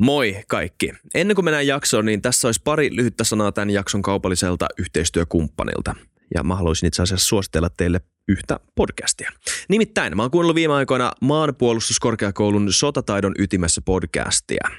Moi 0.00 0.42
kaikki. 0.48 0.92
Ennen 1.14 1.34
kuin 1.34 1.44
mennään 1.44 1.66
jaksoon, 1.66 2.06
niin 2.06 2.22
tässä 2.22 2.48
olisi 2.48 2.60
pari 2.64 2.96
lyhyttä 2.96 3.24
sanaa 3.24 3.52
tämän 3.52 3.70
jakson 3.70 4.02
kaupalliselta 4.02 4.66
yhteistyökumppanilta. 4.78 5.94
Ja 6.34 6.42
mä 6.42 6.56
haluaisin 6.56 6.86
itse 6.86 7.02
asiassa 7.02 7.28
suositella 7.28 7.70
teille 7.70 8.00
yhtä 8.28 8.60
podcastia. 8.74 9.30
Nimittäin 9.68 10.16
mä 10.16 10.22
oon 10.22 10.30
kuunnellut 10.30 10.54
viime 10.54 10.74
aikoina 10.74 11.12
maanpuolustuskorkeakoulun 11.20 12.72
sotataidon 12.72 13.34
ytimessä 13.38 13.80
podcastia. 13.84 14.70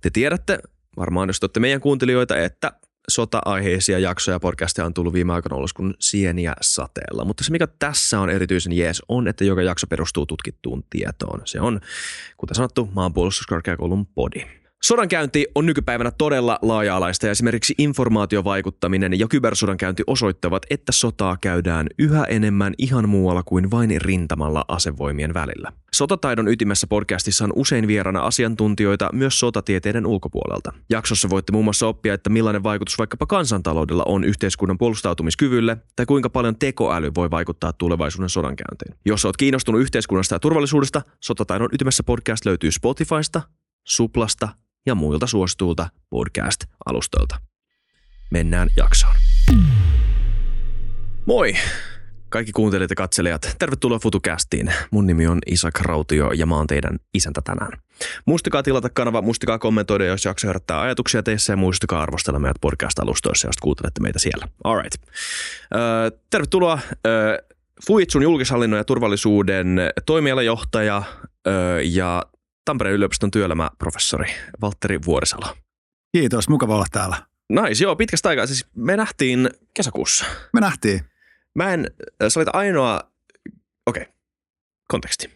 Te 0.00 0.10
tiedätte, 0.10 0.58
varmaan 0.96 1.28
jos 1.28 1.38
olette 1.42 1.60
meidän 1.60 1.80
kuuntelijoita, 1.80 2.36
että 2.36 2.72
sota-aiheisia 3.10 3.98
jaksoja 3.98 4.34
ja 4.34 4.40
podcasteja 4.40 4.86
on 4.86 4.94
tullut 4.94 5.12
viime 5.12 5.32
aikoina 5.32 5.56
ollut 5.56 5.72
kuin 5.72 5.94
sieniä 5.98 6.54
sateella. 6.60 7.24
Mutta 7.24 7.44
se, 7.44 7.50
mikä 7.50 7.68
tässä 7.78 8.20
on 8.20 8.30
erityisen 8.30 8.72
jees, 8.72 9.02
on, 9.08 9.28
että 9.28 9.44
joka 9.44 9.62
jakso 9.62 9.86
perustuu 9.86 10.26
tutkittuun 10.26 10.84
tietoon. 10.90 11.40
Se 11.44 11.60
on, 11.60 11.80
kuten 12.36 12.54
sanottu, 12.54 12.88
maanpuolustuskorkeakoulun 12.94 14.06
podi. 14.06 14.59
Sodankäynti 14.82 15.46
on 15.54 15.66
nykypäivänä 15.66 16.10
todella 16.10 16.58
laaja-alaista 16.62 17.26
ja 17.26 17.32
esimerkiksi 17.32 17.74
informaatiovaikuttaminen 17.78 19.18
ja 19.18 19.28
kybersodankäynti 19.28 20.02
osoittavat, 20.06 20.62
että 20.70 20.92
sotaa 20.92 21.36
käydään 21.40 21.86
yhä 21.98 22.24
enemmän 22.24 22.74
ihan 22.78 23.08
muualla 23.08 23.42
kuin 23.42 23.70
vain 23.70 24.00
rintamalla 24.00 24.64
asevoimien 24.68 25.34
välillä. 25.34 25.72
Sotataidon 25.92 26.48
ytimessä 26.48 26.86
podcastissa 26.86 27.44
on 27.44 27.52
usein 27.54 27.86
vierana 27.86 28.20
asiantuntijoita 28.20 29.10
myös 29.12 29.40
sotatieteiden 29.40 30.06
ulkopuolelta. 30.06 30.72
Jaksossa 30.90 31.30
voitte 31.30 31.52
muun 31.52 31.64
muassa 31.64 31.86
oppia, 31.86 32.14
että 32.14 32.30
millainen 32.30 32.62
vaikutus 32.62 32.98
vaikkapa 32.98 33.26
kansantaloudella 33.26 34.02
on 34.06 34.24
yhteiskunnan 34.24 34.78
puolustautumiskyvylle 34.78 35.76
tai 35.96 36.06
kuinka 36.06 36.30
paljon 36.30 36.58
tekoäly 36.58 37.10
voi 37.14 37.30
vaikuttaa 37.30 37.72
tulevaisuuden 37.72 38.28
sodankäyntiin. 38.28 38.94
Jos 39.04 39.24
olet 39.24 39.36
kiinnostunut 39.36 39.80
yhteiskunnasta 39.80 40.34
ja 40.34 40.38
turvallisuudesta, 40.38 41.02
Sotataidon 41.20 41.68
ytimessä 41.72 42.02
podcast 42.02 42.46
löytyy 42.46 42.70
Spotifysta, 42.70 43.42
Suplasta 43.86 44.48
ja 44.86 44.94
muilta 44.94 45.26
suosituilta 45.26 45.88
podcast-alustoilta. 46.10 47.36
Mennään 48.30 48.68
jaksoon. 48.76 49.14
Moi! 51.26 51.54
Kaikki 52.28 52.52
kuuntelijat 52.52 52.90
ja 52.90 52.96
katselijat, 52.96 53.56
tervetuloa 53.58 53.98
FutuCastiin. 53.98 54.72
Mun 54.90 55.06
nimi 55.06 55.26
on 55.26 55.38
Isak 55.46 55.80
Rautio 55.80 56.32
ja 56.32 56.46
mä 56.46 56.56
oon 56.56 56.66
teidän 56.66 56.98
isäntä 57.14 57.40
tänään. 57.44 57.72
Muistakaa 58.24 58.62
tilata 58.62 58.88
kanava, 58.88 59.22
muistakaa 59.22 59.58
kommentoida, 59.58 60.04
jos 60.04 60.24
jakso 60.24 60.46
herättää 60.46 60.80
ajatuksia 60.80 61.22
teissä 61.22 61.52
ja 61.52 61.56
muistakaa 61.56 62.02
arvostella 62.02 62.38
meidät 62.38 62.56
podcast-alustoissa, 62.60 63.48
jos 63.48 63.56
kuuntelette 63.56 64.00
meitä 64.00 64.18
siellä. 64.18 64.48
Alright. 64.64 64.94
Öö, 65.74 66.18
tervetuloa 66.30 66.78
öö, 67.06 67.38
Fuitsun 67.86 68.22
julkishallinnon 68.22 68.78
ja 68.78 68.84
turvallisuuden 68.84 69.80
toimialajohtaja 70.06 71.02
öö, 71.46 71.80
ja 71.80 72.22
Tampereen 72.70 72.94
yliopiston 72.94 73.30
työelämäprofessori 73.30 74.26
Valtteri 74.60 74.98
Vuorisalo. 75.06 75.56
Kiitos, 76.12 76.48
mukava 76.48 76.74
olla 76.74 76.86
täällä. 76.92 77.16
Nais, 77.48 77.80
joo, 77.80 77.96
pitkästä 77.96 78.28
aikaa. 78.28 78.46
Siis 78.46 78.66
me 78.76 78.96
nähtiin 78.96 79.50
kesäkuussa. 79.74 80.24
Me 80.52 80.60
nähtiin. 80.60 81.00
Mä 81.54 81.72
en, 81.72 81.90
sä 82.28 82.40
olit 82.40 82.48
ainoa, 82.52 83.00
okei, 83.86 84.02
okay. 84.02 84.12
konteksti. 84.88 85.30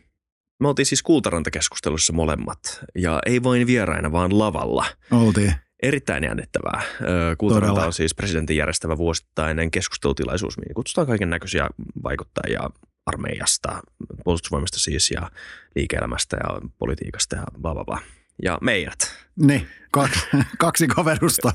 Me 0.61 0.69
oltiin 0.69 0.87
siis 0.87 1.03
Kultaranta-keskustelussa 1.03 2.13
molemmat, 2.13 2.85
ja 2.95 3.21
ei 3.27 3.43
vain 3.43 3.67
vieraina, 3.67 4.13
vaan 4.13 4.39
lavalla. 4.39 4.87
Oltiin. 5.11 5.55
Erittäin 5.83 6.25
jännittävää. 6.25 6.83
Kultaranta 7.39 7.69
Todella. 7.69 7.87
on 7.87 7.93
siis 7.93 8.15
presidentin 8.15 8.57
järjestävä 8.57 8.97
vuosittainen 8.97 9.71
keskustelutilaisuus, 9.71 10.59
mihin 10.59 10.75
kutsutaan 10.75 11.07
kaiken 11.07 11.31
näköisiä 11.31 11.69
vaikuttajia 12.03 12.71
armeijasta, 13.07 13.83
puolustusvoimista 14.25 14.79
siis 14.79 15.11
ja 15.11 15.31
liike-elämästä 15.77 16.37
ja 16.37 16.61
politiikasta 16.79 17.37
ja 17.37 17.45
bla 17.61 17.75
bla 17.75 17.85
bla. 17.85 18.01
Ja 18.43 18.59
meidät. 18.61 18.99
Niin, 19.37 19.67
kaksi, 19.91 20.21
kaksi 20.59 20.87
kaverusta. 20.87 21.53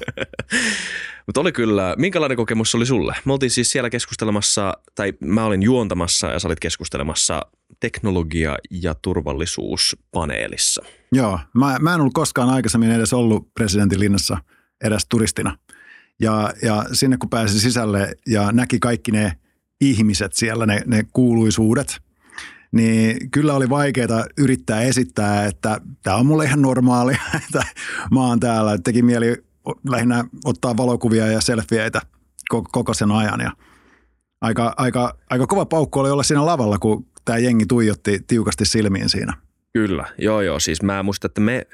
Mutta 1.26 1.42
oli 1.42 1.52
kyllä, 1.52 1.96
minkälainen 1.98 2.38
kokemus 2.38 2.76
oli 2.76 2.86
sulle? 2.86 3.16
Me 3.26 3.34
oltiin 3.34 3.50
siis 3.50 3.72
siellä 3.72 3.90
keskustelemassa, 3.90 4.74
tai 4.96 5.14
mä 5.20 5.46
olin 5.46 5.64
juontamassa 5.64 6.28
ja 6.28 6.40
sä 6.40 6.48
olit 6.48 6.60
keskustelemassa 6.60 7.42
teknologia- 7.80 8.58
ja 8.72 8.96
turvallisuuspaneelissa. 8.96 10.84
Joo, 11.12 11.40
mä, 11.54 11.78
mä 11.80 11.94
en 11.94 12.02
ollut 12.02 12.14
koskaan 12.14 12.50
aikaisemmin 12.50 12.92
edes 12.92 13.14
ollut 13.14 13.54
presidentin 13.54 14.00
linnassa 14.00 14.38
edes 14.84 15.06
turistina. 15.10 15.58
Ja, 16.20 16.54
ja 16.64 16.86
sinne 16.94 17.18
kun 17.18 17.30
pääsi 17.30 17.60
sisälle 17.60 18.14
ja 18.28 18.52
näki 18.52 18.80
kaikki 18.80 19.12
ne– 19.12 19.34
ihmiset 19.82 20.34
siellä, 20.34 20.66
ne, 20.66 20.82
ne 20.86 21.06
kuuluisuudet, 21.14 21.98
niin 22.72 23.32
kyllä 23.32 23.54
oli 23.54 23.70
vaikeaa 23.70 24.26
yrittää 24.38 24.82
esittää, 24.82 25.46
että 25.46 25.82
tämä 26.04 26.18
on 26.18 26.26
mulle 26.26 26.46
ihan 26.46 26.62
normaalia, 26.62 27.20
että 27.46 27.64
mä 28.12 28.22
oon 28.22 28.40
täällä. 28.40 28.78
Teki 28.78 29.02
mieli 29.02 29.36
lähinnä 29.90 30.26
ottaa 30.46 30.78
valokuvia 30.78 31.28
ja 31.28 31.42
selfieitä 31.42 32.02
koko 32.72 32.94
sen 32.94 33.12
ajan 33.12 33.40
ja 33.40 33.52
aika, 34.42 34.74
aika, 34.78 35.18
aika 35.30 35.48
kova 35.48 35.66
paukku 35.66 36.00
oli 36.00 36.10
olla 36.10 36.24
siinä 36.24 36.46
lavalla, 36.46 36.78
kun 36.78 37.06
tämä 37.26 37.38
jengi 37.38 37.66
tuijotti 37.66 38.20
tiukasti 38.28 38.66
silmiin 38.66 39.10
siinä. 39.10 39.34
Kyllä, 39.74 40.06
joo 40.18 40.42
joo. 40.42 40.60
Siis 40.60 40.84
mä 40.84 41.04
muistan, 41.04 41.30
että 41.30 41.42
me 41.42 41.68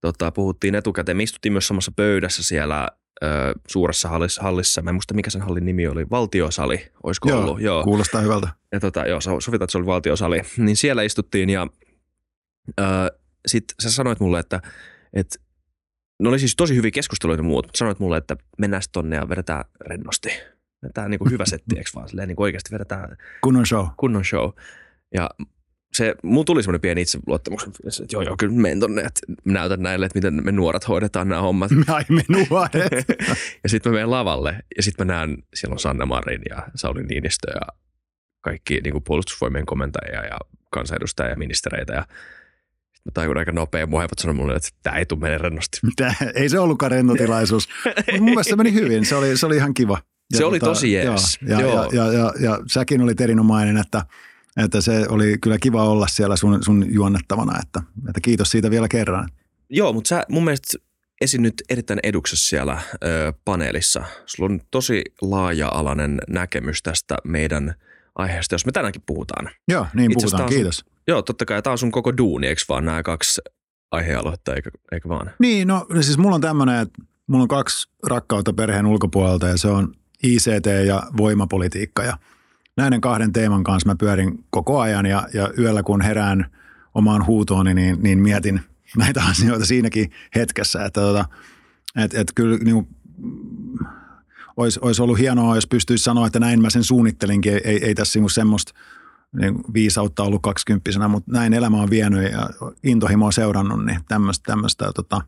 tota, 0.00 0.30
puhuttiin 0.30 0.74
etukäteen. 0.74 1.16
Me 1.16 1.22
istuttiin 1.22 1.52
myös 1.52 1.68
samassa 1.68 1.92
pöydässä 1.96 2.42
siellä 2.42 2.88
ö, 3.22 3.26
suuressa 3.68 4.08
hallissa, 4.08 4.42
hallissa. 4.42 4.82
Mä 4.82 4.90
en 4.90 4.94
muista, 4.94 5.14
mikä 5.14 5.30
sen 5.30 5.42
hallin 5.42 5.64
nimi 5.64 5.86
oli. 5.86 6.10
Valtiosali, 6.10 6.92
olisiko 7.02 7.28
joo, 7.28 7.40
ollut? 7.40 7.60
Joo, 7.60 7.84
kuulostaa 7.84 8.20
hyvältä. 8.20 8.48
Ja 8.72 8.80
tota, 8.80 9.06
joo, 9.06 9.20
sovitaan, 9.20 9.64
että 9.64 9.72
se 9.72 9.78
oli 9.78 9.86
valtiosali. 9.86 10.40
Niin 10.56 10.76
siellä 10.76 11.02
istuttiin 11.02 11.50
ja 11.50 11.66
sitten 13.46 13.74
sä 13.82 13.90
sanoit 13.90 14.20
mulle, 14.20 14.38
että, 14.38 14.60
että 15.12 15.38
ne 16.22 16.28
oli 16.28 16.38
siis 16.38 16.56
tosi 16.56 16.76
hyviä 16.76 16.90
keskusteluita 16.90 17.42
muut, 17.42 17.66
mutta 17.66 17.78
sanoit 17.78 17.98
mulle, 17.98 18.16
että 18.16 18.36
mennään 18.58 18.82
tonne 18.92 19.16
ja 19.16 19.28
vedetään 19.28 19.64
rennosti. 19.80 20.28
Tämä 20.94 21.04
on 21.04 21.10
niin 21.10 21.30
hyvä 21.30 21.44
setti, 21.46 21.78
eikö 21.78 21.90
vaan? 21.94 22.08
Silleen 22.08 22.28
niin 22.28 22.40
oikeasti 22.40 22.74
vedetään 22.74 23.16
kunnon 23.40 23.66
show. 23.66 23.86
Kunnon 23.96 24.24
show. 24.24 24.50
Ja 25.14 25.30
se, 25.94 26.14
mulla 26.22 26.44
tuli 26.44 26.62
semmoinen 26.62 26.80
pieni 26.80 27.00
itseluottamus, 27.00 27.64
että 27.64 28.04
joo, 28.12 28.22
joo, 28.22 28.36
kyllä 28.38 28.54
menen 28.54 28.80
tonne, 28.80 29.02
että 29.02 29.20
näytän 29.44 29.82
näille, 29.82 30.06
että 30.06 30.18
miten 30.18 30.44
me 30.44 30.52
nuoret 30.52 30.88
hoidetaan 30.88 31.28
nämä 31.28 31.40
hommat. 31.40 31.70
Ai 31.88 32.04
me 32.08 32.22
nuoret. 32.28 32.92
ja 33.62 33.68
sitten 33.68 33.92
mä 33.92 33.94
menen 33.94 34.10
lavalle 34.10 34.56
ja 34.76 34.82
sitten 34.82 35.06
mä 35.06 35.12
näen, 35.12 35.42
siellä 35.54 35.72
on 35.72 35.78
Sanna 35.78 36.06
Marin 36.06 36.42
ja 36.50 36.68
Sauli 36.74 37.02
Niinistö 37.02 37.50
ja 37.50 37.60
kaikki 38.40 38.80
niin 38.80 38.92
kuin 38.92 39.04
puolustusvoimien 39.04 39.66
komentajia 39.66 40.24
ja 40.24 40.38
kansanedustajia 40.70 41.30
ja 41.30 41.36
ministereitä 41.36 41.92
ja 41.92 42.06
Mä 43.04 43.10
tajun 43.14 43.38
aika 43.38 43.52
nopea, 43.52 43.86
mun 43.86 44.00
heivät 44.00 44.18
sanoi 44.18 44.34
mulle, 44.34 44.54
että 44.54 44.68
tämä 44.82 44.96
ei 44.96 45.06
tule 45.06 45.20
mene 45.20 45.38
rennosti. 45.38 45.78
Tää, 45.96 46.14
ei 46.34 46.48
se 46.48 46.58
ollutkaan 46.58 46.92
rennotilaisuus. 46.92 47.68
mun 48.12 48.24
mielestä 48.24 48.50
se 48.50 48.56
meni 48.56 48.72
hyvin, 48.72 49.04
se 49.04 49.14
oli, 49.14 49.36
se 49.36 49.46
oli 49.46 49.56
ihan 49.56 49.74
kiva. 49.74 49.98
Ja 50.32 50.36
se 50.36 50.42
tota, 50.42 50.48
oli 50.48 50.60
tosi 50.60 50.92
jees. 50.92 51.38
Ja, 51.48 51.60
ja, 51.60 51.66
ja, 51.66 51.88
ja, 51.92 52.12
ja, 52.12 52.32
ja 52.40 52.58
säkin 52.66 53.00
olit 53.00 53.20
erinomainen, 53.20 53.76
että– 53.76 54.02
että 54.56 54.80
se 54.80 55.06
oli 55.08 55.38
kyllä 55.38 55.58
kiva 55.58 55.84
olla 55.84 56.06
siellä 56.06 56.36
sun, 56.36 56.62
sun 56.62 56.86
juonnettavana, 56.94 57.58
että, 57.62 57.82
että 58.08 58.20
kiitos 58.22 58.50
siitä 58.50 58.70
vielä 58.70 58.88
kerran. 58.88 59.28
Joo, 59.70 59.92
mutta 59.92 60.08
sä 60.08 60.24
mun 60.28 60.44
mielestä 60.44 60.78
esiinnyt 61.20 61.54
erittäin 61.68 62.00
eduksessa 62.02 62.48
siellä 62.48 62.80
ö, 63.04 63.32
paneelissa. 63.44 64.04
Sulla 64.26 64.52
on 64.52 64.60
tosi 64.70 65.02
laaja-alainen 65.20 66.18
näkemys 66.28 66.82
tästä 66.82 67.16
meidän 67.24 67.74
aiheesta, 68.14 68.54
jos 68.54 68.66
me 68.66 68.72
tänäänkin 68.72 69.02
puhutaan. 69.06 69.50
Joo, 69.68 69.86
niin 69.94 70.12
Itse 70.12 70.26
puhutaan, 70.26 70.48
kiitos. 70.48 70.76
Sun, 70.76 70.88
joo, 71.08 71.22
totta 71.22 71.44
kai 71.44 71.62
tämä 71.62 71.72
on 71.72 71.78
sun 71.78 71.92
koko 71.92 72.16
duuni, 72.16 72.46
eikö 72.46 72.62
vaan 72.68 72.84
nämä 72.84 73.02
kaksi 73.02 73.40
aihealuetta, 73.90 74.54
eikö, 74.54 74.70
eikö 74.92 75.08
vaan? 75.08 75.30
Niin, 75.38 75.68
no 75.68 75.86
siis 76.00 76.18
mulla 76.18 76.34
on 76.34 76.40
tämmöinen, 76.40 76.80
että 76.80 77.02
mulla 77.26 77.42
on 77.42 77.48
kaksi 77.48 77.88
rakkautta 78.06 78.52
perheen 78.52 78.86
ulkopuolelta 78.86 79.48
ja 79.48 79.56
se 79.56 79.68
on 79.68 79.94
ICT 80.22 80.66
ja 80.86 81.02
voimapolitiikka 81.16 82.02
ja– 82.02 82.18
näiden 82.76 83.00
kahden 83.00 83.32
teeman 83.32 83.64
kanssa 83.64 83.88
mä 83.88 83.96
pyörin 83.96 84.44
koko 84.50 84.80
ajan 84.80 85.06
ja, 85.06 85.28
ja 85.34 85.50
yöllä 85.58 85.82
kun 85.82 86.00
herään 86.00 86.46
omaan 86.94 87.26
huutooni, 87.26 87.74
niin, 87.74 87.98
niin 88.02 88.18
mietin 88.18 88.60
näitä 88.96 89.22
asioita 89.30 89.66
siinäkin 89.66 90.10
hetkessä, 90.34 90.84
että 90.84 91.00
tota, 91.00 91.24
et, 91.96 92.14
et 92.14 92.32
kyllä 92.34 92.58
niin 92.58 92.88
olisi, 94.56 94.80
olisi 94.82 95.02
ollut 95.02 95.18
hienoa, 95.18 95.54
jos 95.54 95.66
pystyisi 95.66 96.04
sanoa, 96.04 96.26
että 96.26 96.40
näin 96.40 96.62
mä 96.62 96.70
sen 96.70 96.84
suunnittelinkin. 96.84 97.52
Ei, 97.52 97.60
ei, 97.64 97.84
ei 97.84 97.94
tässä 97.94 98.20
niin 98.20 98.30
semmoista 98.30 98.72
niin 99.40 99.54
viisautta 99.74 100.22
ollut 100.22 100.42
kaksikymppisenä, 100.42 101.08
mutta 101.08 101.32
näin 101.32 101.54
elämä 101.54 101.82
on 101.82 101.90
vienyt 101.90 102.32
ja 102.32 102.50
intohimo 102.82 103.26
on 103.26 103.32
seurannut, 103.32 103.84
niin 103.84 104.00
tämmöistä, 104.08 104.52
tämmöistä 104.52 104.92
tota, 104.94 105.20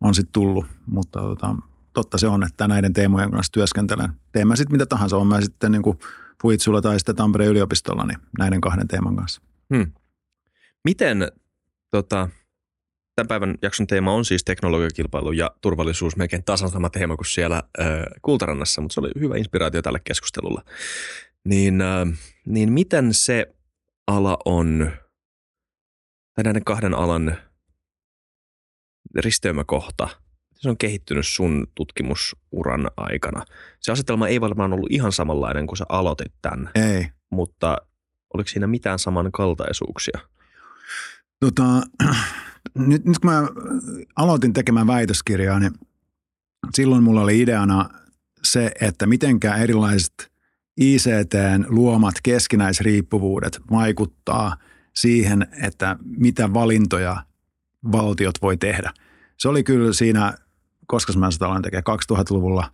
on 0.00 0.14
sitten 0.14 0.32
tullut. 0.32 0.66
Mutta 0.86 1.20
tota, 1.20 1.56
totta 1.92 2.18
se 2.18 2.26
on, 2.26 2.42
että 2.42 2.68
näiden 2.68 2.92
teemojen 2.92 3.30
kanssa 3.30 3.52
työskentelen. 3.52 4.08
Teen 4.32 4.48
mä 4.48 4.56
sitten 4.56 4.72
mitä 4.72 4.86
tahansa, 4.86 5.16
on 5.16 5.26
mä 5.26 5.40
sitten 5.40 5.72
niin 5.72 5.82
kuin– 5.82 5.98
Fuitsulla 6.44 6.82
tai 6.82 6.98
sitten 6.98 7.16
Tampereen 7.16 7.50
yliopistolla, 7.50 8.06
niin 8.06 8.18
näiden 8.38 8.60
kahden 8.60 8.88
teeman 8.88 9.16
kanssa. 9.16 9.42
Hmm. 9.74 9.92
Miten 10.84 11.32
tota, 11.90 12.28
tämän 13.16 13.28
päivän 13.28 13.54
jakson 13.62 13.86
teema 13.86 14.12
on 14.12 14.24
siis 14.24 14.44
teknologiakilpailu 14.44 15.32
ja 15.32 15.50
turvallisuus, 15.60 16.16
melkein 16.16 16.44
tasan 16.44 16.68
sama 16.68 16.90
teema 16.90 17.16
kuin 17.16 17.26
siellä 17.26 17.56
äh, 17.80 17.86
Kultarannassa, 18.22 18.80
mutta 18.80 18.94
se 18.94 19.00
oli 19.00 19.10
hyvä 19.20 19.36
inspiraatio 19.36 19.82
tälle 19.82 20.00
keskustelulla. 20.04 20.62
Niin, 21.44 21.80
äh, 21.80 22.18
niin 22.46 22.72
miten 22.72 23.14
se 23.14 23.54
ala 24.06 24.38
on, 24.44 24.90
tai 26.34 26.44
näiden 26.44 26.64
kahden 26.64 26.94
alan 26.94 27.36
risteymäkohta, 29.18 30.08
se 30.56 30.68
on 30.68 30.78
kehittynyt 30.78 31.26
sun 31.26 31.66
tutkimusuran 31.74 32.90
aikana? 32.96 33.44
Se 33.80 33.92
asetelma 33.92 34.28
ei 34.28 34.40
varmaan 34.40 34.72
ollut 34.72 34.92
ihan 34.92 35.12
samanlainen 35.12 35.66
kuin 35.66 35.76
sä 35.76 35.84
aloitit 35.88 36.32
tämän, 36.42 36.70
Ei. 36.74 37.06
mutta 37.30 37.76
oliko 38.34 38.48
siinä 38.48 38.66
mitään 38.66 38.98
samankaltaisuuksia? 38.98 40.20
Tota, 41.40 41.64
nyt, 42.88 43.04
nyt 43.04 43.18
kun 43.18 43.30
mä 43.30 43.48
aloitin 44.16 44.52
tekemään 44.52 44.86
väitöskirjaa, 44.86 45.60
niin 45.60 45.72
silloin 46.74 47.02
mulla 47.02 47.22
oli 47.22 47.40
ideana 47.40 47.88
se, 48.42 48.72
että 48.80 49.06
mitenkä 49.06 49.54
erilaiset 49.54 50.32
ICTn 50.76 51.64
luomat 51.68 52.14
keskinäisriippuvuudet 52.22 53.60
vaikuttaa 53.70 54.56
siihen, 54.94 55.46
että 55.62 55.96
mitä 56.04 56.54
valintoja 56.54 57.24
valtiot 57.92 58.42
voi 58.42 58.56
tehdä. 58.56 58.92
Se 59.38 59.48
oli 59.48 59.62
kyllä 59.62 59.92
siinä, 59.92 60.34
koska 60.86 61.12
mä 61.12 61.30
sitä 61.30 61.46
aloin 61.46 61.62
tekemään 61.62 61.98
2000-luvulla, 62.12 62.70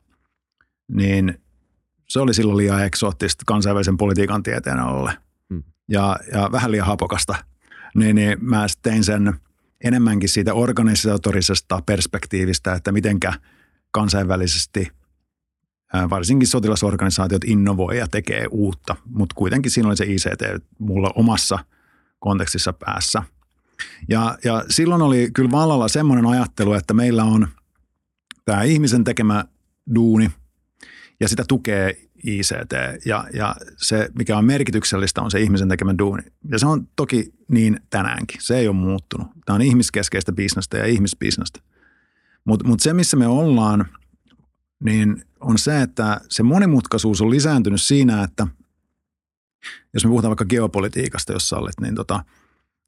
niin 0.89 1.41
se 2.09 2.21
oli 2.21 2.35
silloin 2.35 2.57
liian 2.57 2.85
eksoottista 2.85 3.43
kansainvälisen 3.47 3.97
politiikan 3.97 4.43
tieteen 4.43 4.79
alle 4.79 5.17
Hmm. 5.51 5.63
ja, 5.89 6.17
ja 6.33 6.49
vähän 6.53 6.71
liian 6.71 6.87
hapokasta. 6.87 7.35
Niin, 7.95 8.17
niin 8.17 8.39
mä 8.41 8.67
tein 8.83 9.05
sen 9.05 9.35
enemmänkin 9.85 10.29
siitä 10.29 10.55
organisatorisesta 10.55 11.83
perspektiivistä, 11.87 12.75
että 12.75 12.93
mitenkä 12.93 13.33
kansainvälisesti 13.91 14.89
varsinkin 16.11 16.49
sotilasorganisaatiot 16.49 17.45
innovoi 17.45 17.99
ja 17.99 18.09
tekee 18.09 18.47
uutta, 18.51 18.97
mutta 19.07 19.35
kuitenkin 19.35 19.71
siinä 19.71 19.89
oli 19.89 19.97
se 19.97 20.05
ICT 20.05 20.65
mulla 20.79 21.11
omassa 21.15 21.59
kontekstissa 22.19 22.73
päässä. 22.73 23.23
Ja, 24.09 24.39
ja 24.45 24.65
silloin 24.69 25.03
oli 25.03 25.31
kyllä 25.35 25.51
vallalla 25.51 25.89
semmoinen 25.89 26.27
ajattelu, 26.27 26.73
että 26.73 26.95
meillä 26.95 27.25
on 27.25 27.49
tämä 28.51 28.63
ihmisen 28.63 29.05
tekemä 29.05 29.45
duuni 29.95 30.31
ja 31.21 31.29
sitä 31.29 31.45
tukee 31.49 31.97
ICT 32.25 32.73
ja, 33.05 33.25
ja 33.35 33.57
se, 33.77 34.09
mikä 34.19 34.39
on 34.39 34.45
merkityksellistä, 34.45 35.23
on 35.23 35.31
se 35.31 35.41
ihmisen 35.41 35.69
tekemä 35.69 35.95
duuni. 35.99 36.23
Ja 36.51 36.59
se 36.59 36.67
on 36.67 36.89
toki 36.97 37.33
niin 37.49 37.81
tänäänkin. 37.91 38.43
Se 38.43 38.57
ei 38.57 38.69
ole 38.69 38.77
muuttunut. 38.77 39.27
Tämä 39.45 39.55
on 39.55 39.63
ihmiskeskeistä 39.63 40.33
bisnestä 40.33 40.79
ja 40.79 40.87
ihmisbisnestä. 40.87 41.61
Mutta 42.45 42.69
mut 42.69 42.81
se, 42.81 42.93
missä 42.93 43.17
me 43.17 43.27
ollaan, 43.27 43.87
niin 44.85 45.25
on 45.41 45.59
se, 45.59 45.83
että 45.83 46.21
se 46.29 46.43
monimutkaisuus 46.43 47.21
on 47.21 47.31
lisääntynyt 47.31 47.83
siinä, 47.83 48.23
että 48.23 48.47
jos 49.95 50.05
me 50.05 50.09
puhutaan 50.09 50.31
vaikka 50.31 50.45
geopolitiikasta, 50.45 51.33
jos 51.33 51.49
sallit, 51.49 51.81
niin, 51.81 51.95
tota, 51.95 52.25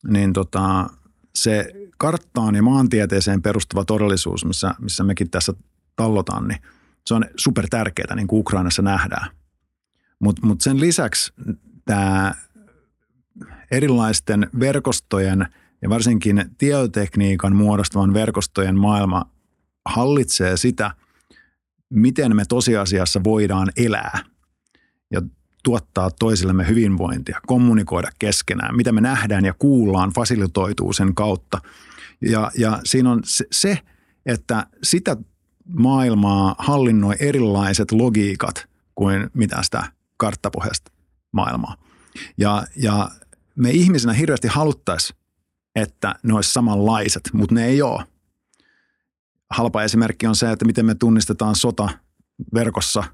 niin 0.09 0.33
tota, 0.33 0.91
se 1.35 1.73
karttaan 1.99 2.55
ja 2.55 2.63
maantieteeseen 2.63 3.43
perustuva 3.43 3.85
todellisuus, 3.85 4.45
missä, 4.45 4.75
missä 4.81 5.05
mekin 5.05 5.31
tässä 5.31 5.53
tallotaan, 5.97 6.49
niin 6.49 6.59
se 7.07 7.15
on 7.15 7.25
super 7.37 7.67
tärkeää, 7.71 8.15
niin 8.17 8.27
kuin 8.27 8.41
Ukrainassa 8.41 8.83
nähdään. 8.83 9.31
Mutta 10.19 10.47
mut 10.47 10.61
sen 10.61 10.81
lisäksi 10.81 11.33
tämä 11.85 12.35
erilaisten 13.71 14.49
verkostojen 14.61 15.47
ja 15.83 15.89
varsinkin 15.89 16.45
tietotekniikan 16.59 17.57
muodostavan 17.57 18.15
verkostojen 18.15 18.79
maailma 18.79 19.31
hallitsee 19.85 20.57
sitä, 20.57 20.91
miten 21.91 22.37
me 22.37 22.45
tosiasiassa 22.49 23.25
voidaan 23.25 23.69
elää 23.77 24.19
ja 25.11 25.23
tuottaa 25.63 26.11
toisillemme 26.11 26.69
hyvinvointia, 26.69 27.41
kommunikoida 27.47 28.09
keskenään, 28.19 28.77
mitä 28.77 28.93
me 28.93 29.01
nähdään 29.01 29.45
ja 29.45 29.55
kuullaan 29.59 30.11
fasilitoituu 30.11 30.93
sen 30.93 31.15
kautta. 31.15 31.59
Ja, 32.21 32.51
ja 32.59 32.81
siinä 32.85 33.11
on 33.11 33.21
se, 33.51 33.79
että 34.27 34.67
sitä 34.83 35.17
maailmaa 35.65 36.55
hallinnoi 36.59 37.15
erilaiset 37.21 37.93
logiikat 37.93 38.67
kuin 38.95 39.31
mitä 39.35 39.63
sitä 39.63 39.85
karttapohjaista 40.17 40.93
maailmaa. 41.33 41.77
Ja, 42.39 42.67
ja 42.77 43.11
me 43.57 43.71
ihmisenä 43.71 44.13
hirveästi 44.13 44.49
haluttaisiin, 44.49 45.19
että 45.77 46.15
ne 46.23 46.35
olisi 46.35 46.53
samanlaiset, 46.53 47.31
mutta 47.33 47.55
ne 47.55 47.67
ei 47.67 47.83
ole. 47.83 48.05
Halpa 49.51 49.83
esimerkki 49.83 50.27
on 50.27 50.37
se, 50.37 50.53
että 50.53 50.65
miten 50.65 50.87
me 50.87 50.95
tunnistetaan 50.95 51.57
sota 51.57 51.89
verkossa. 52.55 53.05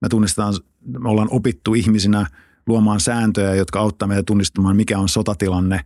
Me 0.00 0.08
tunnistetaan, 0.08 0.54
me 0.98 1.08
ollaan 1.08 1.28
opittu 1.30 1.74
ihmisinä 1.74 2.26
luomaan 2.66 3.00
sääntöjä, 3.00 3.54
jotka 3.54 3.80
auttaa 3.80 4.08
meitä 4.08 4.22
tunnistamaan, 4.22 4.76
mikä 4.76 4.98
on 4.98 5.08
sotatilanne 5.08 5.80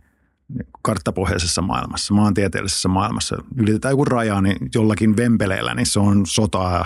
karttapohjaisessa 0.81 1.61
maailmassa, 1.61 2.13
maantieteellisessä 2.13 2.89
maailmassa. 2.89 3.43
Ylitetään 3.57 3.91
joku 3.91 4.05
raja, 4.05 4.41
niin 4.41 4.57
jollakin 4.75 5.17
vempeleellä, 5.17 5.73
niin 5.73 5.85
se 5.85 5.99
on 5.99 6.25
sotaa. 6.25 6.85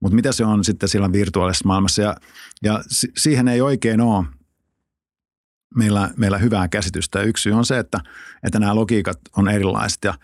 Mutta 0.00 0.16
mitä 0.16 0.32
se 0.32 0.44
on 0.44 0.64
sitten 0.64 0.88
siellä 0.88 1.12
virtuaalisessa 1.12 1.66
maailmassa? 1.66 2.02
Ja, 2.02 2.16
ja 2.62 2.82
siihen 3.16 3.48
ei 3.48 3.60
oikein 3.60 4.00
ole 4.00 4.24
meillä, 5.76 6.10
meillä 6.16 6.38
hyvää 6.38 6.68
käsitystä. 6.68 7.22
Yksi 7.22 7.52
on 7.52 7.64
se, 7.64 7.78
että, 7.78 8.00
että 8.42 8.58
nämä 8.58 8.74
logiikat 8.74 9.18
on 9.36 9.48
erilaiset 9.48 10.04
ja 10.04 10.14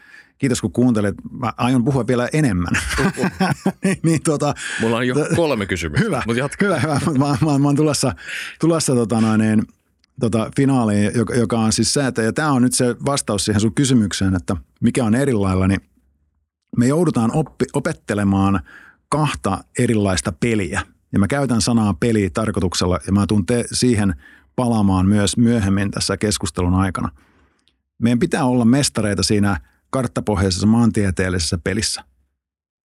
kiitos 0.43 0.61
kun 0.61 0.73
kuuntelit. 0.73 1.15
Mä 1.31 1.53
aion 1.57 1.85
puhua 1.85 2.07
vielä 2.07 2.29
enemmän. 2.33 2.73
niin, 3.85 3.97
niin, 4.03 4.23
tota, 4.23 4.55
Mulla 4.81 4.97
on 4.97 5.07
jo 5.07 5.15
kolme 5.37 5.67
kysymystä. 5.67 6.05
Hyvä, 6.05 6.23
Mut 6.27 6.37
hyvä, 6.63 6.81
hyvä. 6.81 7.01
Mä, 7.19 7.37
mä, 7.47 7.59
mä 7.59 7.69
oon 7.69 7.77
tulossa, 7.77 8.15
tulossa 8.61 8.95
tota 8.95 9.21
noin, 9.21 9.41
niin, 9.41 9.63
tota, 10.21 10.51
finaaliin, 10.57 11.11
joka, 11.15 11.35
joka 11.35 11.59
on 11.59 11.73
siis 11.73 11.95
se, 11.95 12.07
että 12.07 12.23
ja 12.23 12.33
tämä 12.33 12.53
on 12.53 12.63
nyt 12.63 12.75
se 12.75 12.97
vastaus 13.07 13.45
siihen 13.45 13.61
sun 13.61 13.75
kysymykseen, 13.75 14.35
että 14.35 14.57
mikä 14.81 15.05
on 15.05 15.15
erilailla, 15.15 15.69
niin 15.69 15.81
me 16.77 16.87
joudutaan 16.87 17.31
oppi, 17.35 17.65
opettelemaan 17.73 18.61
kahta 19.09 19.65
erilaista 19.79 20.33
peliä. 20.33 20.83
Ja 21.13 21.19
mä 21.19 21.29
käytän 21.29 21.61
sanaa 21.61 21.95
peli 21.95 22.31
tarkoituksella 22.31 22.99
ja 23.07 23.13
mä 23.13 23.27
tuun 23.27 23.47
te, 23.47 23.65
siihen 23.73 24.15
palaamaan 24.57 25.07
myös 25.07 25.37
myöhemmin 25.37 25.91
tässä 25.91 26.17
keskustelun 26.17 26.75
aikana. 26.75 27.09
Meidän 27.99 28.19
pitää 28.19 28.45
olla 28.45 28.65
mestareita 28.65 29.23
siinä 29.23 29.72
karttapohjaisessa 29.93 30.67
maantieteellisessä 30.67 31.59
pelissä. 31.65 32.05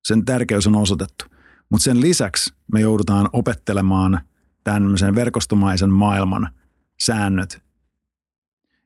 Sen 0.06 0.26
tärkeys 0.26 0.68
on 0.68 0.76
osoitettu. 0.76 1.26
Mutta 1.70 1.84
sen 1.84 2.02
lisäksi 2.02 2.54
me 2.74 2.82
joudutaan 2.82 3.30
opettelemaan 3.34 4.20
tämmöisen 4.64 5.16
verkostomaisen 5.16 5.90
maailman 5.90 6.50
säännöt. 7.02 7.64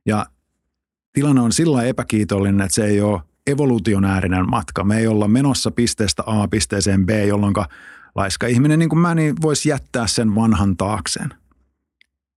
Ja 0.05 0.25
tilanne 1.13 1.41
on 1.41 1.51
sillä 1.51 1.83
epäkiitollinen, 1.83 2.61
että 2.61 2.75
se 2.75 2.85
ei 2.85 3.01
ole 3.01 3.21
evolutionäärinen 3.47 4.49
matka. 4.49 4.83
Me 4.83 4.97
ei 4.97 5.07
olla 5.07 5.27
menossa 5.27 5.71
pisteestä 5.71 6.23
A 6.25 6.47
pisteeseen 6.47 7.05
B, 7.05 7.09
jolloin 7.27 7.53
laiska 8.15 8.47
ihminen 8.47 8.79
niin 8.79 8.89
kuin 8.89 8.99
mä 8.99 9.15
niin 9.15 9.35
voisi 9.41 9.69
jättää 9.69 10.07
sen 10.07 10.35
vanhan 10.35 10.77
taakseen. 10.77 11.33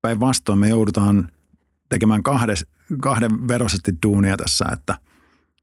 Päinvastoin 0.02 0.58
me 0.58 0.68
joudutaan 0.68 1.28
tekemään 1.88 2.22
kahdes, 2.22 2.66
kahden 3.00 3.48
veroisesti 3.48 3.92
duunia 4.02 4.36
tässä, 4.36 4.64
että 4.72 4.98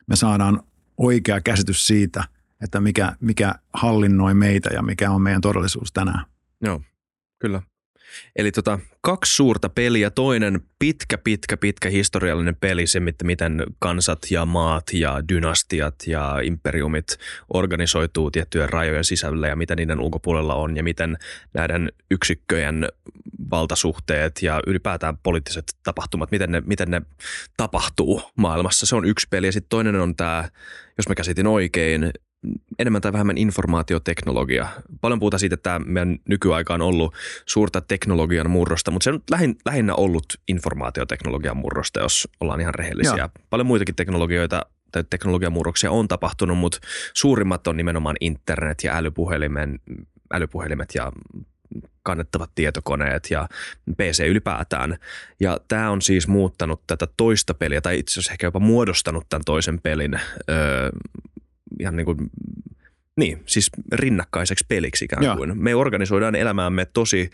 me 0.09 0.15
saadaan 0.15 0.63
oikea 0.97 1.41
käsitys 1.41 1.87
siitä, 1.87 2.23
että 2.63 2.79
mikä, 2.79 3.15
mikä 3.21 3.55
hallinnoi 3.73 4.33
meitä 4.33 4.69
ja 4.73 4.81
mikä 4.81 5.11
on 5.11 5.21
meidän 5.21 5.41
todellisuus 5.41 5.91
tänään. 5.91 6.25
Joo, 6.61 6.81
kyllä. 7.39 7.61
Eli 8.35 8.51
tota, 8.51 8.79
kaksi 9.01 9.35
suurta 9.35 9.69
peliä, 9.69 10.09
toinen 10.09 10.61
pitkä, 10.79 11.17
pitkä, 11.17 11.57
pitkä 11.57 11.89
historiallinen 11.89 12.55
peli, 12.55 12.87
se 12.87 12.99
miten 13.23 13.63
kansat 13.79 14.19
ja 14.31 14.45
maat 14.45 14.83
ja 14.93 15.29
dynastiat 15.29 15.95
ja 16.07 16.39
imperiumit 16.43 17.17
organisoituu 17.53 18.31
tiettyjen 18.31 18.69
rajojen 18.69 19.03
sisällä 19.03 19.47
ja 19.47 19.55
mitä 19.55 19.75
niiden 19.75 19.99
ulkopuolella 19.99 20.55
on 20.55 20.77
ja 20.77 20.83
miten 20.83 21.17
näiden 21.53 21.91
yksikköjen 22.11 22.87
valtasuhteet 23.51 24.41
ja 24.41 24.61
ylipäätään 24.67 25.17
poliittiset 25.17 25.65
tapahtumat, 25.83 26.31
miten 26.31 26.51
ne, 26.51 26.61
miten 26.65 26.91
ne 26.91 27.01
tapahtuu 27.57 28.21
maailmassa. 28.35 28.85
Se 28.85 28.95
on 28.95 29.05
yksi 29.05 29.27
peli 29.29 29.47
ja 29.47 29.51
sitten 29.51 29.69
toinen 29.69 29.95
on 29.95 30.15
tämä, 30.15 30.49
jos 30.97 31.09
mä 31.09 31.15
käsitin 31.15 31.47
oikein, 31.47 32.11
enemmän 32.79 33.01
tai 33.01 33.13
vähemmän 33.13 33.37
informaatioteknologia. 33.37 34.67
Paljon 35.01 35.19
puhutaan 35.19 35.39
siitä, 35.39 35.53
että 35.53 35.69
tämä 35.69 35.79
meidän 35.85 36.19
nykyaika 36.29 36.73
on 36.73 36.81
ollut 36.81 37.15
suurta 37.45 37.81
teknologian 37.81 38.49
murrosta, 38.49 38.91
mutta 38.91 39.03
se 39.03 39.09
on 39.09 39.19
lähin, 39.31 39.55
lähinnä 39.65 39.95
ollut 39.95 40.25
informaatioteknologian 40.47 41.57
murrosta, 41.57 41.99
jos 41.99 42.27
ollaan 42.39 42.61
ihan 42.61 42.75
rehellisiä. 42.75 43.17
Joo. 43.17 43.29
Paljon 43.49 43.67
muitakin 43.67 43.95
teknologioita 43.95 44.65
tai 44.91 45.03
teknologiamurroksia 45.09 45.91
on 45.91 46.07
tapahtunut, 46.07 46.57
mutta 46.57 46.79
suurimmat 47.13 47.67
on 47.67 47.77
nimenomaan 47.77 48.15
internet 48.21 48.83
ja 48.83 48.97
älypuhelimen, 48.97 49.79
älypuhelimet 50.33 50.95
ja 50.95 51.11
kannettavat 52.03 52.51
tietokoneet 52.55 53.27
ja 53.31 53.47
PC 53.97 54.27
ylipäätään. 54.27 54.97
Ja 55.39 55.59
tämä 55.67 55.91
on 55.91 56.01
siis 56.01 56.27
muuttanut 56.27 56.81
tätä 56.87 57.07
toista 57.17 57.53
peliä, 57.53 57.81
tai 57.81 57.99
itse 57.99 58.13
asiassa 58.13 58.31
ehkä 58.31 58.47
jopa 58.47 58.59
muodostanut 58.59 59.25
tämän 59.29 59.45
toisen 59.45 59.81
pelin 59.81 60.19
öö, 60.49 60.89
ihan 61.79 61.95
niin 61.95 62.05
kuin, 62.05 62.17
niin, 63.17 63.43
siis 63.45 63.69
rinnakkaiseksi 63.91 64.65
peliksi 64.67 65.05
ikään 65.05 65.37
kuin. 65.37 65.47
Joo. 65.49 65.55
Me 65.55 65.75
organisoidaan 65.75 66.35
elämäämme 66.35 66.85
tosi 66.85 67.29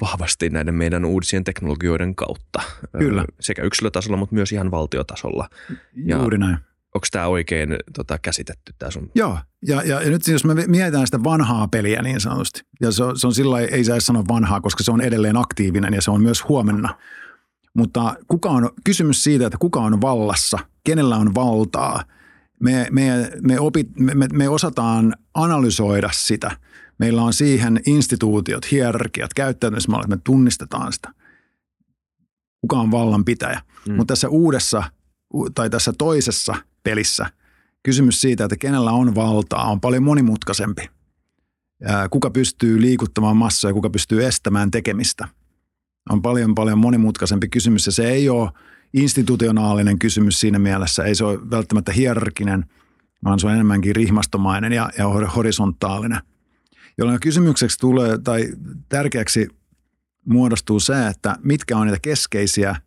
vahvasti 0.00 0.50
näiden 0.50 0.74
meidän 0.74 1.04
uudisien 1.04 1.44
teknologioiden 1.44 2.14
kautta. 2.14 2.62
Kyllä. 2.98 3.24
Sekä 3.40 3.62
yksilötasolla, 3.62 4.16
mutta 4.16 4.34
myös 4.34 4.52
ihan 4.52 4.70
valtiotasolla. 4.70 5.48
Ja, 6.04 6.16
Juuri 6.16 6.38
näin. 6.38 6.56
Onko 6.94 7.06
tämä 7.10 7.26
oikein 7.26 7.76
tota, 7.96 8.18
käsitetty 8.18 8.74
tämä 8.78 8.90
sun? 8.90 9.10
Joo, 9.14 9.38
ja, 9.66 9.82
ja, 9.82 10.02
ja 10.02 10.10
nyt 10.10 10.28
jos 10.28 10.44
me 10.44 10.54
mietitään 10.66 11.06
sitä 11.06 11.24
vanhaa 11.24 11.68
peliä 11.68 12.02
niin 12.02 12.20
sanotusti, 12.20 12.60
ja 12.80 12.92
se 12.92 13.04
on, 13.04 13.18
se 13.18 13.26
on 13.26 13.34
sillä 13.34 13.60
ei 13.60 13.84
saa 13.84 14.00
sanoa 14.00 14.24
vanhaa, 14.28 14.60
koska 14.60 14.84
se 14.84 14.90
on 14.90 15.00
edelleen 15.00 15.36
aktiivinen 15.36 15.94
ja 15.94 16.02
se 16.02 16.10
on 16.10 16.22
myös 16.22 16.48
huomenna. 16.48 16.98
Mutta 17.74 18.14
kuka 18.28 18.48
on, 18.48 18.70
kysymys 18.84 19.24
siitä, 19.24 19.46
että 19.46 19.58
kuka 19.58 19.80
on 19.80 20.00
vallassa, 20.00 20.58
kenellä 20.84 21.16
on 21.16 21.34
valtaa, 21.34 22.04
me, 22.62 22.86
me, 22.90 23.30
me, 23.40 23.60
opit, 23.60 23.88
me, 23.98 24.28
me 24.32 24.48
osataan 24.48 25.14
analysoida 25.34 26.10
sitä. 26.12 26.50
Meillä 26.98 27.22
on 27.22 27.32
siihen 27.32 27.80
instituutiot, 27.86 28.70
hierarkiat, 28.70 29.34
käyttäytymismallit, 29.34 30.08
me 30.08 30.18
tunnistetaan 30.24 30.92
sitä. 30.92 31.12
Kuka 32.60 32.76
on 32.76 32.90
vallanpitäjä. 32.90 33.60
Mm. 33.88 33.94
Mutta 33.94 34.12
tässä 34.12 34.28
uudessa 34.28 34.82
tai 35.54 35.70
tässä 35.70 35.92
toisessa 35.98 36.54
pelissä 36.82 37.26
kysymys 37.82 38.20
siitä, 38.20 38.44
että 38.44 38.56
kenellä 38.56 38.92
on 38.92 39.14
valtaa, 39.14 39.70
on 39.70 39.80
paljon 39.80 40.02
monimutkaisempi. 40.02 40.90
Kuka 42.10 42.30
pystyy 42.30 42.80
liikuttamaan 42.80 43.36
massoja, 43.36 43.74
kuka 43.74 43.90
pystyy 43.90 44.26
estämään 44.26 44.70
tekemistä. 44.70 45.28
On 46.10 46.22
paljon 46.22 46.54
paljon 46.54 46.78
monimutkaisempi 46.78 47.48
kysymys 47.48 47.86
ja 47.86 47.92
se 47.92 48.10
ei 48.10 48.28
ole 48.28 48.50
institutionaalinen 48.94 49.98
kysymys 49.98 50.40
siinä 50.40 50.58
mielessä. 50.58 51.04
Ei 51.04 51.14
se 51.14 51.24
ole 51.24 51.50
välttämättä 51.50 51.92
hierarkinen, 51.92 52.64
vaan 53.24 53.40
se 53.40 53.46
on 53.46 53.52
enemmänkin 53.52 53.96
rihmastomainen 53.96 54.72
ja, 54.72 54.90
ja 54.98 55.08
horisontaalinen. 55.08 56.20
Jolloin 56.98 57.20
kysymykseksi 57.20 57.78
tulee 57.78 58.18
tai 58.18 58.48
tärkeäksi 58.88 59.48
muodostuu 60.26 60.80
se, 60.80 61.06
että 61.06 61.36
mitkä 61.42 61.76
on 61.76 61.86
niitä 61.86 62.00
keskeisiä– 62.02 62.76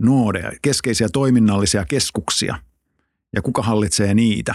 noodeja, 0.00 0.52
keskeisiä 0.62 1.08
toiminnallisia 1.12 1.84
keskuksia 1.84 2.58
ja 3.32 3.42
kuka 3.42 3.62
hallitsee 3.62 4.14
niitä 4.14 4.54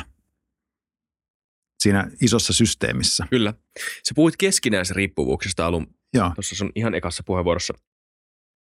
siinä 1.79 2.12
isossa 2.22 2.53
systeemissä. 2.53 3.27
Kyllä. 3.29 3.53
Sä 3.79 4.13
puhuit 4.15 4.38
keskinäisriippuvuuksista 4.38 5.65
alun 5.65 5.88
Joo. 6.13 6.31
tuossa 6.36 6.55
sun 6.55 6.72
ihan 6.75 6.95
ekassa 6.95 7.24
puheenvuorossa. 7.25 7.74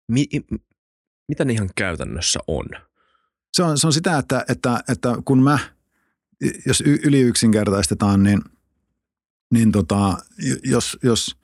Mi- 0.08 0.28
mitä 1.28 1.44
ne 1.44 1.52
ihan 1.52 1.70
käytännössä 1.76 2.40
on? 2.46 2.66
Se 3.52 3.62
on, 3.62 3.78
se 3.78 3.86
on 3.86 3.92
sitä, 3.92 4.18
että, 4.18 4.44
että, 4.48 4.80
että 4.88 5.16
kun 5.24 5.42
mä, 5.42 5.58
jos 6.66 6.80
yli 6.80 7.20
yksinkertaistetaan, 7.20 8.22
niin, 8.22 8.40
niin 9.50 9.72
tota, 9.72 10.16
jos, 10.64 10.98
jos 11.02 11.36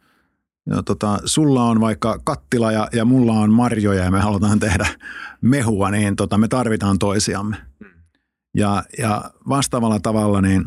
ja 0.70 0.82
tota, 0.82 1.18
sulla 1.25 1.64
on 1.64 1.80
vaikka 1.80 2.20
kattila 2.25 2.73
ja, 2.73 2.88
ja 2.92 3.04
mulla 3.04 3.32
on 3.32 3.52
marjoja 3.52 4.04
ja 4.04 4.11
me 4.11 4.20
halutaan 4.20 4.58
tehdä 4.58 4.87
mehua, 5.40 5.90
niin 5.90 6.16
tota, 6.16 6.38
me 6.38 6.49
tarvitaan 6.49 6.99
toisiamme. 6.99 7.56
Ja, 8.56 8.85
ja 8.99 9.30
vastaavalla 9.49 10.00
tavalla 10.00 10.40
niin 10.40 10.64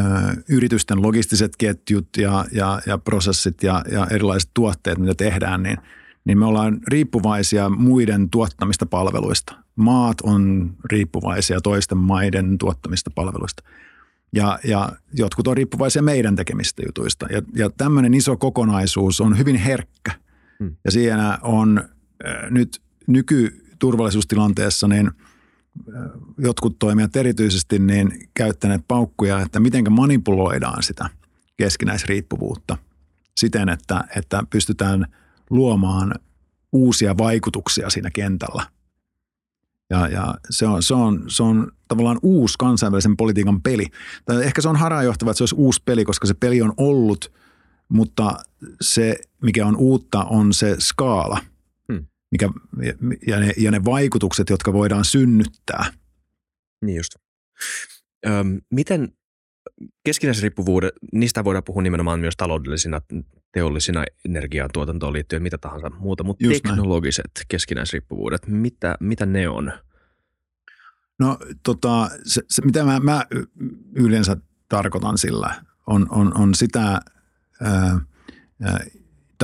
ö, 0.00 0.04
yritysten 0.48 1.02
logistiset 1.02 1.56
ketjut 1.58 2.08
ja, 2.16 2.44
ja, 2.52 2.80
ja 2.86 2.98
prosessit 2.98 3.62
ja, 3.62 3.84
ja 3.92 4.06
erilaiset 4.10 4.50
tuotteet, 4.54 4.98
mitä 4.98 5.14
tehdään, 5.14 5.62
niin, 5.62 5.78
niin 6.28 6.38
me 6.38 6.46
ollaan 6.46 6.80
riippuvaisia 6.88 7.68
muiden 7.68 8.30
tuottamista 8.30 8.86
palveluista. 8.86 9.54
Maat 9.76 10.20
on 10.20 10.70
riippuvaisia 10.84 11.60
toisten 11.60 11.98
maiden 11.98 12.58
tuottamista 12.58 13.10
palveluista– 13.14 13.62
ja, 14.32 14.58
ja 14.64 14.92
jotkut 15.12 15.46
on 15.46 15.56
riippuvaisia 15.56 16.02
meidän 16.02 16.36
tekemistä 16.36 16.82
jutuista. 16.86 17.26
Ja, 17.30 17.42
ja 17.54 17.70
tämmöinen 17.70 18.14
iso 18.14 18.36
kokonaisuus 18.36 19.20
on 19.20 19.38
hyvin 19.38 19.56
herkkä. 19.56 20.12
Hmm. 20.58 20.76
Ja 20.84 20.90
siinä 20.90 21.38
on 21.42 21.78
äh, 22.26 22.50
nyt 22.50 22.82
nykyturvallisuustilanteessa 23.06 24.88
niin 24.88 25.06
äh, 25.06 26.02
jotkut 26.38 26.78
toimijat 26.78 27.16
erityisesti 27.16 27.78
niin 27.78 28.28
käyttäneet 28.34 28.82
paukkuja, 28.88 29.40
että 29.40 29.60
miten 29.60 29.92
manipuloidaan 29.92 30.82
sitä 30.82 31.10
keskinäisriippuvuutta 31.56 32.76
siten, 33.36 33.68
että, 33.68 34.04
että 34.16 34.42
pystytään 34.50 35.06
luomaan 35.50 36.14
uusia 36.72 37.18
vaikutuksia 37.18 37.90
siinä 37.90 38.10
kentällä– 38.10 38.66
ja, 39.90 40.08
ja 40.08 40.34
se, 40.50 40.66
on, 40.66 40.82
se, 40.82 40.94
on, 40.94 41.24
se 41.28 41.42
on 41.42 41.72
tavallaan 41.88 42.18
uusi 42.22 42.54
kansainvälisen 42.58 43.16
politiikan 43.16 43.62
peli. 43.62 43.86
Tai 44.24 44.44
ehkä 44.44 44.62
se 44.62 44.68
on 44.68 44.76
harhaanjohtava, 44.76 45.30
että 45.30 45.38
se 45.38 45.42
olisi 45.42 45.54
uusi 45.58 45.82
peli, 45.84 46.04
koska 46.04 46.26
se 46.26 46.34
peli 46.34 46.62
on 46.62 46.72
ollut, 46.76 47.32
mutta 47.88 48.38
se, 48.80 49.16
mikä 49.42 49.66
on 49.66 49.76
uutta, 49.76 50.24
on 50.24 50.52
se 50.52 50.76
skaala 50.78 51.40
hmm. 51.92 52.06
mikä, 52.30 52.50
ja, 53.26 53.40
ne, 53.40 53.52
ja 53.56 53.70
ne 53.70 53.84
vaikutukset, 53.84 54.50
jotka 54.50 54.72
voidaan 54.72 55.04
synnyttää. 55.04 55.92
Niin 56.84 56.96
just. 56.96 57.14
Öm, 58.26 58.60
miten 58.70 59.12
keskinäisriippuvuudet, 60.04 60.94
niistä 61.12 61.44
voidaan 61.44 61.64
puhua 61.64 61.82
nimenomaan 61.82 62.20
myös 62.20 62.34
taloudellisina, 62.36 63.00
teollisina 63.52 64.04
energiantuotantoon 64.24 65.12
liittyen, 65.12 65.42
mitä 65.42 65.58
tahansa 65.58 65.90
muuta, 65.90 66.24
mutta 66.24 66.44
Just 66.44 66.62
teknologiset 66.62 67.30
näin. 67.38 67.46
keskinäisriippuvuudet, 67.48 68.46
mitä, 68.46 68.96
mitä 69.00 69.26
ne 69.26 69.48
on? 69.48 69.72
No 71.18 71.38
tota, 71.62 72.10
se, 72.24 72.42
se, 72.48 72.64
mitä 72.64 72.84
mä, 72.84 73.00
mä 73.00 73.24
yleensä 73.94 74.36
tarkoitan 74.68 75.18
sillä, 75.18 75.54
on, 75.86 76.06
on, 76.10 76.36
on 76.36 76.54
sitä 76.54 77.00
ää, 77.60 78.00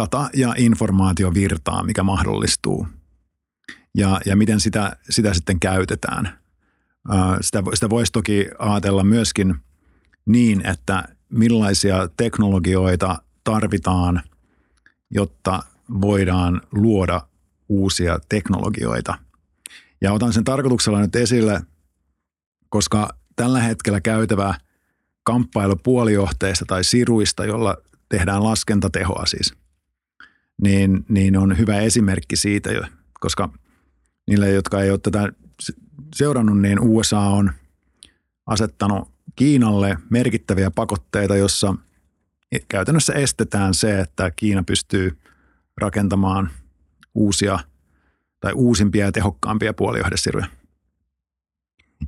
data- 0.00 0.30
ja 0.34 0.54
informaatiovirtaa, 0.58 1.82
mikä 1.82 2.02
mahdollistuu 2.02 2.86
ja, 3.94 4.20
ja 4.26 4.36
miten 4.36 4.60
sitä, 4.60 4.96
sitä 5.10 5.34
sitten 5.34 5.60
käytetään. 5.60 6.38
Ää, 7.08 7.38
sitä, 7.40 7.62
sitä 7.74 7.90
voisi 7.90 8.12
toki 8.12 8.48
ajatella 8.58 9.04
myöskin– 9.04 9.54
niin, 10.26 10.66
että 10.66 11.04
millaisia 11.28 12.08
teknologioita 12.16 13.22
tarvitaan, 13.44 14.22
jotta 15.10 15.62
voidaan 16.00 16.60
luoda 16.72 17.20
uusia 17.68 18.18
teknologioita. 18.28 19.18
Ja 20.00 20.12
otan 20.12 20.32
sen 20.32 20.44
tarkoituksella 20.44 21.00
nyt 21.00 21.16
esille, 21.16 21.60
koska 22.68 23.08
tällä 23.36 23.60
hetkellä 23.60 24.00
käytävä 24.00 24.54
kamppailu 25.22 25.76
puolijohteista 25.76 26.64
tai 26.68 26.84
siruista, 26.84 27.44
jolla 27.44 27.76
tehdään 28.08 28.44
laskentatehoa 28.44 29.26
siis, 29.26 29.54
niin, 30.62 31.04
niin 31.08 31.36
on 31.36 31.58
hyvä 31.58 31.80
esimerkki 31.80 32.36
siitä 32.36 32.72
jo, 32.72 32.82
koska 33.20 33.48
niille, 34.26 34.50
jotka 34.50 34.80
ei 34.80 34.90
ole 34.90 34.98
tätä 34.98 35.32
seurannut, 36.14 36.60
niin 36.60 36.80
USA 36.80 37.20
on 37.20 37.52
asettanut 38.46 39.14
Kiinalle 39.36 39.98
merkittäviä 40.10 40.70
pakotteita, 40.70 41.36
jossa 41.36 41.74
käytännössä 42.68 43.12
estetään 43.12 43.74
se, 43.74 44.00
että 44.00 44.30
Kiina 44.30 44.62
pystyy 44.62 45.18
rakentamaan 45.76 46.50
uusia 47.14 47.58
tai 48.40 48.52
uusimpia 48.52 49.04
ja 49.04 49.12
tehokkaampia 49.12 49.74
puolijohdesiruja. 49.74 50.46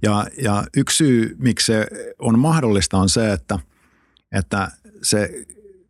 Ja, 0.03 0.27
ja 0.43 0.65
yksi 0.77 0.97
syy, 0.97 1.37
miksi 1.39 1.67
se 1.67 1.87
on 2.19 2.39
mahdollista, 2.39 2.99
on 2.99 3.09
se, 3.09 3.33
että, 3.33 3.59
että 4.33 4.71
se 5.03 5.47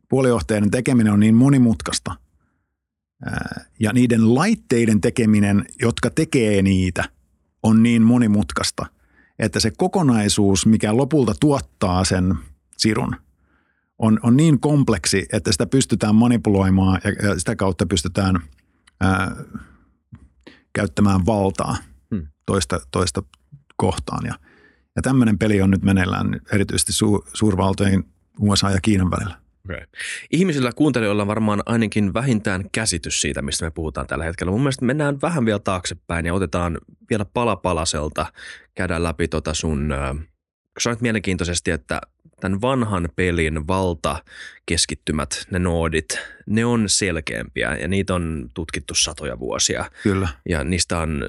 puolijohteiden 0.09 0.71
tekeminen 0.71 1.13
on 1.13 1.21
niin 1.21 1.35
monimutkaista. 1.35 2.17
Ja 3.81 3.93
niiden 3.93 4.35
laitteiden 4.35 5.01
tekeminen, 5.01 5.65
jotka 5.81 6.11
tekee 6.11 6.63
niitä, 6.63 7.05
on 7.63 7.83
niin 7.83 8.03
monimutkaista, 8.03 8.87
että 9.39 9.61
se 9.61 9.71
kokonaisuus, 9.77 10.67
mikä 10.67 10.97
lopulta 10.97 11.35
tuottaa 11.41 12.05
sen 12.05 12.35
sirun, 12.77 13.17
on, 13.99 14.21
on 14.23 14.37
niin 14.37 14.61
kompleksi, 14.61 15.27
että 15.33 15.53
sitä 15.53 15.67
pystytään 15.67 16.15
manipuloimaan 16.15 17.01
ja, 17.05 17.29
ja 17.29 17.39
sitä 17.39 17.57
kautta 17.57 17.87
pystytään 17.87 18.41
ää, 19.01 19.37
käyttämään 20.73 21.27
valtaa 21.27 21.77
hmm. 22.15 22.27
toista, 22.47 22.81
toista 22.91 23.23
kohtaan. 23.77 24.27
Ja, 24.27 24.35
ja 24.97 25.03
tämmöinen 25.03 25.39
peli 25.39 25.63
on 25.63 25.71
nyt 25.71 25.83
meneillään 25.83 26.41
erityisesti 26.53 26.93
su, 26.93 27.25
suurvaltojen 27.35 28.05
USA 28.41 28.71
ja 28.71 28.81
Kiinan 28.81 29.11
välillä. 29.11 29.37
Okay. 29.65 29.87
Ihmisillä 30.31 30.73
kuuntelijoilla 30.73 31.23
on 31.23 31.29
varmaan 31.29 31.63
ainakin 31.67 32.15
vähintään 32.15 32.71
käsitys 32.73 33.21
siitä, 33.21 33.43
mistä 33.43 33.65
me 33.65 33.71
puhutaan 33.71 34.07
tällä 34.07 34.25
hetkellä. 34.25 34.51
Mun 34.51 34.61
mielestä 34.61 34.85
mennään 34.85 35.21
vähän 35.23 35.45
vielä 35.45 35.59
taaksepäin 35.59 36.27
ja 36.27 36.35
otetaan 36.35 36.79
vielä 37.11 37.25
pala 37.25 37.57
palaselta, 37.57 38.27
käydään 38.75 39.03
läpi 39.03 39.29
tota 39.29 39.55
sun, 39.55 39.93
äh, 39.93 40.17
sanoit 40.79 41.01
mielenkiintoisesti, 41.01 41.71
että 41.71 42.01
tämän 42.41 42.61
vanhan 42.61 43.09
pelin 43.17 43.67
valta 43.67 44.23
keskittymät, 44.67 45.47
ne 45.51 45.59
noodit, 45.59 46.19
ne 46.47 46.65
on 46.65 46.89
selkeämpiä 46.89 47.77
ja 47.77 47.89
niitä 47.89 48.15
on 48.15 48.51
tutkittu 48.55 48.95
satoja 48.95 49.39
vuosia. 49.39 49.91
Kyllä. 50.03 50.29
Ja 50.49 50.65
niistä 50.65 50.99
on 50.99 51.25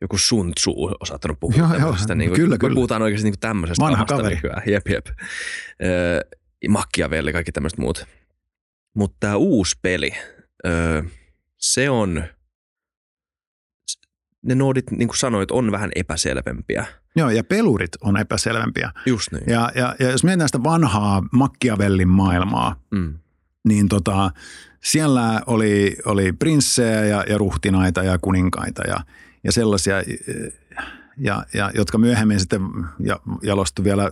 joku 0.00 0.18
Sun 0.18 0.54
Tzu 0.54 0.74
osattanut 1.00 1.40
puhua 1.40 1.58
joo, 1.58 1.74
joo, 1.78 1.96
niin 2.14 2.30
kuin, 2.30 2.40
kyllä, 2.40 2.58
kyllä. 2.58 2.74
puhutaan 2.74 3.02
oikeasti 3.02 3.30
niin 3.30 3.40
tämmöisestä 3.40 3.84
Vanha 3.84 4.04
kaveri. 4.04 4.34
nykyään. 4.34 4.62
Jep, 4.66 4.88
jep. 4.88 5.06
Machiavelli, 6.68 7.32
kaikki 7.32 7.52
tämmöiset 7.52 7.78
muut. 7.78 8.06
Mutta 8.94 9.16
tämä 9.20 9.36
uusi 9.36 9.76
peli, 9.82 10.10
öö, 10.66 11.02
se 11.56 11.90
on, 11.90 12.24
ne 14.48 14.54
noodit, 14.54 14.90
niin 14.90 15.08
kuin 15.08 15.18
sanoit, 15.18 15.50
on 15.50 15.72
vähän 15.72 15.90
epäselvempiä. 15.96 16.86
Joo, 17.16 17.30
ja 17.30 17.44
pelurit 17.44 17.90
on 18.02 18.16
epäselvempiä. 18.16 18.90
Just 19.06 19.32
niin. 19.32 19.44
Ja, 19.46 19.70
ja, 19.74 19.96
ja 20.00 20.10
jos 20.10 20.24
mietitään 20.24 20.48
sitä 20.48 20.62
vanhaa 20.62 21.22
Machiavellin 21.32 22.08
maailmaa, 22.08 22.76
Mm. 22.90 23.14
niin 23.68 23.88
tota, 23.88 24.30
siellä 24.84 25.42
oli, 25.46 25.96
oli 26.04 26.32
prinssejä 26.32 27.04
ja, 27.04 27.24
ja 27.28 27.38
ruhtinaita 27.38 28.02
ja 28.02 28.18
kuninkaita 28.18 28.82
ja, 28.88 28.96
ja 29.44 29.52
sellaisia, 29.52 29.96
ja, 31.16 31.44
ja, 31.54 31.70
jotka 31.74 31.98
myöhemmin 31.98 32.40
sitten 32.40 32.62
ja, 33.00 33.20
jalostui 33.42 33.84
vielä 33.84 34.10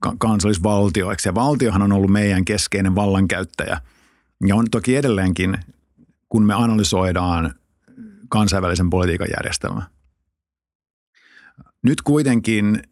ka- 0.00 0.14
kansallisvaltioiksi. 0.18 1.28
Ja 1.28 1.34
valtiohan 1.34 1.82
on 1.82 1.92
ollut 1.92 2.10
meidän 2.10 2.44
keskeinen 2.44 2.94
vallankäyttäjä. 2.94 3.80
Ja 4.46 4.56
on 4.56 4.66
toki 4.70 4.96
edelleenkin, 4.96 5.58
kun 6.28 6.46
me 6.46 6.54
analysoidaan 6.54 7.54
kansainvälisen 8.28 8.90
politiikan 8.90 9.28
järjestelmä. 9.36 9.82
Nyt 11.82 12.02
kuitenkin, 12.02 12.82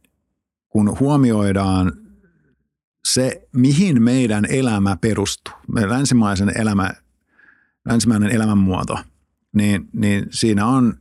kun 0.69 0.99
huomioidaan 1.01 1.93
se, 3.07 3.49
mihin 3.53 4.03
meidän 4.03 4.45
elämä 4.49 4.97
perustuu, 5.01 5.55
meidän 5.73 5.91
länsimaisen 5.91 6.61
elämä, 6.61 6.91
länsimainen 7.89 8.31
elämänmuoto, 8.31 8.99
niin, 9.53 9.89
niin 9.93 10.27
siinä 10.31 10.67
on 10.67 10.95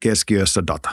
keskiössä 0.00 0.62
data. 0.66 0.90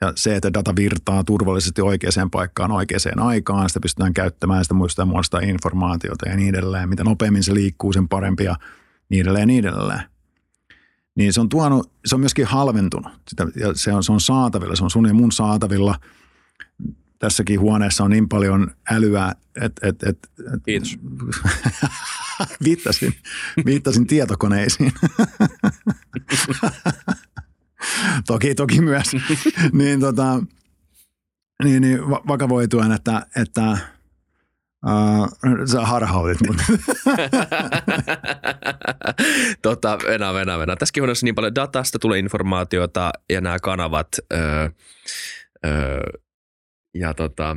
Ja 0.00 0.12
se, 0.16 0.36
että 0.36 0.52
data 0.54 0.76
virtaa 0.76 1.24
turvallisesti 1.24 1.82
oikeaan 1.82 2.30
paikkaan 2.30 2.72
oikeaan 2.72 3.18
aikaan, 3.18 3.68
sitä 3.68 3.80
pystytään 3.80 4.14
käyttämään, 4.14 4.64
sitä 4.64 4.74
muistaa 4.74 5.04
muodostaa 5.04 5.40
informaatiota 5.40 6.28
ja 6.28 6.36
niin 6.36 6.54
edelleen. 6.54 6.88
Mitä 6.88 7.04
nopeammin 7.04 7.42
se 7.42 7.54
liikkuu, 7.54 7.92
sen 7.92 8.08
parempi 8.08 8.44
ja 8.44 8.56
niin 9.08 9.22
edelleen 9.22 9.42
ja 9.42 9.46
niin 9.46 9.66
edelleen. 9.66 10.13
Niin 11.16 11.32
se 11.32 11.40
on 11.40 11.48
tuonut, 11.48 11.92
se 12.04 12.14
on 12.14 12.20
myöskin 12.20 12.46
halventunut. 12.46 13.12
Sitä, 13.28 13.46
ja 13.56 13.74
se 13.74 13.92
on, 13.92 14.04
se 14.04 14.12
on 14.12 14.20
saatavilla, 14.20 14.76
se 14.76 14.84
on 14.84 14.90
sun 14.90 15.06
ja 15.08 15.14
mun 15.14 15.32
saatavilla. 15.32 15.94
Tässäkin 17.18 17.60
huoneessa 17.60 18.04
on 18.04 18.10
niin 18.10 18.28
paljon 18.28 18.70
älyä, 18.90 19.34
että 19.60 19.88
et, 19.88 20.02
et, 20.02 20.18
et, 20.54 20.62
Kiitos. 20.64 20.98
viittasin, 22.64 23.14
viittasin 23.64 24.06
tietokoneisiin. 24.06 24.92
toki, 28.26 28.54
toki 28.54 28.80
myös. 28.80 29.06
niin, 29.72 30.00
tota, 30.00 30.42
niin, 31.64 31.80
niin 31.80 32.10
va- 32.10 32.22
vakavoituen, 32.28 32.92
että, 32.92 33.26
että 33.36 33.78
Uh, 34.84 35.28
sä 35.66 35.80
harhautit 35.80 36.38
mut. 36.46 36.56
tota, 39.62 39.98
venä, 40.06 40.34
venä, 40.34 40.58
venä. 40.58 40.76
Tässäkin 40.76 41.02
on 41.02 41.14
niin 41.22 41.34
paljon 41.34 41.54
datasta, 41.54 41.98
tulee 41.98 42.18
informaatiota 42.18 43.10
ja 43.30 43.40
nämä 43.40 43.58
kanavat. 43.58 44.08
Öö, 44.32 44.68
öö, 45.66 46.00
ja 46.94 47.14
tota, 47.14 47.56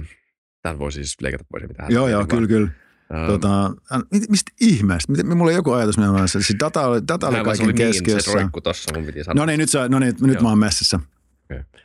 tämän 0.61 0.79
voi 0.79 0.91
siis 0.91 1.15
leikata 1.21 1.43
pois, 1.51 1.63
mitä 1.67 1.83
hän 1.83 1.91
joo, 1.91 2.01
sanoi, 2.01 2.11
joo, 2.11 2.19
vaan, 2.19 2.27
kyllä, 2.27 2.47
kyllä. 2.47 2.69
öö, 3.13 3.27
Tota, 3.27 3.65
äh, 3.65 4.01
mistä 4.29 4.51
ihmeestä? 4.61 5.11
Miten, 5.11 5.27
mulla 5.37 5.43
oli 5.43 5.53
joku 5.53 5.71
ajatus 5.71 5.97
mielessä. 5.97 6.41
Siis 6.41 6.59
data 6.59 6.87
oli, 6.87 7.01
data 7.07 7.27
oli 7.27 7.35
hän 7.35 7.45
kaiken 7.45 7.65
oli 7.65 7.73
niin, 7.73 7.93
se 7.93 7.99
keskiössä. 7.99 8.33
roikku 8.33 8.61
tossa, 8.61 8.93
mun 8.95 9.05
piti 9.05 9.23
sanoa. 9.23 9.41
No 9.41 9.45
niin, 9.45 9.59
nyt, 9.59 9.69
sä, 9.69 9.89
no 9.89 9.99
niin, 9.99 10.15
nyt 10.21 10.33
Joo. 10.33 10.43
mä 10.43 10.49
oon 10.49 10.59
messissä. 10.59 10.99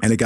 Eli 0.03 0.17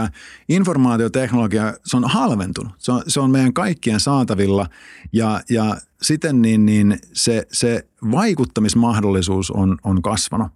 informaatioteknologia, 0.48 1.74
se 1.84 1.96
on 1.96 2.04
halventunut. 2.04 2.72
Se 2.78 2.92
on, 2.92 3.02
se 3.06 3.20
on 3.20 3.30
meidän 3.30 3.52
kaikkien 3.52 4.00
saatavilla 4.00 4.66
ja, 5.12 5.40
ja 5.50 5.76
siten 6.02 6.42
niin, 6.42 6.66
niin 6.66 6.98
se, 7.12 7.46
se 7.52 7.88
vaikuttamismahdollisuus 8.12 9.50
on, 9.50 9.78
on 9.84 10.02
kasvanut, 10.02 10.48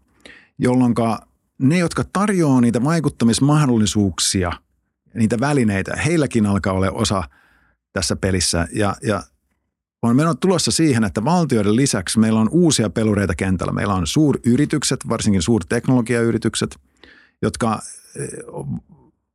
jolloin 0.58 0.94
ne, 1.58 1.78
jotka 1.78 2.04
tarjoaa 2.12 2.60
niitä 2.60 2.84
vaikuttamismahdollisuuksia, 2.84 4.52
niitä 5.14 5.40
välineitä, 5.40 5.96
heilläkin 5.96 6.46
alkaa 6.46 6.72
olla 6.72 6.90
osa 6.90 7.22
tässä 7.92 8.16
pelissä. 8.16 8.68
Ja, 8.72 8.96
ja 9.02 9.22
on 10.02 10.20
on 10.20 10.38
tulossa 10.38 10.70
siihen, 10.70 11.04
että 11.04 11.24
valtioiden 11.24 11.76
lisäksi 11.76 12.18
meillä 12.18 12.40
on 12.40 12.48
uusia 12.50 12.90
pelureita 12.90 13.34
kentällä. 13.34 13.72
Meillä 13.72 13.94
on 13.94 14.06
suuryritykset, 14.06 15.00
varsinkin 15.08 15.42
suurteknologiayritykset, 15.42 16.76
jotka 17.42 17.82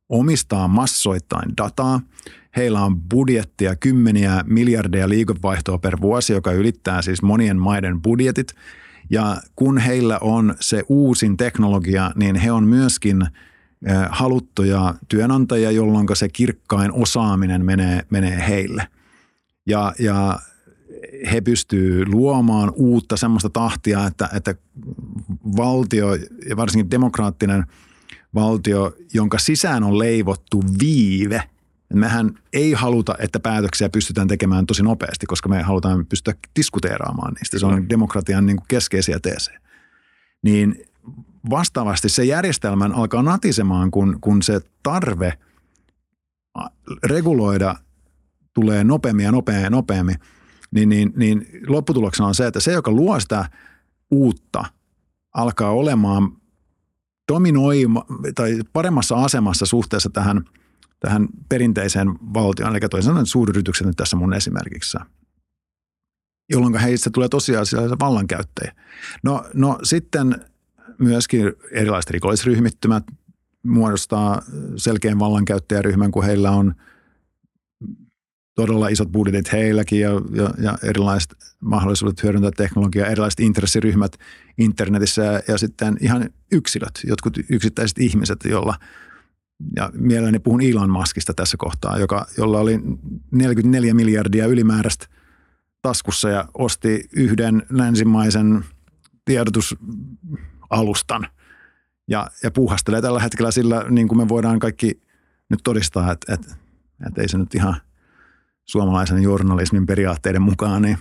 omistaa 0.08 0.68
massoittain 0.68 1.56
dataa. 1.56 2.00
Heillä 2.56 2.84
on 2.84 3.00
budjettia 3.00 3.76
kymmeniä 3.76 4.44
miljardeja 4.46 5.08
liikevaihtoa 5.08 5.78
per 5.78 6.00
vuosi, 6.00 6.32
joka 6.32 6.52
ylittää 6.52 7.02
siis 7.02 7.22
monien 7.22 7.58
maiden 7.58 8.02
budjetit. 8.02 8.54
Ja 9.10 9.36
kun 9.56 9.78
heillä 9.78 10.18
on 10.20 10.54
se 10.60 10.82
uusin 10.88 11.36
teknologia, 11.36 12.10
niin 12.16 12.36
he 12.36 12.52
on 12.52 12.64
myöskin 12.64 13.26
haluttuja 14.10 14.94
työnantajia, 15.08 15.70
jolloin 15.70 16.06
se 16.14 16.28
kirkkain 16.28 16.92
osaaminen 16.92 17.64
menee, 17.64 18.02
menee 18.10 18.48
heille. 18.48 18.88
Ja, 19.66 19.94
ja 19.98 20.38
he 21.32 21.40
pystyy 21.40 22.06
luomaan 22.06 22.72
uutta 22.76 23.16
semmoista 23.16 23.50
tahtia, 23.50 24.06
että, 24.06 24.28
että 24.34 24.54
valtio 25.56 26.14
ja 26.48 26.56
varsinkin 26.56 26.90
demokraattinen 26.90 27.64
valtio, 28.36 28.96
jonka 29.14 29.38
sisään 29.38 29.84
on 29.84 29.98
leivottu 29.98 30.62
viive. 30.80 31.42
Mehän 31.94 32.38
ei 32.52 32.72
haluta, 32.72 33.14
että 33.18 33.40
päätöksiä 33.40 33.88
pystytään 33.88 34.28
tekemään 34.28 34.66
tosi 34.66 34.82
nopeasti, 34.82 35.26
koska 35.26 35.48
me 35.48 35.62
halutaan 35.62 36.06
pystyä 36.06 36.34
diskuteeraamaan 36.56 37.32
niistä. 37.32 37.58
Se 37.58 37.66
on 37.66 37.88
demokratian 37.88 38.46
niin 38.46 38.56
kuin 38.56 38.66
keskeisiä 38.68 39.20
teesejä. 39.20 39.60
Niin 40.42 40.84
vastaavasti 41.50 42.08
se 42.08 42.24
järjestelmän 42.24 42.92
alkaa 42.92 43.22
natisemaan, 43.22 43.90
kun, 43.90 44.18
kun 44.20 44.42
se 44.42 44.60
tarve 44.82 45.32
reguloida 47.04 47.74
tulee 48.54 48.84
nopeammin 48.84 49.24
ja 49.24 49.32
nopeammin 49.32 49.64
ja 49.64 49.70
nopeammin, 49.70 50.16
niin, 50.70 50.88
niin, 50.88 51.12
niin 51.16 51.46
lopputuloksena 51.66 52.26
on 52.26 52.34
se, 52.34 52.46
että 52.46 52.60
se, 52.60 52.72
joka 52.72 52.90
luo 52.90 53.20
sitä 53.20 53.50
uutta, 54.10 54.64
alkaa 55.34 55.70
olemaan 55.70 56.32
dominoima 57.32 58.04
tai 58.34 58.60
paremmassa 58.72 59.16
asemassa 59.16 59.66
suhteessa 59.66 60.10
tähän, 60.10 60.44
tähän 61.00 61.28
perinteiseen 61.48 62.08
valtioon, 62.34 62.76
eli 62.76 62.80
toisin 62.80 63.06
sanoen 63.06 63.26
suuryritykset 63.26 63.86
nyt 63.86 63.96
tässä 63.96 64.16
mun 64.16 64.34
esimerkissä, 64.34 65.00
jolloin 66.50 66.78
heistä 66.78 67.10
tulee 67.10 67.28
tosiasiallisia 67.28 67.98
vallankäyttäjiä. 68.00 68.74
No, 69.22 69.44
no 69.54 69.78
sitten 69.82 70.44
myöskin 70.98 71.52
erilaiset 71.70 72.10
rikollisryhmittymät 72.10 73.04
muodostaa 73.62 74.42
selkeän 74.76 75.18
vallankäyttäjäryhmän, 75.18 76.10
kun 76.10 76.24
heillä 76.24 76.50
on 76.50 76.74
todella 78.56 78.88
isot 78.88 79.12
budjetit 79.12 79.52
heilläkin 79.52 80.00
ja, 80.00 80.10
ja, 80.10 80.50
ja 80.62 80.78
erilaiset 80.82 81.36
mahdollisuudet 81.60 82.22
hyödyntää 82.22 82.50
teknologiaa, 82.56 83.06
erilaiset 83.06 83.40
intressiryhmät 83.40 84.16
internetissä 84.58 85.24
ja, 85.24 85.40
ja 85.48 85.58
sitten 85.58 85.96
ihan 86.00 86.30
yksilöt, 86.52 87.00
jotkut 87.06 87.38
yksittäiset 87.50 87.98
ihmiset, 87.98 88.38
jolla 88.44 88.74
ja 89.76 89.90
mielelläni 89.94 90.38
puhun 90.38 90.62
Elon 90.62 90.90
Muskista 90.90 91.34
tässä 91.34 91.56
kohtaa, 91.56 91.98
joka, 91.98 92.26
jolla 92.38 92.60
oli 92.60 92.80
44 93.30 93.94
miljardia 93.94 94.46
ylimääräistä 94.46 95.06
taskussa 95.82 96.28
ja 96.28 96.48
osti 96.54 97.08
yhden 97.12 97.62
länsimaisen 97.70 98.64
tiedotusalustan 99.24 101.26
ja, 102.08 102.30
ja 102.42 102.50
puuhastelee 102.50 103.02
tällä 103.02 103.20
hetkellä 103.20 103.50
sillä, 103.50 103.84
niin 103.90 104.08
kuin 104.08 104.18
me 104.18 104.28
voidaan 104.28 104.58
kaikki 104.58 105.00
nyt 105.48 105.60
todistaa, 105.64 106.12
että, 106.12 106.34
että, 106.34 106.54
että 107.06 107.22
ei 107.22 107.28
se 107.28 107.38
nyt 107.38 107.54
ihan 107.54 107.76
suomalaisen 108.66 109.22
journalismin 109.22 109.86
periaatteiden 109.86 110.42
mukaan 110.42 110.82
niin 110.82 110.98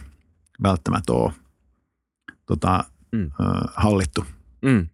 välttämättä 0.63 1.13
ole 1.13 1.33
tota, 2.45 2.83
Mm. 3.15 3.31
hallittu. 3.75 4.25
Mm. 4.61 4.87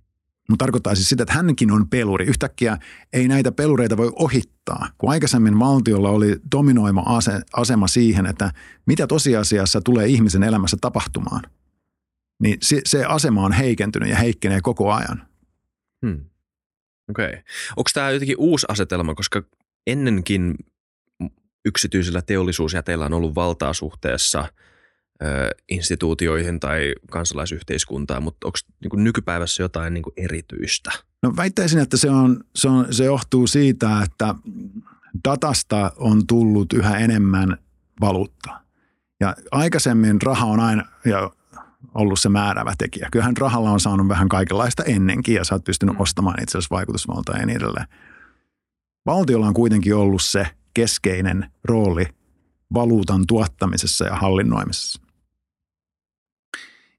Mutta 0.49 0.65
tarkoittaa 0.65 0.95
siis 0.95 1.09
sitä, 1.09 1.23
että 1.23 1.33
hänkin 1.33 1.71
on 1.71 1.89
peluri. 1.89 2.25
Yhtäkkiä 2.25 2.77
ei 3.13 3.27
näitä 3.27 3.51
pelureita 3.51 3.97
voi 3.97 4.11
ohittaa, 4.15 4.89
kun 4.97 5.11
aikaisemmin 5.11 5.59
valtiolla 5.59 6.09
oli 6.09 6.35
dominoima 6.51 7.03
ase, 7.05 7.41
asema 7.53 7.87
siihen, 7.87 8.25
että 8.25 8.51
mitä 8.85 9.07
tosiasiassa 9.07 9.81
tulee 9.81 10.07
ihmisen 10.07 10.43
elämässä 10.43 10.77
tapahtumaan. 10.81 11.41
Niin 12.41 12.57
se, 12.61 12.81
se 12.85 13.05
asema 13.05 13.45
on 13.45 13.51
heikentynyt 13.51 14.09
ja 14.09 14.15
heikkenee 14.15 14.59
koko 14.61 14.91
ajan. 14.93 15.27
Hmm. 16.05 16.25
Okei. 17.09 17.27
Okay. 17.27 17.41
Onko 17.77 17.89
tämä 17.93 18.11
jotenkin 18.11 18.37
uusi 18.37 18.65
asetelma, 18.69 19.15
koska 19.15 19.43
ennenkin 19.87 20.55
yksityisellä 21.65 22.21
teollisuusjäteillä 22.21 23.05
on 23.05 23.13
ollut 23.13 23.35
valtaa 23.35 23.73
suhteessa 23.73 24.45
ö, 25.23 25.25
instituutioihin 25.69 26.59
tai 26.59 26.95
kansalaisyhteiskuntaan, 27.09 28.23
mutta 28.23 28.47
onko 28.47 28.57
niin 28.81 29.03
nykypäivässä 29.03 29.63
jotain 29.63 29.93
niin 29.93 30.03
erityistä? 30.17 30.91
No 31.23 31.33
väittäisin, 31.35 31.79
että 31.79 31.97
se, 31.97 32.09
on, 32.09 32.43
se, 32.55 32.69
on, 32.69 32.93
se 32.93 33.05
johtuu 33.05 33.47
siitä, 33.47 34.01
että 34.01 34.35
datasta 35.27 35.91
on 35.95 36.27
tullut 36.27 36.73
yhä 36.73 36.97
enemmän 36.97 37.57
valuuttaa. 38.01 38.61
Ja 39.19 39.35
aikaisemmin 39.51 40.21
raha 40.21 40.45
on 40.45 40.59
aina, 40.59 40.83
ja 41.05 41.31
ollut 41.95 42.19
se 42.19 42.29
määrävä 42.29 42.73
tekijä. 42.77 43.07
Kyllähän 43.11 43.37
rahalla 43.37 43.71
on 43.71 43.79
saanut 43.79 44.07
vähän 44.07 44.29
kaikenlaista 44.29 44.83
ennenkin 44.83 45.35
ja 45.35 45.43
sä 45.43 45.55
oot 45.55 45.63
pystynyt 45.63 45.95
mm. 45.95 46.01
ostamaan 46.01 46.43
itse 46.43 46.57
asiassa 46.57 46.75
vaikutusvaltaa 46.75 47.37
ja 47.37 47.45
niin 47.45 47.57
edelleen. 47.57 47.85
Valtiolla 49.05 49.47
on 49.47 49.53
kuitenkin 49.53 49.95
ollut 49.95 50.21
se 50.23 50.47
keskeinen 50.73 51.51
rooli 51.63 52.05
valuutan 52.73 53.23
tuottamisessa 53.27 54.05
ja 54.05 54.15
hallinnoimisessa. 54.15 55.01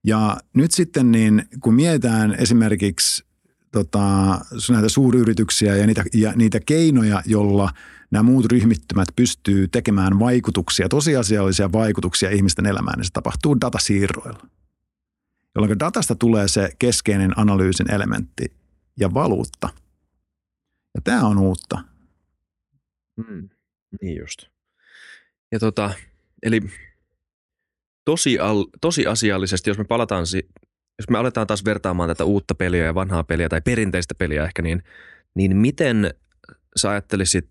Ja 0.05 0.37
nyt 0.55 0.71
sitten 0.71 1.13
niin, 1.13 1.45
kun 1.61 1.75
mietitään 1.75 2.35
esimerkiksi 2.39 3.25
tota, 3.73 4.39
näitä 4.71 4.89
suuryrityksiä 4.89 5.77
ja 5.77 5.87
niitä, 5.87 6.05
ja 6.15 6.33
niitä 6.37 6.61
keinoja, 6.61 7.23
jolla 7.27 7.71
nämä 8.11 8.23
muut 8.23 8.47
ryhmittymät 8.47 9.09
pystyy 9.17 9.69
tekemään 9.69 10.19
vaikutuksia, 10.19 10.89
tosiasiallisia 10.89 11.73
vaikutuksia 11.73 12.31
ihmisten 12.31 12.67
elämään, 12.67 12.99
niin 12.99 13.05
se 13.05 13.13
tapahtuu 13.13 13.61
datasiirroilla. 13.61 14.47
Jolloin 15.55 15.79
datasta 15.79 16.15
tulee 16.15 16.49
se 16.49 16.73
keskeinen 16.79 17.39
analyysin 17.39 17.91
elementti 17.91 18.53
ja 19.01 19.15
valuutta. 19.15 19.69
Ja 20.95 21.01
tämä 21.05 21.27
on 21.27 21.39
uutta. 21.39 21.85
Mm, 23.17 23.49
niin 24.01 24.21
just. 24.21 24.47
Ja 25.53 25.59
tota, 25.59 25.91
eli 26.43 26.61
tosi, 28.05 28.39
al, 28.39 28.65
tosiasiallisesti, 28.81 29.71
jos 29.71 29.79
me 29.79 29.85
palataan, 29.85 30.25
jos 30.99 31.11
me 31.11 31.19
aletaan 31.19 31.47
taas 31.47 31.65
vertaamaan 31.65 32.09
tätä 32.09 32.25
uutta 32.25 32.55
peliä 32.55 32.85
ja 32.85 32.95
vanhaa 32.95 33.25
peliä 33.25 33.49
tai 33.49 33.61
perinteistä 33.61 34.15
peliä 34.15 34.45
ehkä, 34.45 34.63
niin, 34.63 34.83
niin 35.35 35.57
miten 35.57 36.15
sä 36.77 36.91
ajattelisit, 36.91 37.47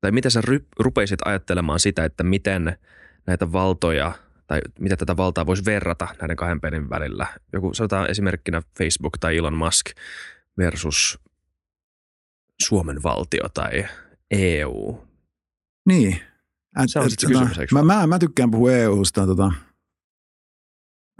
tai 0.00 0.10
miten 0.12 0.30
sä 0.30 0.40
ry, 0.40 0.66
rupeisit 0.78 1.20
ajattelemaan 1.24 1.80
sitä, 1.80 2.04
että 2.04 2.24
miten 2.24 2.78
näitä 3.26 3.52
valtoja 3.52 4.12
tai 4.46 4.60
miten 4.80 4.98
tätä 4.98 5.16
valtaa 5.16 5.46
voisi 5.46 5.64
verrata 5.64 6.08
näiden 6.20 6.36
kahden 6.36 6.60
pelin 6.60 6.90
välillä. 6.90 7.26
Joku 7.52 7.74
sanotaan 7.74 8.10
esimerkkinä 8.10 8.62
Facebook 8.78 9.18
tai 9.18 9.36
Elon 9.36 9.54
Musk 9.54 9.86
versus 10.58 11.18
Suomen 12.62 13.02
valtio 13.02 13.48
tai 13.54 13.86
EU. 14.30 15.13
Niin. 15.86 16.20
Ät, 16.78 16.84
se 16.86 16.98
on 16.98 17.10
sitten 17.10 17.30
kysymys, 17.30 17.72
mä, 17.72 17.82
mä, 17.82 18.06
mä, 18.06 18.18
tykkään 18.18 18.50
puhua 18.50 18.72
EUsta. 18.72 19.26
Tota. 19.26 19.52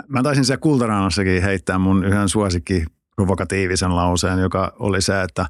Mä 0.08 0.22
taisin 0.22 0.44
siellä 0.44 0.60
kultaraanassakin 0.60 1.42
heittää 1.42 1.78
mun 1.78 2.04
yhden 2.04 2.28
suosikki 2.28 2.84
provokatiivisen 3.16 3.96
lauseen, 3.96 4.38
joka 4.38 4.76
oli 4.78 5.02
se, 5.02 5.22
että, 5.22 5.46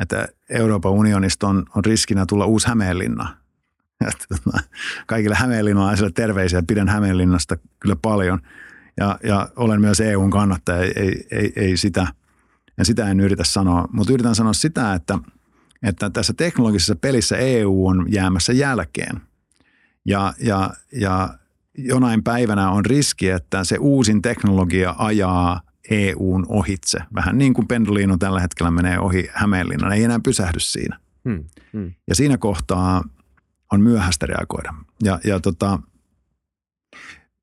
että 0.00 0.28
Euroopan 0.50 0.92
unionista 0.92 1.48
on, 1.48 1.64
on 1.76 1.84
riskinä 1.84 2.26
tulla 2.26 2.46
uusi 2.46 2.68
Hämeenlinna. 2.68 3.36
Että, 4.08 4.24
tota, 4.28 4.58
kaikille 5.06 5.34
hämeenlinnalaisille 5.34 6.10
terveisiä, 6.14 6.62
pidän 6.66 6.88
Hämeenlinnasta 6.88 7.56
kyllä 7.80 7.96
paljon. 7.96 8.40
Ja, 9.00 9.18
ja 9.24 9.48
olen 9.56 9.80
myös 9.80 10.00
EUn 10.00 10.30
kannattaja, 10.30 10.82
ei, 10.82 10.92
ei, 10.96 11.26
ei, 11.30 11.52
ei 11.56 11.76
sitä, 11.76 12.06
ja 12.78 12.84
sitä 12.84 13.08
en 13.08 13.20
yritä 13.20 13.44
sanoa. 13.44 13.88
Mutta 13.92 14.12
yritän 14.12 14.34
sanoa 14.34 14.52
sitä, 14.52 14.94
että, 14.94 15.18
että 15.82 16.10
tässä 16.10 16.32
teknologisessa 16.32 16.96
pelissä 16.96 17.36
EU 17.36 17.86
on 17.86 18.06
jäämässä 18.12 18.52
jälkeen. 18.52 19.20
Ja, 20.06 20.34
ja, 20.38 20.70
ja 20.92 21.38
jonain 21.78 22.24
päivänä 22.24 22.70
on 22.70 22.86
riski, 22.86 23.30
että 23.30 23.64
se 23.64 23.76
uusin 23.80 24.22
teknologia 24.22 24.94
ajaa 24.98 25.60
EUn 25.90 26.46
ohitse. 26.48 26.98
Vähän 27.14 27.38
niin 27.38 27.54
kuin 27.54 27.68
Pendolino 27.68 28.16
tällä 28.16 28.40
hetkellä 28.40 28.70
menee 28.70 28.98
ohi 28.98 29.28
Hämeenlinnan, 29.32 29.92
ei 29.92 30.04
enää 30.04 30.20
pysähdy 30.24 30.60
siinä. 30.60 30.98
Hmm, 31.28 31.44
hmm. 31.72 31.92
Ja 32.08 32.14
siinä 32.14 32.38
kohtaa 32.38 33.04
on 33.72 33.80
myöhäistä 33.80 34.26
reagoida. 34.26 34.74
Ja, 35.04 35.20
ja 35.24 35.40
tota, 35.40 35.78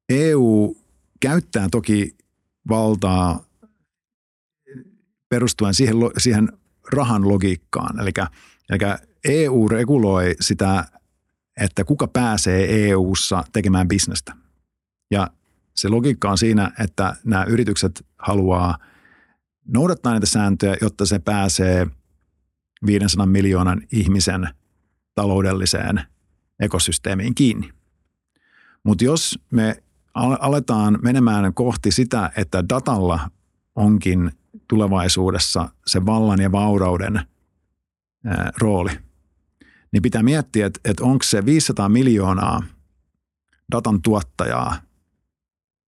EU 0.10 0.76
käyttää 1.20 1.68
toki 1.72 2.16
valtaa 2.70 3.44
perustuen 5.30 5.74
siihen, 5.74 5.96
siihen 6.18 6.50
rahan 6.92 7.28
logiikkaan. 7.28 8.00
Eli, 8.00 8.12
eli 8.70 8.96
EU 9.24 9.68
reguloi 9.68 10.36
sitä 10.42 10.86
että 11.60 11.84
kuka 11.84 12.08
pääsee 12.08 12.90
EU-ssa 12.90 13.44
tekemään 13.54 13.88
bisnestä. 13.88 14.34
Ja 15.12 15.28
se 15.76 15.90
logiikka 15.90 16.32
on 16.32 16.38
siinä, 16.38 16.72
että 16.80 17.16
nämä 17.24 17.44
yritykset 17.44 18.06
haluaa 18.18 18.78
noudattaa 19.68 20.12
näitä 20.12 20.26
sääntöjä, 20.26 20.76
jotta 20.82 21.06
se 21.06 21.20
pääsee 21.20 21.88
500 22.86 23.26
miljoonan 23.26 23.82
ihmisen 23.92 24.50
taloudelliseen 25.16 26.02
ekosysteemiin 26.60 27.36
kiinni. 27.36 27.70
Mutta 28.84 29.04
jos 29.04 29.40
me 29.52 29.84
aletaan 30.16 31.00
menemään 31.02 31.54
kohti 31.54 31.92
sitä, 31.92 32.32
että 32.38 32.70
datalla 32.70 33.32
onkin 33.76 34.32
tulevaisuudessa 34.68 35.70
se 35.86 36.06
vallan 36.06 36.42
ja 36.42 36.52
vaurauden 36.52 37.22
rooli– 38.58 38.92
niin 39.92 40.02
pitää 40.02 40.24
miettiä, 40.24 40.66
että, 40.66 40.80
että 40.86 41.04
onko 41.04 41.24
se 41.24 41.46
500 41.46 41.90
miljoonaa 41.90 42.64
datan 43.72 44.02
tuottajaa 44.02 44.76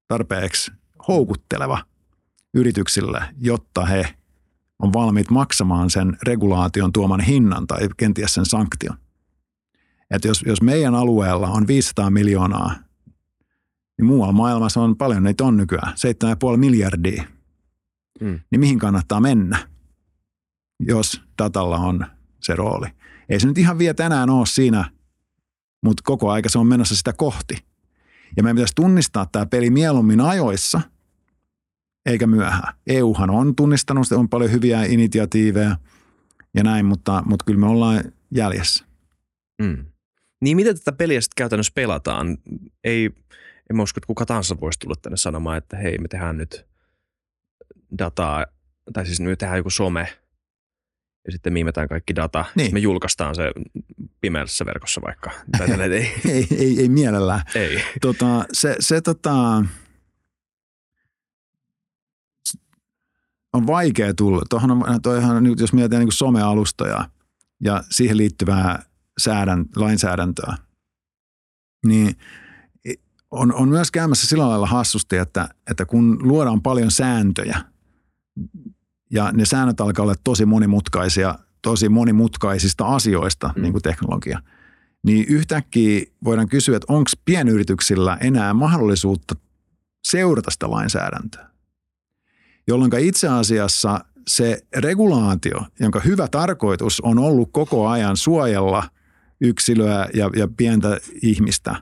tarpeeksi 0.07 0.71
houkutteleva 1.07 1.85
yrityksille, 2.53 3.23
jotta 3.37 3.85
he 3.85 4.15
on 4.79 4.93
valmiit 4.93 5.29
maksamaan 5.29 5.89
sen 5.89 6.17
regulaation 6.23 6.93
tuoman 6.93 7.21
hinnan 7.21 7.67
tai 7.67 7.89
kenties 7.97 8.33
sen 8.33 8.45
sanktion. 8.45 8.97
Että 10.11 10.27
jos, 10.27 10.43
jos 10.47 10.61
meidän 10.61 10.95
alueella 10.95 11.47
on 11.47 11.67
500 11.67 12.09
miljoonaa, 12.09 12.75
niin 13.97 14.05
muualla 14.05 14.33
maailmassa 14.33 14.81
on 14.81 14.97
paljon, 14.97 15.23
niitä 15.23 15.43
on 15.43 15.57
nykyään, 15.57 15.93
7,5 16.51 16.57
miljardia. 16.57 17.23
Mm. 18.21 18.39
Niin 18.51 18.59
mihin 18.59 18.79
kannattaa 18.79 19.19
mennä, 19.19 19.67
jos 20.79 21.21
datalla 21.37 21.77
on 21.77 22.05
se 22.39 22.55
rooli? 22.55 22.87
Ei 23.29 23.39
se 23.39 23.47
nyt 23.47 23.57
ihan 23.57 23.77
vielä 23.77 23.93
tänään 23.93 24.29
ole 24.29 24.45
siinä, 24.45 24.91
mutta 25.83 26.03
koko 26.05 26.31
aika 26.31 26.49
se 26.49 26.59
on 26.59 26.67
menossa 26.67 26.95
sitä 26.95 27.13
kohti. 27.13 27.57
Ja 28.37 28.43
meidän 28.43 28.55
pitäisi 28.55 28.75
tunnistaa 28.75 29.25
tämä 29.31 29.45
peli 29.45 29.69
mieluummin 29.69 30.21
ajoissa, 30.21 30.81
eikä 32.05 32.27
myöhään. 32.27 32.73
EUhan 32.87 33.29
on 33.29 33.55
tunnistanut, 33.55 34.11
on 34.11 34.29
paljon 34.29 34.51
hyviä 34.51 34.83
initiatiiveja 34.83 35.77
ja 36.53 36.63
näin, 36.63 36.85
mutta, 36.85 37.23
mutta 37.25 37.45
kyllä 37.45 37.59
me 37.59 37.67
ollaan 37.67 38.03
jäljessä. 38.31 38.85
Mm. 39.61 39.85
Niin 40.41 40.57
miten 40.57 40.79
tätä 40.79 40.91
peliä 40.91 41.21
sitten 41.21 41.35
käytännössä 41.35 41.71
pelataan? 41.75 42.37
Ei, 42.83 43.05
en 43.69 43.75
mä 43.75 43.83
usko, 43.83 43.97
että 43.97 44.07
kuka 44.07 44.25
tahansa 44.25 44.59
voisi 44.61 44.79
tulla 44.79 44.95
tänne 45.01 45.17
sanomaan, 45.17 45.57
että 45.57 45.77
hei, 45.77 45.97
me 45.97 46.07
tehdään 46.07 46.37
nyt 46.37 46.70
dataa, 47.97 48.45
tai 48.93 49.05
siis 49.05 49.19
me 49.19 49.35
tehdään 49.35 49.57
joku 49.57 49.69
some, 49.69 50.07
ja 51.25 51.31
sitten 51.31 51.53
miimetään 51.53 51.87
kaikki 51.87 52.15
data. 52.15 52.45
Niin. 52.55 52.73
Me 52.73 52.79
julkaistaan 52.79 53.35
se 53.35 53.51
pimeässä 54.21 54.65
verkossa 54.65 55.01
vaikka. 55.01 55.31
Tai 55.57 55.81
ei. 55.91 56.13
ei, 56.29 56.47
ei, 56.57 56.79
ei 56.79 56.89
mielellään. 56.89 57.41
Ei. 57.55 57.83
Tota, 58.01 58.45
se, 58.53 58.75
se 58.79 59.01
tota, 59.01 59.63
on 63.53 63.67
vaikea 63.67 64.13
tulla. 64.13 64.41
Tuohon 64.49 64.71
on, 64.71 65.01
toihan, 65.01 65.43
nyt 65.43 65.59
jos 65.59 65.73
mietitään 65.73 66.05
niin 66.05 66.11
somealustoja 66.11 67.09
ja 67.63 67.83
siihen 67.89 68.17
liittyvää 68.17 68.83
säädän, 69.17 69.65
lainsäädäntöä, 69.75 70.55
niin 71.85 72.15
on, 73.31 73.53
on 73.53 73.69
myös 73.69 73.91
käymässä 73.91 74.27
sillä 74.27 74.49
lailla 74.49 74.67
hassusti, 74.67 75.17
että, 75.17 75.49
että 75.71 75.85
kun 75.85 76.19
luodaan 76.21 76.61
paljon 76.61 76.91
sääntöjä, 76.91 77.61
ja 79.11 79.31
ne 79.31 79.45
säännöt 79.45 79.81
alkaa 79.81 80.03
olla 80.03 80.15
tosi 80.23 80.45
monimutkaisia, 80.45 81.35
tosi 81.61 81.89
monimutkaisista 81.89 82.85
asioista, 82.85 83.53
mm. 83.55 83.61
niin 83.61 83.71
kuin 83.71 83.81
teknologia. 83.81 84.41
Niin 85.03 85.25
yhtäkkiä 85.27 86.05
voidaan 86.23 86.49
kysyä, 86.49 86.77
että 86.77 86.93
onko 86.93 87.11
pienyrityksillä 87.25 88.17
enää 88.21 88.53
mahdollisuutta 88.53 89.35
seurata 90.07 90.51
sitä 90.51 90.71
lainsäädäntöä. 90.71 91.47
Jolloin 92.67 92.91
itse 92.99 93.27
asiassa 93.27 94.05
se 94.27 94.65
regulaatio, 94.75 95.61
jonka 95.79 95.99
hyvä 95.99 96.27
tarkoitus 96.27 97.01
on 97.01 97.19
ollut 97.19 97.49
koko 97.51 97.87
ajan 97.87 98.17
suojella 98.17 98.83
yksilöä 99.41 100.07
ja, 100.13 100.29
ja 100.35 100.47
pientä 100.57 100.99
ihmistä, 101.21 101.75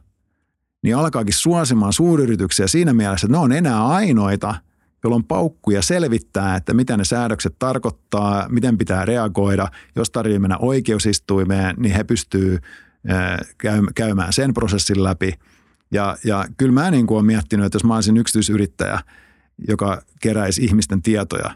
niin 0.84 0.96
alkaakin 0.96 1.34
suosimaan 1.34 1.94
suuryrityksiä 1.94 2.68
siinä 2.68 2.94
mielessä, 2.94 3.28
että 3.28 3.38
ne 3.38 3.44
on 3.44 3.52
enää 3.52 3.88
ainoita– 3.88 4.56
jolla 5.04 5.16
on 5.16 5.24
paukkuja 5.24 5.82
selvittää, 5.82 6.56
että 6.56 6.74
mitä 6.74 6.98
ne 6.98 7.04
säädökset 7.04 7.56
tarkoittaa, 7.60 8.50
miten 8.50 8.78
pitää 8.78 9.06
reagoida. 9.06 9.68
Jos 9.96 10.12
tarvitsee 10.12 10.40
mennä 10.40 10.58
oikeusistuimeen, 10.58 11.76
niin 11.78 11.96
he 11.96 12.04
pystyy 12.04 12.60
käymään 13.96 14.34
sen 14.34 14.54
prosessin 14.54 15.04
läpi. 15.04 15.34
Ja, 15.92 16.18
ja 16.24 16.46
kyllä 16.58 16.72
mä 16.74 16.92
niin 16.92 17.08
kuin 17.08 17.16
olen 17.16 17.26
miettinyt, 17.26 17.66
että 17.66 17.76
jos 17.76 17.84
mä 17.84 17.96
olisin 17.96 18.18
yksityisyrittäjä, 18.18 19.00
joka 19.68 20.02
keräisi 20.22 20.64
ihmisten 20.64 21.02
tietoja, 21.02 21.52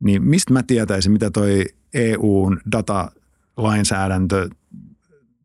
niin 0.00 0.22
mistä 0.22 0.52
mä 0.52 0.62
tietäisin, 0.62 1.12
mitä 1.12 1.30
toi 1.30 1.64
EUn 1.94 2.60
datalainsäädäntö 2.72 4.48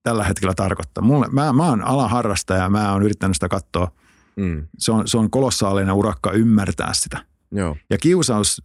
tällä 0.03 0.23
hetkellä 0.23 0.53
tarkoittaa. 0.53 1.03
Mulle, 1.03 1.27
mä, 1.31 1.53
mä 1.53 1.69
oon 1.69 1.81
alaharrastaja 1.81 2.63
ja 2.63 2.69
mä 2.69 2.93
oon 2.93 3.03
yrittänyt 3.03 3.35
sitä 3.35 3.47
katsoa 3.47 3.91
Mm. 4.39 4.67
Se 4.77 4.91
on, 4.91 5.07
se 5.07 5.17
on 5.17 5.29
kolossaalinen 5.29 5.93
urakka 5.93 6.31
ymmärtää 6.31 6.93
sitä. 6.93 7.25
Joo. 7.51 7.77
Ja 7.89 7.97
kiusaus, 7.97 8.61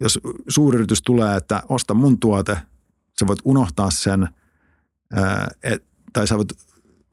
jos 0.00 0.20
suuryritys 0.48 1.02
tulee, 1.02 1.36
että 1.36 1.62
osta 1.68 1.94
mun 1.94 2.20
tuote, 2.20 2.56
sä 3.20 3.26
voit 3.26 3.38
unohtaa 3.44 3.90
sen, 3.90 4.28
ää, 5.12 5.48
et, 5.62 5.84
tai 6.12 6.26
sä 6.26 6.36
voit 6.36 6.52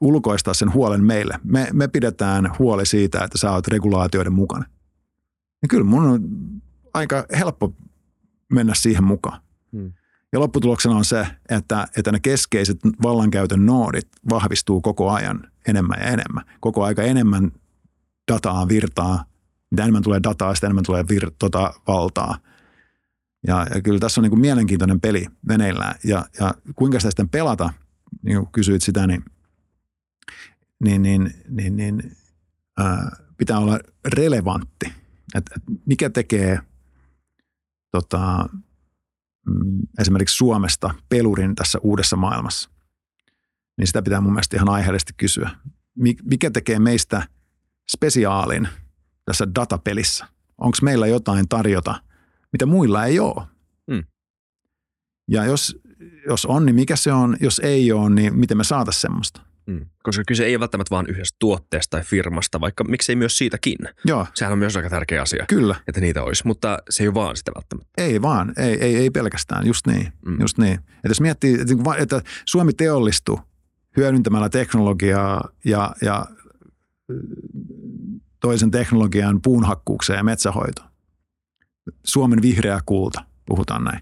ulkoistaa 0.00 0.54
sen 0.54 0.72
huolen 0.72 1.04
meille. 1.04 1.40
Me, 1.44 1.68
me 1.72 1.88
pidetään 1.88 2.50
huoli 2.58 2.86
siitä, 2.86 3.24
että 3.24 3.38
sä 3.38 3.52
oot 3.52 3.68
regulaatioiden 3.68 4.32
mukana. 4.32 4.64
Ja 5.62 5.68
kyllä 5.68 5.84
mun 5.84 6.02
on 6.02 6.20
aika 6.94 7.26
helppo 7.38 7.72
mennä 8.52 8.74
siihen 8.74 9.04
mukaan. 9.04 9.40
Ja 10.32 10.40
lopputuloksena 10.40 10.96
on 10.96 11.04
se, 11.04 11.26
että, 11.48 11.86
että 11.96 12.12
ne 12.12 12.20
keskeiset 12.20 12.78
vallankäytön 13.02 13.66
noodit 13.66 14.08
vahvistuu 14.30 14.80
koko 14.80 15.10
ajan 15.10 15.50
enemmän 15.68 15.98
ja 16.00 16.06
enemmän. 16.06 16.44
Koko 16.60 16.84
aika 16.84 17.02
enemmän 17.02 17.52
dataa 18.32 18.68
virtaa. 18.68 19.24
Mitä 19.70 19.82
enemmän 19.82 20.02
tulee 20.02 20.20
dataa, 20.22 20.54
sitä 20.54 20.66
enemmän 20.66 20.84
tulee 20.84 21.04
vir, 21.08 21.30
tota, 21.38 21.74
valtaa. 21.88 22.38
Ja, 23.46 23.66
ja 23.74 23.82
kyllä 23.82 23.98
tässä 23.98 24.20
on 24.20 24.22
niin 24.22 24.30
kuin 24.30 24.40
mielenkiintoinen 24.40 25.00
peli 25.00 25.26
veneillään. 25.48 25.94
Ja, 26.04 26.26
ja 26.40 26.54
kuinka 26.76 27.00
sitä 27.00 27.10
sitten 27.10 27.28
pelata, 27.28 27.72
niin 28.22 28.38
kuin 28.38 28.52
kysyit 28.52 28.82
sitä, 28.82 29.06
niin, 29.06 29.24
niin, 30.84 31.02
niin, 31.02 31.34
niin, 31.48 31.76
niin 31.76 32.16
ää, 32.78 33.16
pitää 33.36 33.58
olla 33.58 33.78
relevantti. 34.04 34.92
Et, 35.34 35.44
et 35.56 35.62
mikä 35.86 36.10
tekee 36.10 36.60
tota, 37.90 38.48
esimerkiksi 39.98 40.36
Suomesta 40.36 40.94
pelurin 41.08 41.54
tässä 41.54 41.78
uudessa 41.82 42.16
maailmassa, 42.16 42.70
niin 43.78 43.86
sitä 43.86 44.02
pitää 44.02 44.20
mun 44.20 44.32
mielestä 44.32 44.56
ihan 44.56 44.68
aiheellisesti 44.68 45.12
kysyä. 45.16 45.50
Mikä 46.22 46.50
tekee 46.50 46.78
meistä 46.78 47.28
spesiaalin 47.96 48.68
tässä 49.24 49.46
datapelissä? 49.54 50.26
Onko 50.58 50.78
meillä 50.82 51.06
jotain 51.06 51.48
tarjota, 51.48 52.02
mitä 52.52 52.66
muilla 52.66 53.04
ei 53.04 53.20
ole? 53.20 53.46
Hmm. 53.92 54.04
Ja 55.28 55.44
jos, 55.44 55.78
jos 56.28 56.46
on, 56.46 56.66
niin 56.66 56.76
mikä 56.76 56.96
se 56.96 57.12
on? 57.12 57.36
Jos 57.40 57.58
ei 57.64 57.92
ole, 57.92 58.10
niin 58.10 58.38
miten 58.38 58.56
me 58.56 58.64
saataisiin 58.64 59.00
semmoista? 59.00 59.45
Mm. 59.66 59.86
Koska 60.02 60.22
kyse 60.26 60.44
ei 60.44 60.54
ole 60.54 60.60
välttämättä 60.60 60.90
vain 60.90 61.06
yhdestä 61.06 61.36
tuotteesta 61.38 61.90
tai 61.90 62.04
firmasta, 62.04 62.60
vaikka 62.60 62.84
miksei 62.84 63.16
myös 63.16 63.38
siitäkin. 63.38 63.78
Joo. 64.04 64.26
Sehän 64.34 64.52
on 64.52 64.58
myös 64.58 64.76
aika 64.76 64.90
tärkeä 64.90 65.22
asia. 65.22 65.44
Kyllä. 65.48 65.74
Että 65.88 66.00
niitä 66.00 66.22
olisi, 66.22 66.46
mutta 66.46 66.78
se 66.90 67.02
ei 67.02 67.08
ole 67.08 67.14
vaan 67.14 67.36
sitä 67.36 67.52
välttämättä. 67.54 67.90
Ei 67.98 68.22
vaan, 68.22 68.52
ei, 68.58 68.80
ei, 68.80 68.96
ei 68.96 69.10
pelkästään, 69.10 69.66
just 69.66 69.86
niin. 69.86 70.12
Mm. 70.26 70.40
Just 70.40 70.58
niin. 70.58 70.74
Että 70.74 71.08
jos 71.08 71.20
miettii, 71.20 71.54
että, 71.54 71.74
niinku 71.74 71.90
Suomi 72.44 72.72
teollistuu 72.72 73.40
hyödyntämällä 73.96 74.48
teknologiaa 74.48 75.48
ja, 75.64 75.94
ja 76.02 76.26
toisen 78.40 78.70
teknologian 78.70 79.42
puunhakkuukseen 79.42 80.16
ja 80.16 80.24
metsähoitoon. 80.24 80.88
Suomen 82.04 82.42
vihreä 82.42 82.80
kulta, 82.86 83.24
puhutaan 83.46 83.84
näin. 83.84 84.00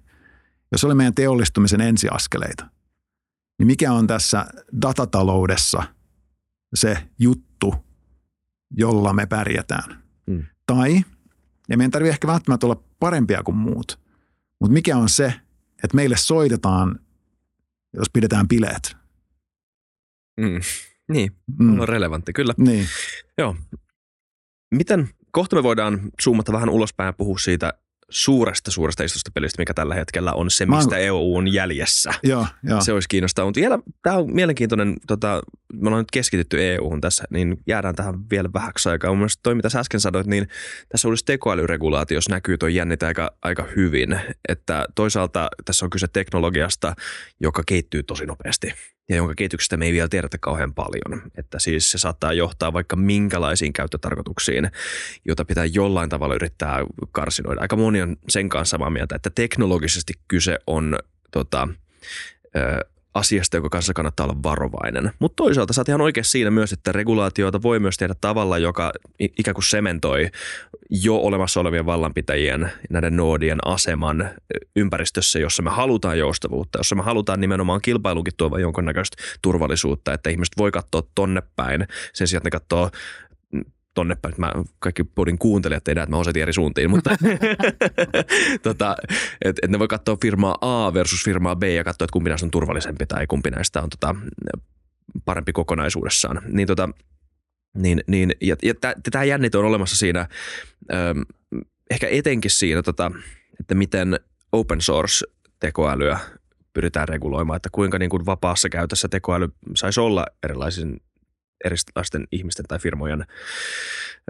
Jos 0.73 0.85
oli 0.85 0.95
meidän 0.95 1.15
teollistumisen 1.15 1.81
ensiaskeleita, 1.81 2.67
niin 3.59 3.67
mikä 3.67 3.93
on 3.93 4.07
tässä 4.07 4.47
datataloudessa 4.83 5.83
se 6.75 7.09
juttu, 7.19 7.75
jolla 8.71 9.13
me 9.13 9.27
pärjätään? 9.27 10.03
Mm. 10.27 10.45
Tai, 10.67 11.05
ja 11.69 11.77
meidän 11.77 11.91
tarvitse 11.91 12.13
ehkä 12.13 12.27
välttämättä 12.27 12.67
olla 12.67 12.83
parempia 13.01 13.43
kuin 13.43 13.57
muut, 13.57 14.01
mutta 14.61 14.73
mikä 14.73 14.97
on 14.97 15.09
se, 15.09 15.27
että 15.85 15.95
meille 15.95 16.17
soitetaan, 16.17 17.01
jos 17.93 18.11
pidetään 18.13 18.49
bileet? 18.49 18.97
Mm. 20.41 20.61
Niin, 21.09 21.33
mm. 21.59 21.81
on 21.81 21.89
relevantti, 21.89 22.33
kyllä. 22.33 22.55
Niin. 22.59 22.87
Joo. 23.39 23.57
Miten, 24.75 25.09
kohta 25.31 25.57
me 25.57 25.63
voidaan 25.63 26.01
zoomata 26.23 26.53
vähän 26.53 26.69
ulospäin 26.69 27.07
ja 27.07 27.13
puhua 27.13 27.39
siitä 27.39 27.73
suuresta, 28.11 28.71
suuresta 28.71 29.05
isosta 29.05 29.31
pelistä, 29.35 29.63
mikä 29.63 29.75
tällä 29.75 29.95
hetkellä 29.95 30.33
on 30.33 30.51
se, 30.51 30.67
mistä 30.67 30.95
Mä... 30.95 30.99
EU 30.99 31.37
on 31.37 31.53
jäljessä. 31.53 32.11
Joo, 32.23 32.47
joo. 32.63 32.81
Se 32.81 32.93
olisi 32.93 33.09
kiinnostavaa. 33.09 33.49
Mutta 33.49 33.61
vielä, 33.61 33.79
tämä 34.03 34.17
on 34.17 34.35
mielenkiintoinen, 34.35 34.97
tota, 35.07 35.43
me 35.73 35.89
ollaan 35.89 36.01
nyt 36.01 36.11
keskitytty 36.11 36.73
EU-hun 36.73 37.01
tässä, 37.01 37.25
niin 37.31 37.57
jäädään 37.67 37.95
tähän 37.95 38.31
vielä 38.31 38.49
vähäksi 38.55 38.89
aikaa. 38.89 39.11
Mun 39.11 39.19
mielestä 39.19 39.41
toi, 39.43 39.55
mitä 39.55 39.69
sä 39.69 39.81
äsken 39.81 40.01
sanoit, 40.01 40.27
niin 40.27 40.49
tässä 40.89 41.09
uudessa 41.09 41.27
tekoälyregulaatiossa 41.27 42.31
näkyy 42.31 42.59
tuo 42.59 42.69
jännitä 42.69 43.07
aika, 43.07 43.31
aika 43.43 43.67
hyvin. 43.77 44.21
Että 44.49 44.87
toisaalta 44.95 45.49
tässä 45.65 45.87
on 45.87 45.91
kyse 45.91 46.07
teknologiasta, 46.13 46.95
joka 47.41 47.63
kehittyy 47.67 48.03
tosi 48.03 48.27
nopeasti 48.27 48.73
ja 49.09 49.17
jonka 49.17 49.35
kehityksestä 49.35 49.77
me 49.77 49.87
ei 49.87 49.93
vielä 49.93 50.09
tiedetä 50.09 50.39
kauhean 50.41 50.75
paljon. 50.75 51.23
Että 51.39 51.59
siis 51.59 51.91
se 51.91 51.99
saattaa 51.99 52.33
johtaa 52.33 52.73
vaikka 52.73 52.97
minkälaisiin 52.97 53.73
käyttötarkoituksiin, 53.73 54.71
jota 55.25 55.45
pitää 55.45 55.65
jollain 55.65 56.11
tavalla 56.11 56.35
yrittää 56.35 56.79
karsinoida. 57.13 57.61
Aika 57.61 57.77
moni 57.77 58.03
on 58.03 58.17
sen 58.29 58.49
kanssa 58.49 58.71
samaa 58.71 58.91
mieltä, 58.91 59.17
että 59.17 59.31
teknologisesti 59.31 60.13
kyse 60.29 60.59
on 60.67 60.99
tota, 61.31 61.69
ö, 62.57 62.94
asiasta, 63.15 63.57
joka 63.57 63.69
kanssa 63.69 63.95
kannattaa 63.95 64.27
olla 64.27 64.43
varovainen. 64.43 65.11
Mutta 65.19 65.37
toisaalta 65.37 65.73
sä 65.73 65.81
oot 65.81 65.89
ihan 65.89 66.01
oikeassa 66.01 66.31
siinä 66.31 66.51
myös, 66.51 66.73
että 66.73 66.93
regulaatioita 66.93 67.63
voi 67.63 67.81
myös 67.81 67.97
tehdä 67.97 68.15
tavalla, 68.21 68.59
joka 68.59 68.93
ikään 69.19 69.55
kuin 69.55 69.65
sementoi 69.65 70.31
jo 70.91 71.17
olemassa 71.17 71.61
olevien 71.61 71.87
vallanpitäjien, 71.87 72.73
näiden 72.91 73.17
noodien 73.17 73.59
aseman 73.65 74.31
ympäristössä, 74.77 75.39
jossa 75.39 75.63
me 75.63 75.71
halutaan 75.71 76.19
joustavuutta, 76.19 76.79
jossa 76.79 76.95
me 76.95 77.03
halutaan 77.03 77.41
nimenomaan 77.41 77.81
kilpailukin 77.81 78.33
tuova 78.37 78.61
jonkunnäköistä 78.61 79.17
turvallisuutta, 79.43 80.13
että 80.13 80.31
ihmiset 80.31 80.55
voi 80.59 80.71
katsoa 80.71 81.03
tonne 81.15 81.43
päin 81.57 81.87
sen 82.13 82.29
sijaan, 82.29 82.39
että 82.39 82.47
ne 82.47 82.51
katsoo 82.61 82.91
tonne 83.95 84.17
päin. 84.23 84.35
Mä 84.39 84.53
kaikki 84.79 85.05
podin 85.05 85.39
kuuntelijat 85.39 85.85
tehdään, 85.85 86.03
että 86.03 86.17
mä 86.17 86.21
osoitin 86.21 86.43
eri 86.43 86.53
suuntiin, 86.53 86.91
mutta 86.91 87.11
tota, 88.63 88.97
et, 89.45 89.57
et 89.63 89.71
ne 89.71 89.79
voi 89.79 89.89
katsoa 89.89 90.17
firmaa 90.23 90.59
A 90.61 90.95
versus 90.95 91.25
firmaa 91.25 91.57
B 91.57 91.63
ja 91.63 91.85
katsoa, 91.85 92.05
että 92.05 92.13
kumpi 92.13 92.31
näistä 92.31 92.47
on 92.47 92.51
turvallisempi 92.51 93.07
tai 93.07 93.27
kumpi 93.27 93.51
näistä 93.51 93.83
on 93.83 93.91
tota, 93.91 94.15
parempi 95.25 95.53
kokonaisuudessaan. 95.53 96.41
Niin, 96.47 96.67
tota, 96.67 96.89
niin, 97.75 98.01
niin, 98.07 98.33
ja, 98.41 98.57
ja 98.63 98.75
tämä 99.13 99.25
jännite 99.25 99.59
on 99.59 99.65
olemassa 99.65 99.97
siinä, 99.97 100.29
ähm, 100.93 101.21
ehkä 101.91 102.09
etenkin 102.09 102.51
siinä, 102.51 102.83
tota, 102.83 103.11
että 103.61 103.75
miten 103.75 104.21
open 104.53 104.81
source 104.81 105.27
tekoälyä 105.61 106.19
pyritään 106.73 107.09
reguloimaan, 107.09 107.57
että 107.57 107.69
kuinka 107.73 107.99
niin 107.99 108.11
kuin 108.11 108.27
vapaassa 108.27 108.69
käytössä 108.69 109.09
tekoäly 109.09 109.49
saisi 109.77 110.01
olla 110.01 110.27
erilaisin 110.43 111.01
erilaisten 111.65 112.27
ihmisten 112.33 112.65
tai 112.69 112.79
firmojen, 112.79 113.25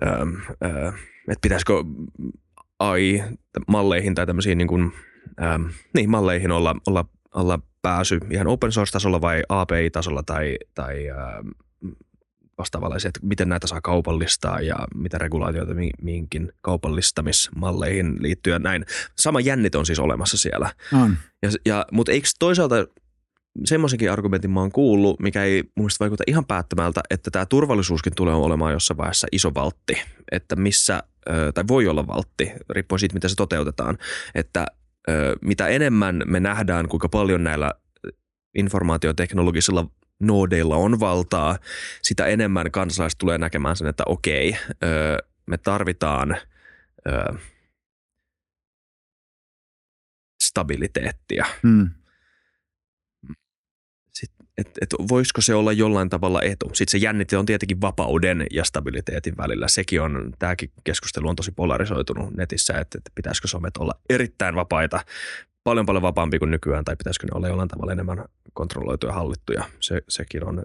ähm, 0.06 0.34
äh, 0.64 0.94
että 1.28 1.42
pitäisikö 1.42 1.72
AI-malleihin 2.78 4.14
tai 4.14 4.26
tämmöisiin 4.26 4.58
niin 4.58 4.68
kuin, 4.68 4.92
ähm, 5.42 5.66
niin, 5.94 6.10
malleihin 6.10 6.50
olla, 6.50 6.76
olla, 6.86 7.04
olla 7.34 7.58
pääsy 7.82 8.18
ihan 8.30 8.46
open 8.46 8.72
source-tasolla 8.72 9.20
vai 9.20 9.42
API-tasolla 9.48 10.22
tai, 10.22 10.58
tai 10.74 11.08
ähm, 11.08 11.48
että 13.06 13.20
miten 13.22 13.48
näitä 13.48 13.66
saa 13.66 13.80
kaupallistaa 13.80 14.60
ja 14.60 14.76
mitä 14.94 15.18
regulaatioita 15.18 15.74
mihinkin 16.02 16.52
kaupallistamismalleihin 16.60 18.16
liittyy 18.20 18.52
ja 18.52 18.58
näin. 18.58 18.84
Sama 19.18 19.40
jännit 19.40 19.74
on 19.74 19.86
siis 19.86 19.98
olemassa 19.98 20.38
siellä. 20.38 20.72
On. 20.92 21.16
Ja, 21.42 21.50
ja, 21.66 21.86
mutta 21.92 22.12
eikö 22.12 22.28
toisaalta 22.38 22.86
semmoisenkin 23.64 24.12
argumentin 24.12 24.50
mä 24.50 24.60
oon 24.60 24.72
kuullut, 24.72 25.20
mikä 25.20 25.44
ei 25.44 25.62
mun 25.62 25.84
mielestä 25.84 26.02
vaikuta 26.02 26.24
ihan 26.26 26.44
päättämältä, 26.44 27.00
että 27.10 27.30
tämä 27.30 27.46
turvallisuuskin 27.46 28.12
tulee 28.16 28.34
olemaan 28.34 28.72
jossain 28.72 28.98
vaiheessa 28.98 29.26
iso 29.32 29.54
valtti, 29.54 30.02
että 30.32 30.56
missä, 30.56 31.02
tai 31.54 31.64
voi 31.68 31.88
olla 31.88 32.06
valtti, 32.06 32.52
riippuen 32.70 32.98
siitä, 32.98 33.14
miten 33.14 33.30
se 33.30 33.36
toteutetaan, 33.36 33.98
että 34.34 34.66
mitä 35.40 35.68
enemmän 35.68 36.22
me 36.26 36.40
nähdään, 36.40 36.88
kuinka 36.88 37.08
paljon 37.08 37.44
näillä 37.44 37.72
informaatioteknologisilla 38.54 39.86
noodeilla 40.22 40.76
on 40.76 41.00
valtaa, 41.00 41.58
sitä 42.02 42.26
enemmän 42.26 42.70
kansalaiset 42.70 43.18
tulee 43.18 43.38
näkemään 43.38 43.76
sen, 43.76 43.86
että 43.86 44.02
okei, 44.06 44.56
me 45.46 45.58
tarvitaan 45.58 46.36
stabiliteettia. 50.42 51.46
Hmm 51.62 51.90
että 54.58 54.72
et 54.82 54.94
voisiko 55.08 55.40
se 55.40 55.54
olla 55.54 55.72
jollain 55.72 56.10
tavalla 56.10 56.42
etu. 56.42 56.70
Sitten 56.72 57.00
se 57.00 57.04
jännite 57.04 57.38
on 57.38 57.46
tietenkin 57.46 57.80
vapauden 57.80 58.46
ja 58.50 58.64
stabiliteetin 58.64 59.36
välillä. 59.36 59.68
Sekin 59.68 60.02
on, 60.02 60.32
tämäkin 60.38 60.70
keskustelu 60.84 61.28
on 61.28 61.36
tosi 61.36 61.52
polarisoitunut 61.52 62.36
netissä, 62.36 62.72
että, 62.72 62.98
että 62.98 63.10
pitäisikö 63.14 63.48
somet 63.48 63.76
olla 63.76 63.92
erittäin 64.10 64.54
vapaita, 64.54 65.00
paljon 65.64 65.86
paljon 65.86 66.02
vapaampi 66.02 66.38
kuin 66.38 66.50
nykyään, 66.50 66.84
tai 66.84 66.96
pitäisikö 66.96 67.26
ne 67.26 67.30
olla 67.34 67.48
jollain 67.48 67.68
tavalla 67.68 67.92
enemmän 67.92 68.24
kontrolloituja 68.52 69.10
ja 69.10 69.14
hallittuja. 69.14 69.64
Se, 69.80 70.02
sekin 70.08 70.44
on 70.44 70.62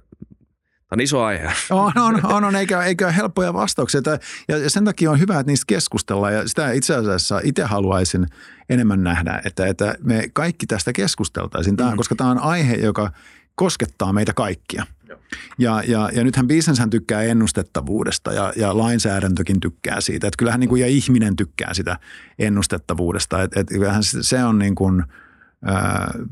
on 0.92 1.02
iso 1.02 1.24
aihe. 1.24 1.52
On, 1.70 1.92
on, 1.96 2.26
on, 2.26 2.44
on 2.44 2.56
eikä, 2.56 2.84
eikä 2.84 3.12
helppoja 3.12 3.54
vastauksia. 3.54 4.02
Ja 4.48 4.70
sen 4.70 4.86
takia 4.86 5.12
on 5.12 5.20
hyvä, 5.20 5.40
että 5.40 5.52
niistä 5.52 5.66
keskustellaan. 5.68 6.34
Ja 6.34 6.48
sitä 6.48 6.72
itse 6.72 6.96
asiassa 6.96 7.42
itse 7.44 7.64
haluaisin 7.64 8.28
enemmän 8.70 9.04
nähdä, 9.04 9.42
että, 9.46 9.68
että 9.68 9.96
me 10.04 10.24
kaikki 10.34 10.66
tästä 10.66 10.94
keskusteltaisiin, 10.94 11.78
tämä, 11.78 11.92
mm. 11.92 11.98
koska 11.98 12.16
tämä 12.16 12.32
on 12.32 12.40
aihe, 12.40 12.76
joka 12.76 13.12
koskettaa 13.60 14.14
meitä 14.14 14.34
kaikkia. 14.34 14.86
Ja, 15.58 15.84
ja, 15.88 16.10
ja 16.14 16.24
nythän 16.24 16.48
bisneshän 16.48 16.90
tykkää 16.90 17.22
ennustettavuudesta 17.22 18.34
ja, 18.34 18.54
ja 18.56 18.78
lainsäädäntökin 18.78 19.60
tykkää 19.60 20.02
siitä. 20.02 20.28
Että 20.28 20.38
kyllähän 20.38 20.60
niin 20.60 20.70
kuin, 20.70 20.82
ja 20.82 20.88
ihminen 20.88 21.36
tykkää 21.36 21.74
sitä 21.74 22.00
ennustettavuudesta. 22.40 23.44
Että 23.44 23.60
et, 23.60 23.68
kyllähän 23.68 24.04
se 24.04 24.44
on 24.44 24.60
niin 24.60 24.76
kuin, 24.76 25.04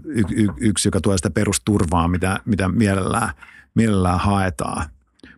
y, 0.06 0.24
y, 0.36 0.48
yksi, 0.60 0.88
joka 0.88 1.02
tuo 1.02 1.18
sitä 1.18 1.30
perusturvaa, 1.30 2.08
mitä, 2.08 2.40
mitä 2.46 2.70
mielellään, 2.70 3.30
mielellään 3.76 4.20
haetaan. 4.20 4.90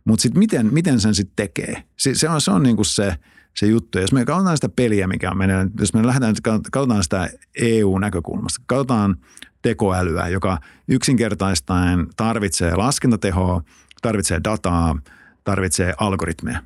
Mutta 0.06 0.22
sitten 0.22 0.40
miten, 0.40 0.74
miten 0.74 1.00
sen 1.00 1.16
sitten 1.16 1.36
tekee? 1.36 1.84
Se, 1.98 2.16
se 2.16 2.30
on, 2.30 2.42
se, 2.42 2.52
on 2.52 2.64
niin 2.64 2.76
kuin 2.76 2.86
se, 2.86 3.16
se 3.56 3.66
juttu. 3.66 4.00
Jos 4.00 4.14
me 4.14 4.26
katsotaan 4.26 4.58
sitä 4.58 4.70
peliä, 4.70 5.08
mikä 5.08 5.32
on 5.32 5.38
meidän, 5.38 5.72
jos 5.80 5.94
me 5.94 6.08
lähdetään, 6.08 6.36
katsotaan 6.72 7.04
sitä 7.04 7.30
EU-näkökulmasta, 7.56 8.64
katsotaan 8.66 9.16
tekoälyä, 9.62 10.28
joka 10.28 10.58
yksinkertaistaen 10.88 12.08
tarvitsee 12.18 12.76
laskentatehoa, 12.76 13.62
tarvitsee 14.02 14.42
dataa, 14.44 15.00
tarvitsee 15.44 15.94
algoritmeja. 15.98 16.64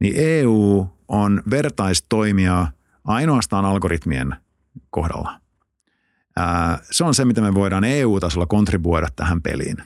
Niin 0.00 0.14
EU 0.16 0.86
on 1.08 1.42
vertaistoimija 1.50 2.66
ainoastaan 3.04 3.64
algoritmien 3.64 4.36
kohdalla. 4.90 5.40
Se 6.90 7.04
on 7.04 7.14
se, 7.14 7.24
mitä 7.24 7.40
me 7.40 7.54
voidaan 7.54 7.84
EU-tasolla 7.84 8.46
kontribuoida 8.46 9.08
tähän 9.16 9.42
peliin. 9.42 9.76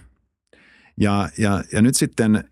Ja, 1.01 1.29
ja, 1.39 1.65
ja 1.73 1.83
nyt 1.83 1.97
sitten 1.97 2.45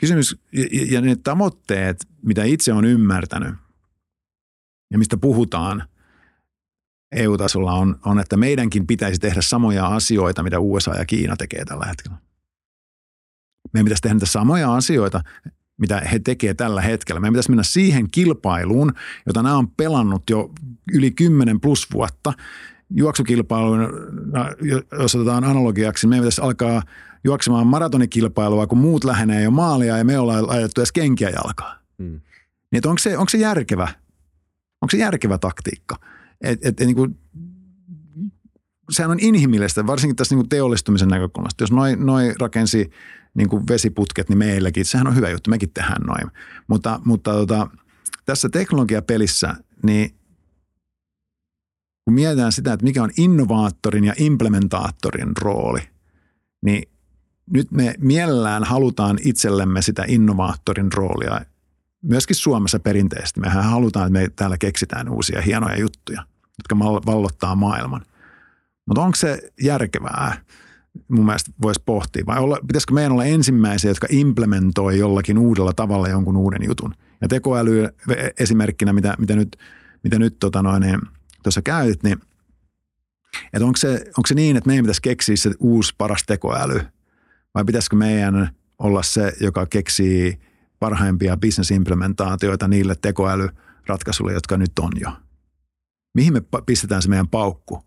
kysymys 0.00 0.36
ja, 0.52 0.64
ja 0.90 1.00
ne 1.00 1.16
tavoitteet, 1.16 2.08
mitä 2.22 2.44
itse 2.44 2.72
on 2.72 2.84
ymmärtänyt 2.84 3.54
ja 4.90 4.98
mistä 4.98 5.16
puhutaan– 5.16 5.82
EU-tasolla 7.12 7.72
on, 7.72 7.98
on, 8.04 8.20
että 8.20 8.36
meidänkin 8.36 8.86
pitäisi 8.86 9.20
tehdä 9.20 9.42
samoja 9.42 9.86
asioita, 9.86 10.42
mitä 10.42 10.60
USA 10.60 10.94
ja 10.94 11.04
Kiina 11.04 11.36
tekee 11.36 11.64
tällä 11.64 11.86
hetkellä. 11.86 12.16
Meidän 13.72 13.84
pitäisi 13.84 14.02
tehdä 14.02 14.14
niitä 14.14 14.26
samoja 14.26 14.74
asioita, 14.74 15.20
mitä 15.76 16.00
he 16.00 16.18
tekevät 16.18 16.56
tällä 16.56 16.80
hetkellä. 16.80 17.20
Meidän 17.20 17.32
pitäisi 17.32 17.50
mennä 17.50 17.62
siihen 17.62 18.10
kilpailuun, 18.10 18.92
jota 19.26 19.42
nämä 19.42 19.56
on 19.56 19.70
pelannut 19.70 20.30
jo 20.30 20.50
yli 20.92 21.10
10 21.10 21.60
plus 21.60 21.86
vuotta. 21.92 22.32
Juoksukilpailuun, 22.90 23.80
jos 24.98 25.14
otetaan 25.14 25.44
analogiaksi, 25.44 26.06
meidän 26.06 26.22
pitäisi 26.22 26.40
alkaa 26.40 26.82
juoksemaan 27.26 27.66
maratonikilpailua, 27.66 28.66
kun 28.66 28.78
muut 28.78 29.04
lähenee 29.04 29.42
jo 29.42 29.50
maalia 29.50 29.98
ja 29.98 30.04
me 30.04 30.18
ollaan 30.18 30.46
laitettu 30.46 30.80
edes 30.80 30.92
kenkiä 30.92 31.30
jalkaa. 31.30 31.78
Hmm. 31.98 32.20
Niin 32.72 32.86
onko 32.86 32.98
se, 32.98 33.18
onko 33.18 33.28
se 33.28 33.38
järkevä? 33.38 33.88
Onko 34.82 34.90
se 34.90 34.96
järkevä 34.96 35.38
taktiikka? 35.38 35.96
Et, 36.40 36.66
et, 36.66 36.80
et, 36.80 36.86
niin 36.86 36.96
kuin, 36.96 37.18
sehän 38.90 39.10
on 39.10 39.20
inhimillistä, 39.20 39.86
varsinkin 39.86 40.16
tässä 40.16 40.34
niin 40.34 40.42
kuin 40.42 40.48
teollistumisen 40.48 41.08
näkökulmasta. 41.08 41.62
Jos 41.62 41.72
noin 41.72 42.06
noi 42.06 42.34
rakensi 42.40 42.90
niin 43.34 43.48
kuin 43.48 43.62
vesiputket, 43.68 44.28
niin 44.28 44.38
meilläkin, 44.38 44.84
sehän 44.84 45.06
on 45.06 45.16
hyvä 45.16 45.30
juttu, 45.30 45.50
mekin 45.50 45.72
tehdään 45.74 46.02
noin. 46.02 46.30
Mutta, 46.68 47.00
mutta 47.04 47.32
tota, 47.32 47.70
tässä 48.24 48.48
teknologiapelissä, 48.48 49.54
niin 49.82 50.16
kun 52.04 52.14
mietitään 52.14 52.52
sitä, 52.52 52.72
että 52.72 52.84
mikä 52.84 53.02
on 53.02 53.10
innovaattorin 53.16 54.04
ja 54.04 54.14
implementaattorin 54.18 55.32
rooli, 55.40 55.80
niin 56.64 56.95
nyt 57.50 57.70
me 57.70 57.94
mielellään 57.98 58.64
halutaan 58.64 59.18
itsellemme 59.24 59.82
sitä 59.82 60.04
innovaattorin 60.08 60.92
roolia 60.92 61.40
myöskin 62.02 62.36
Suomessa 62.36 62.80
perinteisesti. 62.80 63.40
Mehän 63.40 63.64
halutaan, 63.64 64.06
että 64.06 64.20
me 64.20 64.28
täällä 64.36 64.58
keksitään 64.58 65.08
uusia 65.08 65.42
hienoja 65.42 65.80
juttuja, 65.80 66.22
jotka 66.58 66.78
vallottaa 67.06 67.54
maailman. 67.54 68.02
Mutta 68.86 69.02
onko 69.02 69.14
se 69.16 69.50
järkevää? 69.62 70.40
Mun 71.08 71.26
mielestä 71.26 71.50
voisi 71.62 71.82
pohtia. 71.86 72.26
Vai 72.26 72.38
olla, 72.38 72.58
pitäisikö 72.66 72.94
meidän 72.94 73.12
olla 73.12 73.24
ensimmäisiä, 73.24 73.90
jotka 73.90 74.06
implementoi 74.10 74.98
jollakin 74.98 75.38
uudella 75.38 75.72
tavalla 75.72 76.08
jonkun 76.08 76.36
uuden 76.36 76.64
jutun? 76.64 76.94
Ja 77.20 77.28
tekoäly 77.28 77.88
esimerkkinä, 78.40 78.92
mitä, 78.92 79.14
mitä 79.18 79.36
nyt, 79.36 79.56
mitä 80.04 80.18
nyt 80.18 80.38
tota 80.38 80.62
noin, 80.62 80.82
niin, 80.82 81.00
tuossa 81.42 81.62
käytit, 81.62 82.02
niin 82.02 82.20
että 83.52 83.66
onko 83.66 83.76
se, 83.76 83.92
onko 83.92 84.26
se 84.26 84.34
niin, 84.34 84.56
että 84.56 84.68
meidän 84.68 84.84
pitäisi 84.84 85.02
keksiä 85.02 85.36
se 85.36 85.50
uusi 85.58 85.94
paras 85.98 86.22
tekoäly? 86.26 86.80
Vai 87.56 87.64
pitäisikö 87.64 87.96
meidän 87.96 88.50
olla 88.78 89.02
se, 89.02 89.32
joka 89.40 89.66
keksii 89.66 90.40
parhaimpia 90.78 91.36
bisnesimplementaatioita 91.36 92.68
niille 92.68 92.94
tekoälyratkaisuille, 93.02 94.32
jotka 94.32 94.56
nyt 94.56 94.78
on 94.80 94.92
jo. 95.00 95.12
Mihin 96.14 96.32
me 96.32 96.42
pistetään 96.66 97.02
se 97.02 97.08
meidän 97.08 97.28
paukku? 97.28 97.82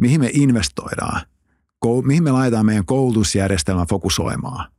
Mihin 0.00 0.20
me 0.20 0.30
investoidaan? 0.32 1.20
Mihin 2.04 2.22
me 2.22 2.30
laitetaan 2.32 2.66
meidän 2.66 2.84
koulutusjärjestelmä 2.84 3.86
fokusoimaan? 3.88 4.72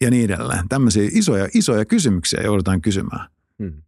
Ja 0.00 0.10
niin 0.10 0.24
edelleen. 0.24 0.68
Tämmöisiä 0.68 1.08
isoja, 1.12 1.48
isoja 1.54 1.84
kysymyksiä 1.84 2.40
joudutaan 2.44 2.82
kysymään. 2.82 3.30
Hmm. 3.62 3.82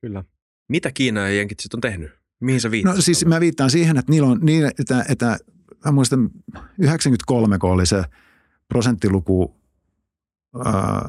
Kyllä. 0.00 0.24
Mitä 0.68 0.92
Kiina 0.92 1.20
ja 1.20 1.34
Jenkit 1.34 1.60
sitten 1.60 1.78
on 1.78 1.80
tehnyt? 1.80 2.10
Mihin 2.40 2.60
sä 2.60 2.70
viittasit? 2.70 2.96
No 2.96 3.02
siis 3.02 3.26
mä 3.26 3.40
viittaan 3.40 3.70
siihen, 3.70 3.96
että 3.96 4.12
niillä 4.12 4.28
on, 4.28 4.38
niin, 4.42 4.66
että, 4.66 5.04
että 5.08 5.38
mä 5.84 5.92
muistan 5.92 6.30
93, 6.78 7.58
kun 7.58 7.70
oli 7.70 7.86
se 7.86 8.04
prosenttiluku 8.68 9.56
ää, 10.64 11.08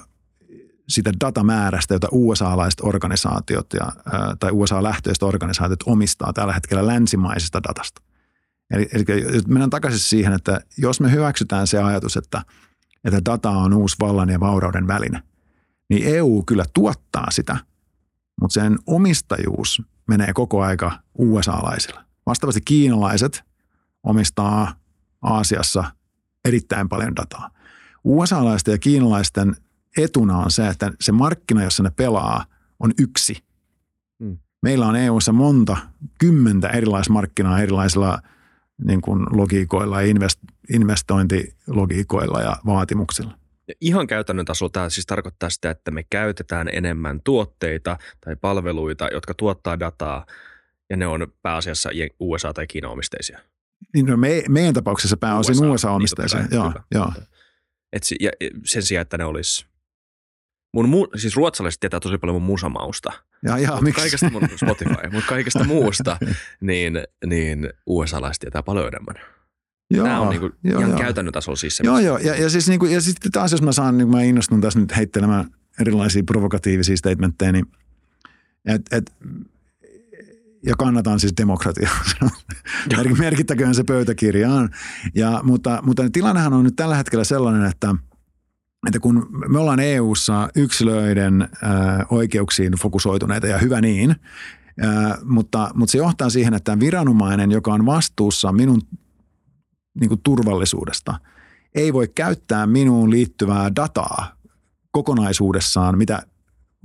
sitä 0.89 1.11
datamäärästä, 1.19 1.93
jota 1.93 2.07
USA-laiset 2.11 2.79
organisaatiot 2.81 3.73
ja, 3.73 3.91
tai 4.39 4.51
USA-lähtöiset 4.51 5.23
organisaatiot 5.23 5.83
omistaa 5.85 6.33
tällä 6.33 6.53
hetkellä 6.53 6.87
länsimaisesta 6.87 7.63
datasta. 7.63 8.01
Eli, 8.71 8.89
eli 8.93 9.41
mennään 9.47 9.69
takaisin 9.69 9.99
siihen, 9.99 10.33
että 10.33 10.61
jos 10.77 10.99
me 10.99 11.11
hyväksytään 11.11 11.67
se 11.67 11.83
ajatus, 11.83 12.17
että, 12.17 12.41
että 13.03 13.25
data 13.25 13.49
on 13.49 13.73
uusi 13.73 13.95
vallan 13.99 14.29
ja 14.29 14.39
vaurauden 14.39 14.87
väline, 14.87 15.23
niin 15.89 16.15
EU 16.15 16.43
kyllä 16.47 16.65
tuottaa 16.73 17.31
sitä, 17.31 17.57
mutta 18.41 18.53
sen 18.53 18.79
omistajuus 18.85 19.81
menee 20.07 20.33
koko 20.33 20.61
aika 20.61 20.99
USA-laisilla. 21.17 22.03
Vastaavasti 22.25 22.61
kiinalaiset 22.61 23.43
omistaa 24.03 24.73
Aasiassa 25.21 25.83
erittäin 26.47 26.89
paljon 26.89 27.15
dataa. 27.15 27.49
USA-laisten 28.03 28.71
ja 28.71 28.77
kiinalaisten 28.77 29.55
etuna 29.97 30.37
on 30.37 30.51
se, 30.51 30.67
että 30.67 30.91
se 31.01 31.11
markkina, 31.11 31.63
jossa 31.63 31.83
ne 31.83 31.91
pelaa, 31.95 32.45
on 32.79 32.91
yksi. 32.99 33.43
Hmm. 34.23 34.37
Meillä 34.61 34.87
on 34.87 34.95
EU:ssa 34.95 35.31
monta, 35.31 35.77
kymmentä 36.19 36.67
erilaismarkkinaa 36.67 37.59
erilaisilla 37.59 38.19
niin 38.85 39.01
kuin 39.01 39.25
logiikoilla 39.31 40.01
ja 40.01 40.07
invest, 40.07 40.39
investointilogiikoilla 40.73 42.41
ja 42.41 42.55
vaatimuksilla. 42.65 43.37
Ihan 43.81 44.07
käytännön 44.07 44.45
tasolla 44.45 44.69
tämä 44.69 44.89
siis 44.89 45.05
tarkoittaa 45.05 45.49
sitä, 45.49 45.69
että 45.69 45.91
me 45.91 46.03
käytetään 46.09 46.69
enemmän 46.73 47.21
tuotteita 47.23 47.97
tai 48.25 48.35
palveluita, 48.35 49.09
jotka 49.13 49.33
tuottaa 49.33 49.79
dataa, 49.79 50.25
ja 50.89 50.97
ne 50.97 51.07
on 51.07 51.27
pääasiassa 51.41 51.89
USA- 52.19 52.53
tai 52.53 52.67
Kiina-omisteisia. 52.67 53.39
Niin 53.93 54.19
me, 54.19 54.43
meidän 54.49 54.73
tapauksessa 54.73 55.17
pääosin 55.17 55.55
USA, 55.55 55.71
USA-omisteisia, 55.71 56.39
niin 56.39 56.49
joo, 56.51 56.73
joo. 56.91 57.13
Et 57.93 58.03
ja 58.19 58.31
sen 58.65 58.83
sijaan, 58.83 59.01
että 59.01 59.17
ne 59.17 59.25
olisi 59.25 59.65
Mun 60.73 60.85
mu- 60.85 61.19
siis 61.19 61.35
ruotsalaiset 61.35 61.79
tietää 61.79 61.99
tosi 61.99 62.17
paljon 62.17 62.35
mun 62.35 62.41
musamausta. 62.41 63.11
Ja, 63.43 63.57
ja, 63.57 63.77
miksi? 63.81 64.01
Kaikesta 64.01 64.29
mun 64.29 64.49
Spotify, 64.55 65.09
mutta 65.11 65.29
kaikesta 65.29 65.63
muusta, 65.73 66.17
niin, 66.61 66.93
niin 67.25 67.69
USA-laiset 67.85 68.39
tietää 68.39 68.63
paljon 68.63 68.87
enemmän. 68.87 69.15
Joo, 69.91 70.05
Tämä 70.05 70.19
on 70.19 70.29
niinku 70.29 70.49
joo, 70.63 70.79
ihan 70.79 70.91
joo. 70.91 70.99
käytännön 70.99 71.33
tasolla 71.33 71.55
siis 71.55 71.77
se. 71.77 71.83
Joo, 71.83 71.99
joo. 71.99 72.17
Ja, 72.17 72.35
ja, 72.35 72.49
siis 72.49 72.69
niinku, 72.69 72.85
ja 72.85 73.01
sitten 73.01 73.31
taas 73.31 73.51
jos 73.51 73.61
mä 73.61 73.71
saan, 73.71 73.97
niin 73.97 74.09
mä 74.09 74.21
innostun 74.21 74.61
tässä 74.61 74.79
nyt 74.79 74.97
heittelemään 74.97 75.45
erilaisia 75.79 76.23
provokatiivisia 76.23 76.97
statementteja, 76.97 77.51
niin 77.51 77.65
et, 78.65 78.81
et, 78.91 79.11
ja 80.65 80.75
kannatan 80.77 81.19
siis 81.19 81.33
demokratiaa. 81.37 81.99
Merkittäköön 83.19 83.75
se 83.75 83.83
pöytäkirjaan. 83.83 84.69
Ja, 85.15 85.41
mutta, 85.43 85.79
mutta 85.85 86.09
tilannehan 86.09 86.53
on 86.53 86.63
nyt 86.63 86.75
tällä 86.75 86.95
hetkellä 86.95 87.23
sellainen, 87.23 87.65
että– 87.65 87.95
että 88.87 88.99
kun 88.99 89.27
me 89.47 89.59
ollaan 89.59 89.79
EU-ssa 89.79 90.49
yksilöiden 90.55 91.41
äh, 91.41 91.49
oikeuksiin 92.09 92.73
fokusoituneita 92.73 93.47
ja 93.47 93.57
hyvä 93.57 93.81
niin, 93.81 94.15
äh, 94.85 95.17
mutta, 95.23 95.71
mutta 95.73 95.91
se 95.91 95.97
johtaa 95.97 96.29
siihen, 96.29 96.53
että 96.53 96.79
viranomainen, 96.79 97.51
joka 97.51 97.73
on 97.73 97.85
vastuussa 97.85 98.51
minun 98.51 98.81
niin 99.99 100.09
kuin 100.09 100.21
turvallisuudesta, 100.23 101.19
ei 101.75 101.93
voi 101.93 102.07
käyttää 102.07 102.67
minuun 102.67 103.11
liittyvää 103.11 103.75
dataa 103.75 104.37
kokonaisuudessaan, 104.91 105.97
mitä 105.97 106.21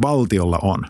valtiolla 0.02 0.58
on. 0.62 0.84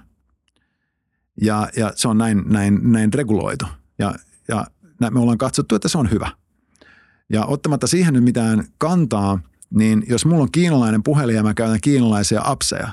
Ja, 1.40 1.68
ja 1.76 1.92
se 1.96 2.08
on 2.08 2.18
näin, 2.18 2.42
näin, 2.46 2.92
näin 2.92 3.12
reguloitu. 3.12 3.66
Ja, 3.98 4.14
ja 4.48 4.66
me 5.10 5.20
ollaan 5.20 5.38
katsottu, 5.38 5.74
että 5.74 5.88
se 5.88 5.98
on 5.98 6.10
hyvä. 6.10 6.30
Ja 7.32 7.44
ottamatta 7.44 7.86
siihen 7.86 8.14
nyt 8.14 8.24
mitään 8.24 8.64
kantaa– 8.78 9.38
niin 9.74 10.04
jos 10.08 10.26
mulla 10.26 10.42
on 10.42 10.52
kiinalainen 10.52 11.02
puhelin 11.02 11.36
ja 11.36 11.42
mä 11.42 11.54
käytän 11.54 11.80
kiinalaisia 11.80 12.40
apseja, 12.44 12.88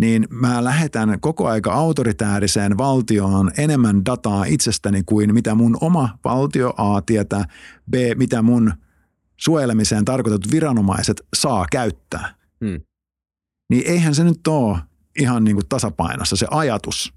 niin 0.00 0.26
mä 0.30 0.64
lähetän 0.64 1.20
koko 1.20 1.48
aika 1.48 1.72
autoritääriseen 1.72 2.78
valtioon 2.78 3.50
enemmän 3.58 4.04
dataa 4.04 4.44
itsestäni 4.44 5.02
kuin 5.06 5.34
mitä 5.34 5.54
mun 5.54 5.78
oma 5.80 6.18
valtio 6.24 6.74
A 6.76 7.02
tietää, 7.02 7.44
B, 7.90 7.94
mitä 8.16 8.42
mun 8.42 8.72
suojelemiseen 9.36 10.04
tarkoitetut 10.04 10.52
viranomaiset 10.52 11.22
saa 11.36 11.66
käyttää. 11.72 12.34
Hmm. 12.64 12.80
Niin 13.70 13.86
eihän 13.86 14.14
se 14.14 14.24
nyt 14.24 14.46
ole 14.46 14.78
ihan 15.18 15.44
niin 15.44 15.56
kuin 15.56 15.68
tasapainossa 15.68 16.36
se 16.36 16.46
ajatus. 16.50 17.14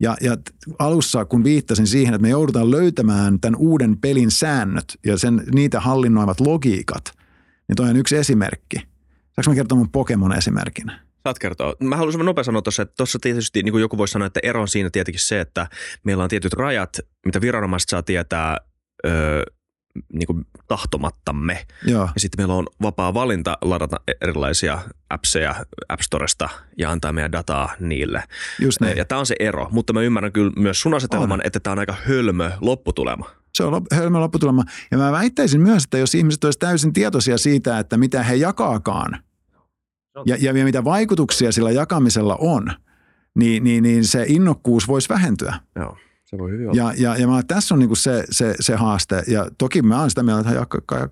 Ja, 0.00 0.16
ja 0.20 0.36
alussa, 0.78 1.24
kun 1.24 1.44
viittasin 1.44 1.86
siihen, 1.86 2.14
että 2.14 2.22
me 2.22 2.28
joudutaan 2.28 2.70
löytämään 2.70 3.40
tämän 3.40 3.60
uuden 3.60 3.96
pelin 3.96 4.30
säännöt 4.30 4.98
ja 5.06 5.18
sen, 5.18 5.42
niitä 5.54 5.80
hallinnoivat 5.80 6.40
logiikat, 6.40 7.12
niin 7.68 7.76
toi 7.76 7.90
on 7.90 7.96
yksi 7.96 8.16
esimerkki. 8.16 8.76
Saanko 9.34 9.50
mä 9.50 9.54
kertoa 9.54 9.78
mun 9.78 9.90
Pokemon-esimerkin? 9.90 10.92
Saat 11.24 11.38
kertoa. 11.38 11.74
Mä 11.80 11.96
haluaisin 11.96 12.24
nopea 12.24 12.44
sanoa 12.44 12.62
tuossa, 12.62 12.82
että 12.82 12.94
tuossa 12.96 13.18
tietysti 13.22 13.62
niin 13.62 13.72
kuin 13.72 13.80
joku 13.80 13.98
voisi 13.98 14.12
sanoa, 14.12 14.26
että 14.26 14.40
ero 14.42 14.60
on 14.60 14.68
siinä 14.68 14.90
tietenkin 14.90 15.20
se, 15.20 15.40
että 15.40 15.66
meillä 16.04 16.24
on 16.24 16.30
tietyt 16.30 16.52
rajat, 16.52 16.98
mitä 17.26 17.40
viranomaiset 17.40 17.88
saa 17.88 18.02
tietää 18.02 18.56
öö, 19.06 19.42
niin 20.12 20.26
kuin 20.26 20.46
tahtomattamme. 20.68 21.66
Joo. 21.86 22.02
Ja 22.02 22.20
sitten 22.20 22.40
meillä 22.40 22.54
on 22.54 22.66
vapaa 22.82 23.14
valinta 23.14 23.58
ladata 23.62 23.96
erilaisia 24.20 24.78
appseja 25.10 25.54
App 25.88 26.00
Storesta 26.00 26.48
ja 26.78 26.90
antaa 26.90 27.12
meidän 27.12 27.32
dataa 27.32 27.74
niille. 27.80 28.22
Just 28.60 28.80
näin. 28.80 28.96
Ja 28.96 29.04
tämä 29.04 29.18
on 29.18 29.26
se 29.26 29.36
ero, 29.40 29.68
mutta 29.70 29.92
mä 29.92 30.02
ymmärrän 30.02 30.32
kyllä 30.32 30.52
myös 30.56 30.80
sun 30.80 30.94
asetelman, 30.94 31.40
että 31.44 31.60
tämä 31.60 31.72
on 31.72 31.78
aika 31.78 31.94
hölmö 32.06 32.50
lopputulema. 32.60 33.30
Se 33.54 33.64
on 33.64 33.82
hölmö 33.92 34.18
lopputulema. 34.18 34.64
Ja 34.90 34.98
mä 34.98 35.12
väittäisin 35.12 35.60
myös, 35.60 35.84
että 35.84 35.98
jos 35.98 36.14
ihmiset 36.14 36.44
olisivat 36.44 36.60
täysin 36.60 36.92
tietoisia 36.92 37.38
siitä, 37.38 37.78
että 37.78 37.96
mitä 37.96 38.22
he 38.22 38.34
jakaakaan 38.34 39.22
ja, 40.26 40.36
ja, 40.40 40.52
ja 40.58 40.64
mitä 40.64 40.84
vaikutuksia 40.84 41.52
sillä 41.52 41.70
jakamisella 41.70 42.36
on, 42.40 42.72
niin, 43.34 43.64
niin, 43.64 43.82
niin 43.82 44.04
se 44.04 44.24
innokkuus 44.28 44.88
voisi 44.88 45.08
vähentyä. 45.08 45.54
Joo, 45.76 45.96
se 46.30 46.38
voi 46.38 46.50
hyvin 46.50 46.68
olla. 46.68 46.76
Ja, 46.76 46.94
ja, 46.98 47.16
ja 47.16 47.28
mä, 47.28 47.42
tässä 47.42 47.74
on 47.74 47.78
niinku 47.78 47.94
se, 47.94 48.24
se, 48.30 48.54
se 48.60 48.76
haaste. 48.76 49.22
Ja 49.26 49.46
toki 49.58 49.82
mä 49.82 50.00
oon 50.00 50.10
sitä 50.10 50.22
mieltä, 50.22 50.40
että 50.40 50.60
jakakaa 50.60 51.08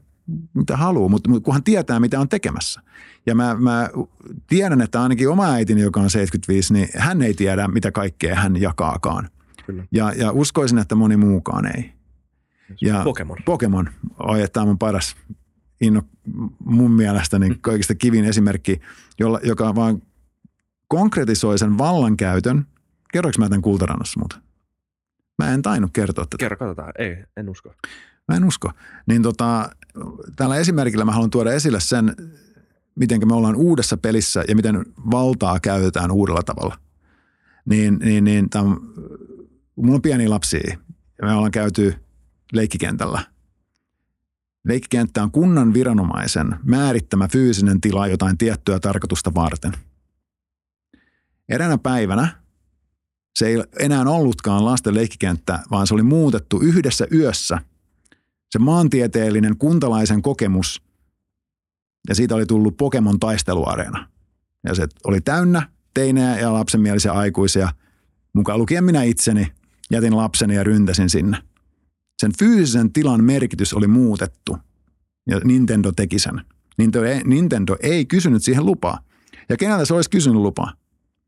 mitä 0.54 0.76
haluaa, 0.76 1.08
mutta, 1.08 1.30
mutta 1.30 1.44
kunhan 1.44 1.62
tietää, 1.62 2.00
mitä 2.00 2.20
on 2.20 2.28
tekemässä. 2.28 2.80
Ja 3.26 3.34
mä, 3.34 3.54
mä 3.54 3.90
tiedän, 4.46 4.80
että 4.80 5.02
ainakin 5.02 5.28
oma 5.28 5.46
äitini, 5.52 5.80
joka 5.80 6.00
on 6.00 6.10
75, 6.10 6.72
niin 6.72 6.88
hän 6.96 7.22
ei 7.22 7.34
tiedä, 7.34 7.68
mitä 7.68 7.92
kaikkea 7.92 8.34
hän 8.34 8.60
jakaakaan. 8.60 9.28
Kyllä. 9.66 9.84
Ja, 9.92 10.12
ja 10.12 10.32
uskoisin, 10.32 10.78
että 10.78 10.94
moni 10.94 11.16
muukaan 11.16 11.76
ei. 11.76 11.92
Ja 12.80 13.04
Pokemon. 13.04 13.36
Pokemon, 13.44 13.88
oi, 14.18 14.42
että 14.42 14.52
tämä 14.52 14.62
on 14.62 14.68
mun 14.68 14.78
paras 14.78 15.16
inno, 15.80 16.02
mun 16.64 16.90
mielestä 16.90 17.38
niin 17.38 17.58
kaikista 17.60 17.94
kivin 17.94 18.24
esimerkki, 18.24 18.80
jolla, 19.18 19.40
joka 19.42 19.74
vaan 19.74 20.02
konkretisoi 20.88 21.58
sen 21.58 21.78
vallankäytön. 21.78 22.66
Kerroinko 23.12 23.38
mä 23.38 23.48
tämän 23.48 23.62
kultarannassa 23.62 24.20
muuten? 24.20 24.47
Mä 25.38 25.54
en 25.54 25.62
tainnut 25.62 25.90
kertoa 25.92 26.24
tätä. 26.24 26.36
Kerro, 26.38 26.56
katsotaan. 26.56 26.92
Ei, 26.98 27.24
en 27.36 27.48
usko. 27.48 27.74
Mä 28.28 28.36
en 28.36 28.44
usko. 28.44 28.72
Niin 29.06 29.22
tota, 29.22 29.70
tällä 30.36 30.56
esimerkillä 30.56 31.04
mä 31.04 31.12
haluan 31.12 31.30
tuoda 31.30 31.52
esille 31.52 31.80
sen, 31.80 32.14
miten 32.94 33.28
me 33.28 33.34
ollaan 33.34 33.56
uudessa 33.56 33.96
pelissä 33.96 34.44
ja 34.48 34.56
miten 34.56 34.84
valtaa 35.10 35.60
käytetään 35.60 36.10
uudella 36.10 36.42
tavalla. 36.42 36.78
Niin, 37.64 37.98
niin, 37.98 38.24
niin 38.24 38.50
tämän, 38.50 38.76
mulla 39.76 39.94
on 39.94 40.02
pieni 40.02 40.28
lapsi 40.28 40.60
ja 41.18 41.26
me 41.26 41.32
ollaan 41.32 41.50
käyty 41.50 41.94
leikkikentällä. 42.52 43.20
Leikkikenttä 44.64 45.22
on 45.22 45.30
kunnan 45.30 45.74
viranomaisen 45.74 46.56
määrittämä 46.64 47.28
fyysinen 47.28 47.80
tila 47.80 48.06
jotain 48.06 48.38
tiettyä 48.38 48.80
tarkoitusta 48.80 49.34
varten. 49.34 49.72
Eräänä 51.48 51.78
päivänä 51.78 52.28
se 53.38 53.46
ei 53.46 53.62
enää 53.78 54.02
ollutkaan 54.02 54.64
lasten 54.64 54.94
leikkikenttä, 54.94 55.60
vaan 55.70 55.86
se 55.86 55.94
oli 55.94 56.02
muutettu 56.02 56.60
yhdessä 56.60 57.06
yössä. 57.12 57.58
Se 58.50 58.58
maantieteellinen 58.58 59.58
kuntalaisen 59.58 60.22
kokemus 60.22 60.82
ja 62.08 62.14
siitä 62.14 62.34
oli 62.34 62.46
tullut 62.46 62.76
Pokemon 62.76 63.20
taisteluareena. 63.20 64.08
Ja 64.64 64.74
se 64.74 64.86
oli 65.04 65.20
täynnä 65.20 65.68
teinejä 65.94 66.38
ja 66.38 66.52
lapsenmielisiä 66.52 67.12
aikuisia. 67.12 67.68
Mukaan 68.34 68.58
lukien 68.58 68.84
minä 68.84 69.02
itseni, 69.02 69.52
jätin 69.90 70.16
lapseni 70.16 70.54
ja 70.54 70.64
ryntäsin 70.64 71.10
sinne. 71.10 71.42
Sen 72.20 72.32
fyysisen 72.38 72.92
tilan 72.92 73.24
merkitys 73.24 73.74
oli 73.74 73.86
muutettu 73.86 74.58
ja 75.30 75.40
Nintendo 75.44 75.92
teki 75.92 76.18
sen. 76.18 76.44
Nintendo 76.78 77.08
ei, 77.08 77.20
Nintendo 77.24 77.76
ei 77.82 78.06
kysynyt 78.06 78.44
siihen 78.44 78.66
lupaa. 78.66 78.98
Ja 79.48 79.56
keneltä 79.56 79.84
se 79.84 79.94
olisi 79.94 80.10
kysynyt 80.10 80.42
lupaa? 80.42 80.72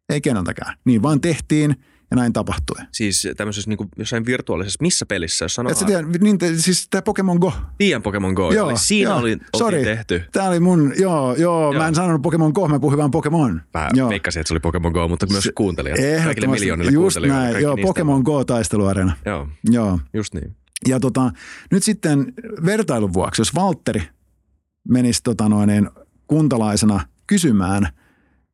Ei 0.09 0.21
keneltäkään. 0.21 0.77
Niin 0.85 1.03
vaan 1.03 1.21
tehtiin 1.21 1.77
ja 2.11 2.17
näin 2.17 2.33
tapahtui. 2.33 2.77
Siis 2.93 3.29
tämmöisessä 3.37 3.71
niin 3.71 3.77
kuin 3.77 3.89
jossain 3.97 4.27
virtuaalisessa, 4.27 4.79
missä 4.83 5.07
pelissä, 5.07 5.45
jos 5.45 5.55
sanoo, 5.55 5.73
Et 5.73 5.79
sä 5.79 5.85
tiedä, 5.87 6.03
niin, 6.21 6.39
te- 6.39 6.57
siis 6.57 6.89
tämä 6.91 7.03
Pokemon 7.03 7.37
Go. 7.39 7.53
tiedän 7.79 8.03
Pokemon 8.03 8.33
Go, 8.35 8.53
Joo, 8.53 8.71
eli 8.71 8.79
siinä 8.79 9.11
joo. 9.11 9.19
oli, 9.19 9.39
Sorry. 9.57 9.85
tehty. 9.85 10.23
Tämä 10.33 10.49
oli 10.49 10.61
mun, 10.61 10.93
joo, 10.99 11.35
joo, 11.35 11.73
mä 11.73 11.79
Joo. 11.79 11.87
en 11.87 11.95
sanonut 11.95 12.23
Pokemon 12.23 12.53
Go, 12.55 12.69
mä 12.69 12.81
puhuin 12.81 12.99
vaan 12.99 13.11
Pokemon. 13.11 13.63
Mä 13.75 13.89
joo. 13.95 14.09
veikkasin, 14.11 14.41
että 14.41 14.49
se 14.49 14.55
oli 14.55 14.61
Pokemon 14.61 14.93
Go, 14.93 15.09
mutta 15.09 15.27
myös 15.31 15.49
kuuntelijat. 15.55 15.99
Kaikille 16.25 16.49
miljoonille 16.49 16.91
just 16.91 17.15
kuuntelijoille. 17.15 17.51
näin, 17.53 17.63
joo, 17.63 17.77
Pokemon 17.77 18.23
Go 18.23 18.45
taisteluareena. 18.45 19.17
Joo, 19.27 19.49
Joo. 19.71 19.99
just 20.15 20.35
niin. 20.35 20.57
Ja 20.89 21.01
tota, 21.01 21.31
nyt 21.71 21.83
sitten 21.83 22.33
vertailun 22.65 23.13
vuoksi, 23.13 23.41
jos 23.41 23.55
Valtteri 23.55 24.03
menisi 24.89 25.23
tota 25.23 25.49
noin, 25.49 25.67
niin 25.69 25.91
kuntalaisena 26.27 27.01
kysymään 27.27 27.89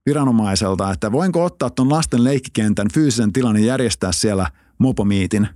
viranomaiselta, 0.07 0.91
että 0.93 1.13
voinko 1.13 1.45
ottaa 1.45 1.71
tuon 1.71 1.91
lasten 1.91 2.25
leikkikentän 2.25 2.89
fyysisen 2.95 3.33
tilan 3.33 3.57
ja 3.57 3.65
järjestää 3.65 4.13
siellä 4.13 4.51
mopomiitin, 4.79 5.49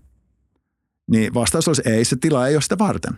niin 1.11 1.35
vastaus 1.35 1.69
olisi 1.69 1.83
ei, 1.85 2.05
se 2.05 2.17
tila 2.17 2.47
ei 2.47 2.55
ole 2.55 2.63
sitä 2.63 2.79
varten. 2.79 3.13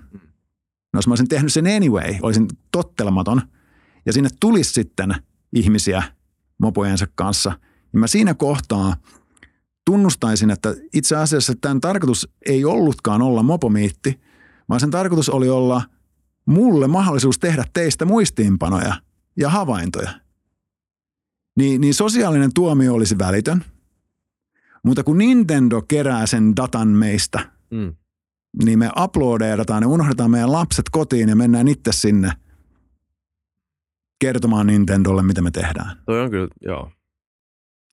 No 0.92 0.98
jos 0.98 1.06
mä 1.06 1.12
olisin 1.12 1.28
tehnyt 1.28 1.52
sen 1.52 1.66
anyway, 1.66 2.14
olisin 2.22 2.48
tottelematon 2.72 3.42
ja 4.06 4.12
sinne 4.12 4.30
tulisi 4.40 4.72
sitten 4.72 5.14
ihmisiä 5.52 6.02
mopojensa 6.58 7.06
kanssa, 7.14 7.52
niin 7.92 8.00
mä 8.00 8.06
siinä 8.06 8.34
kohtaa 8.34 8.96
tunnustaisin, 9.84 10.50
että 10.50 10.74
itse 10.92 11.16
asiassa 11.16 11.52
tämän 11.60 11.80
tarkoitus 11.80 12.28
ei 12.46 12.64
ollutkaan 12.64 13.22
olla 13.22 13.42
mopomiitti, 13.42 14.20
vaan 14.68 14.80
sen 14.80 14.90
tarkoitus 14.90 15.28
oli 15.28 15.48
olla 15.48 15.82
mulle 16.46 16.86
mahdollisuus 16.86 17.38
tehdä 17.38 17.64
teistä 17.72 18.04
muistiinpanoja 18.04 18.94
ja 19.36 19.50
havaintoja. 19.50 20.10
Niin, 21.58 21.80
niin 21.80 21.94
sosiaalinen 21.94 22.50
tuomio 22.54 22.94
olisi 22.94 23.18
välitön, 23.18 23.64
mutta 24.84 25.04
kun 25.04 25.18
Nintendo 25.18 25.82
kerää 25.82 26.26
sen 26.26 26.56
datan 26.56 26.88
meistä, 26.88 27.50
Mm. 27.70 27.94
niin 28.64 28.78
me 28.78 28.90
uploadeerataan 29.04 29.82
ja 29.82 29.88
unohdetaan 29.88 30.30
meidän 30.30 30.52
lapset 30.52 30.84
kotiin 30.90 31.28
ja 31.28 31.36
mennään 31.36 31.68
itse 31.68 31.92
sinne 31.92 32.32
kertomaan 34.20 34.66
Nintendolle, 34.66 35.22
mitä 35.22 35.42
me 35.42 35.50
tehdään. 35.50 35.96
Toi 36.06 36.20
on 36.20 36.30
kyllä, 36.30 36.48
joo. 36.60 36.92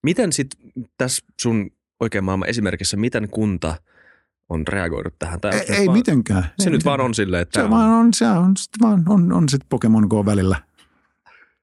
Miten 0.03 0.33
sitten 0.33 0.71
tässä 0.97 1.25
sun 1.41 1.71
oikean 1.99 2.23
maailman 2.23 2.49
esimerkissä, 2.49 2.97
miten 2.97 3.29
kunta 3.29 3.75
on 4.49 4.67
reagoinut 4.67 5.13
tähän? 5.19 5.41
Tai 5.41 5.51
Ei, 5.53 5.65
ei 5.75 5.85
vaan, 5.85 5.97
mitenkään. 5.97 6.43
Se 6.43 6.47
ei 6.49 6.53
nyt 6.57 6.65
mitenkään. 6.65 6.83
vaan 6.97 7.01
on 7.01 7.13
silleen, 7.13 7.41
että 7.41 7.59
Se 7.59 7.63
tää 7.63 7.69
vaan 7.69 7.89
on, 7.89 8.13
se 8.13 8.27
on, 8.27 8.57
sit 8.57 8.69
vaan 8.81 9.03
on, 9.09 9.33
on 9.33 9.49
sit 9.49 9.61
Pokemon 9.69 10.07
Go 10.09 10.25
välillä 10.25 10.61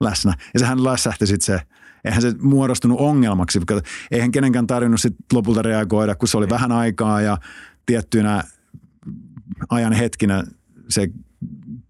läsnä. 0.01 0.33
Ja 0.53 0.59
sehän 0.59 0.83
lässähti 0.83 1.27
sitten 1.27 1.45
se, 1.45 1.67
eihän 2.07 2.21
se 2.21 2.33
muodostunut 2.41 2.99
ongelmaksi, 2.99 3.59
koska 3.59 3.81
eihän 4.11 4.31
kenenkään 4.31 4.67
tarvinnut 4.67 5.01
sit 5.01 5.15
lopulta 5.33 5.61
reagoida, 5.61 6.15
kun 6.15 6.27
se 6.27 6.37
oli 6.37 6.49
vähän 6.49 6.71
aikaa 6.71 7.21
ja 7.21 7.37
tiettyinä 7.85 8.43
ajan 9.69 9.93
hetkinä 9.93 10.43
se 10.89 11.07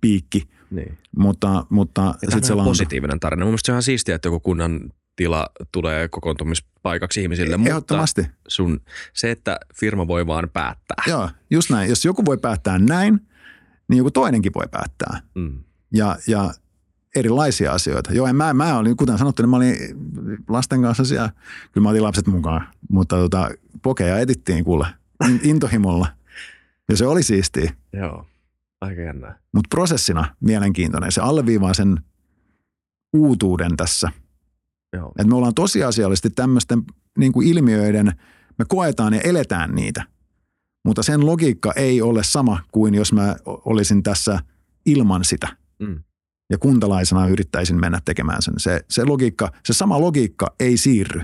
piikki, 0.01 0.43
Niin. 0.71 0.97
mutta, 1.17 1.65
mutta 1.69 2.15
sitten 2.19 2.43
se 2.43 2.53
on 2.53 2.65
positiivinen 2.65 3.19
tarina. 3.19 3.45
Mun 3.45 3.57
se 3.63 3.71
on 3.71 3.73
ihan 3.73 3.83
siistiä, 3.83 4.15
että 4.15 4.27
joku 4.27 4.39
kunnan 4.39 4.79
tila 5.15 5.47
tulee 5.71 6.07
kokoontumispaikaksi 6.07 7.21
ihmisille, 7.21 7.57
mutta 7.57 7.69
Ehdottomasti. 7.69 8.27
sun, 8.47 8.79
se, 9.13 9.31
että 9.31 9.57
firma 9.75 10.07
voi 10.07 10.27
vaan 10.27 10.49
päättää. 10.53 11.03
Joo, 11.07 11.29
just 11.49 11.69
näin. 11.69 11.89
Jos 11.89 12.05
joku 12.05 12.25
voi 12.25 12.37
päättää 12.37 12.79
näin, 12.79 13.19
niin 13.89 13.97
joku 13.97 14.11
toinenkin 14.11 14.51
voi 14.55 14.65
päättää. 14.71 15.21
Mm. 15.35 15.63
ja, 15.93 16.15
ja 16.27 16.53
erilaisia 17.19 17.73
asioita. 17.73 18.13
Joo, 18.13 18.27
en 18.27 18.35
mä, 18.35 18.53
mä 18.53 18.77
olin, 18.77 18.97
kuten 18.97 19.17
sanottu, 19.17 19.41
niin 19.41 19.49
mä 19.49 19.55
olin 19.57 19.75
lasten 20.49 20.81
kanssa 20.81 21.05
siellä, 21.05 21.29
kyllä 21.71 21.83
mä 21.85 21.89
otin 21.89 22.03
lapset 22.03 22.27
mukaan, 22.27 22.67
mutta 22.89 23.15
tota, 23.15 23.49
pokeja 23.81 24.19
etittiin 24.19 24.63
kuule 24.63 24.87
in- 25.29 25.39
intohimolla. 25.43 26.07
Ja 26.89 26.97
se 26.97 27.07
oli 27.07 27.23
siistiä, 27.23 27.73
Joo, 27.93 28.25
aika 28.81 29.01
jännää. 29.01 29.39
mutta 29.53 29.67
prosessina 29.69 30.35
mielenkiintoinen. 30.39 31.11
Se 31.11 31.21
alleviivaa 31.21 31.73
sen 31.73 31.97
uutuuden 33.13 33.77
tässä. 33.77 34.11
Joo. 34.93 35.07
Että 35.09 35.27
me 35.27 35.35
ollaan 35.35 35.53
tosiasiallisesti 35.55 36.29
tämmöisten 36.29 36.83
niin 37.17 37.31
kuin 37.31 37.47
ilmiöiden, 37.47 38.05
me 38.59 38.65
koetaan 38.67 39.13
ja 39.13 39.21
eletään 39.21 39.75
niitä. 39.75 40.03
Mutta 40.85 41.03
sen 41.03 41.25
logiikka 41.25 41.73
ei 41.75 42.01
ole 42.01 42.23
sama 42.23 42.59
kuin 42.71 42.93
jos 42.95 43.13
mä 43.13 43.35
olisin 43.45 44.03
tässä 44.03 44.39
ilman 44.85 45.23
sitä. 45.23 45.47
Mm. 45.79 46.03
Ja 46.49 46.57
kuntalaisena 46.57 47.27
yrittäisin 47.27 47.79
mennä 47.79 47.99
tekemään 48.05 48.41
sen. 48.41 48.53
Se, 48.57 48.81
se, 48.89 49.03
logiikka, 49.03 49.51
se 49.65 49.73
sama 49.73 50.01
logiikka 50.01 50.55
ei 50.59 50.77
siirry. 50.77 51.21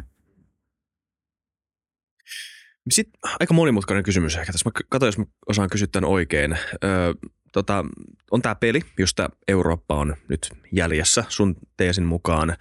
Sitten 2.91 3.19
aika 3.39 3.53
monimutkainen 3.53 4.03
kysymys 4.03 4.35
ehkä 4.35 4.51
tässä. 4.51 4.69
Mä 4.69 4.81
katsoin, 4.89 5.07
jos 5.07 5.17
mä 5.17 5.25
osaan 5.47 5.69
kysyä 5.69 5.87
tämän 5.87 6.09
oikein. 6.09 6.57
Öö, 6.83 7.13
tota, 7.51 7.85
on 8.31 8.41
tämä 8.41 8.55
peli, 8.55 8.81
josta 8.99 9.29
Eurooppa 9.47 9.95
on 9.95 10.15
nyt 10.29 10.49
jäljessä 10.71 11.23
sun 11.29 11.55
teesin 11.77 12.05
mukaan. 12.05 12.55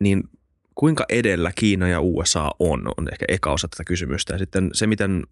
Niin 0.00 0.24
kuinka 0.74 1.04
edellä 1.08 1.52
Kiina 1.54 1.88
ja 1.88 2.00
USA 2.00 2.50
on, 2.58 2.88
on 2.96 3.08
ehkä 3.12 3.24
eka 3.28 3.52
osa 3.52 3.68
tätä 3.68 3.84
kysymystä. 3.84 4.34
Ja 4.34 4.38
sitten 4.38 4.70
se, 4.72 4.86
miten 4.86 5.22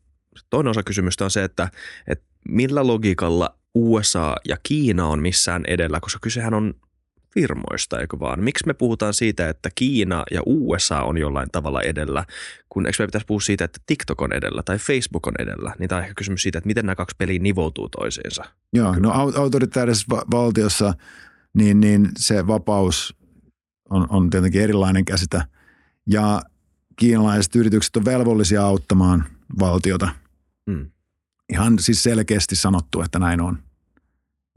toinen 0.50 0.70
osa 0.70 0.82
kysymystä 0.82 1.24
on 1.24 1.30
se, 1.30 1.44
että, 1.44 1.68
että 2.09 2.24
millä 2.48 2.86
logiikalla 2.86 3.59
USA 3.74 4.36
ja 4.48 4.56
Kiina 4.62 5.06
on 5.06 5.22
missään 5.22 5.62
edellä, 5.66 6.00
koska 6.00 6.18
kysehän 6.22 6.54
on 6.54 6.74
firmoista, 7.34 8.00
eikö 8.00 8.18
vaan? 8.18 8.40
Miksi 8.40 8.66
me 8.66 8.74
puhutaan 8.74 9.14
siitä, 9.14 9.48
että 9.48 9.70
Kiina 9.74 10.24
ja 10.30 10.40
USA 10.46 11.02
on 11.02 11.18
jollain 11.18 11.48
tavalla 11.52 11.82
edellä, 11.82 12.24
kun 12.68 12.86
eikö 12.86 13.02
me 13.02 13.06
pitäisi 13.06 13.26
puhua 13.26 13.40
siitä, 13.40 13.64
että 13.64 13.80
TikTok 13.86 14.22
on 14.22 14.32
edellä 14.32 14.62
tai 14.62 14.78
Facebook 14.78 15.26
on 15.26 15.34
edellä? 15.38 15.74
Niin 15.78 15.88
tämä 15.88 15.96
on 15.96 16.02
ehkä 16.02 16.14
kysymys 16.14 16.42
siitä, 16.42 16.58
että 16.58 16.66
miten 16.66 16.86
nämä 16.86 16.94
kaksi 16.94 17.16
peliä 17.18 17.38
nivoutuu 17.38 17.88
toisiinsa. 17.88 18.44
Joo, 18.72 18.94
no 18.98 19.10
autoritäärisessä 19.36 20.06
valtiossa 20.10 20.94
niin, 21.54 21.80
niin 21.80 22.08
se 22.18 22.46
vapaus 22.46 23.16
on, 23.90 24.06
on 24.10 24.30
tietenkin 24.30 24.62
erilainen 24.62 25.04
käsitä. 25.04 25.46
Ja 26.06 26.42
kiinalaiset 26.96 27.56
yritykset 27.56 27.96
on 27.96 28.04
velvollisia 28.04 28.66
auttamaan 28.66 29.24
valtiota. 29.58 30.08
Hmm. 30.70 30.90
Ihan 31.53 31.78
siis 31.78 32.03
selkeästi 32.03 32.57
sanottu, 32.57 33.03
että 33.03 33.18
näin 33.18 33.40
on. 33.40 33.59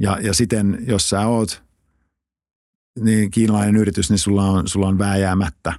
Ja, 0.02 0.18
ja 0.22 0.34
siten, 0.34 0.84
jos 0.88 1.10
sä 1.10 1.28
oot 1.28 1.64
niin 3.00 3.32
kiinalainen 3.32 3.76
yritys, 3.76 4.10
niin 4.10 4.20
sulla 4.20 4.44
on, 4.44 4.68
sulla 4.68 4.88
on 4.88 4.98
vääjäämättä 4.98 5.74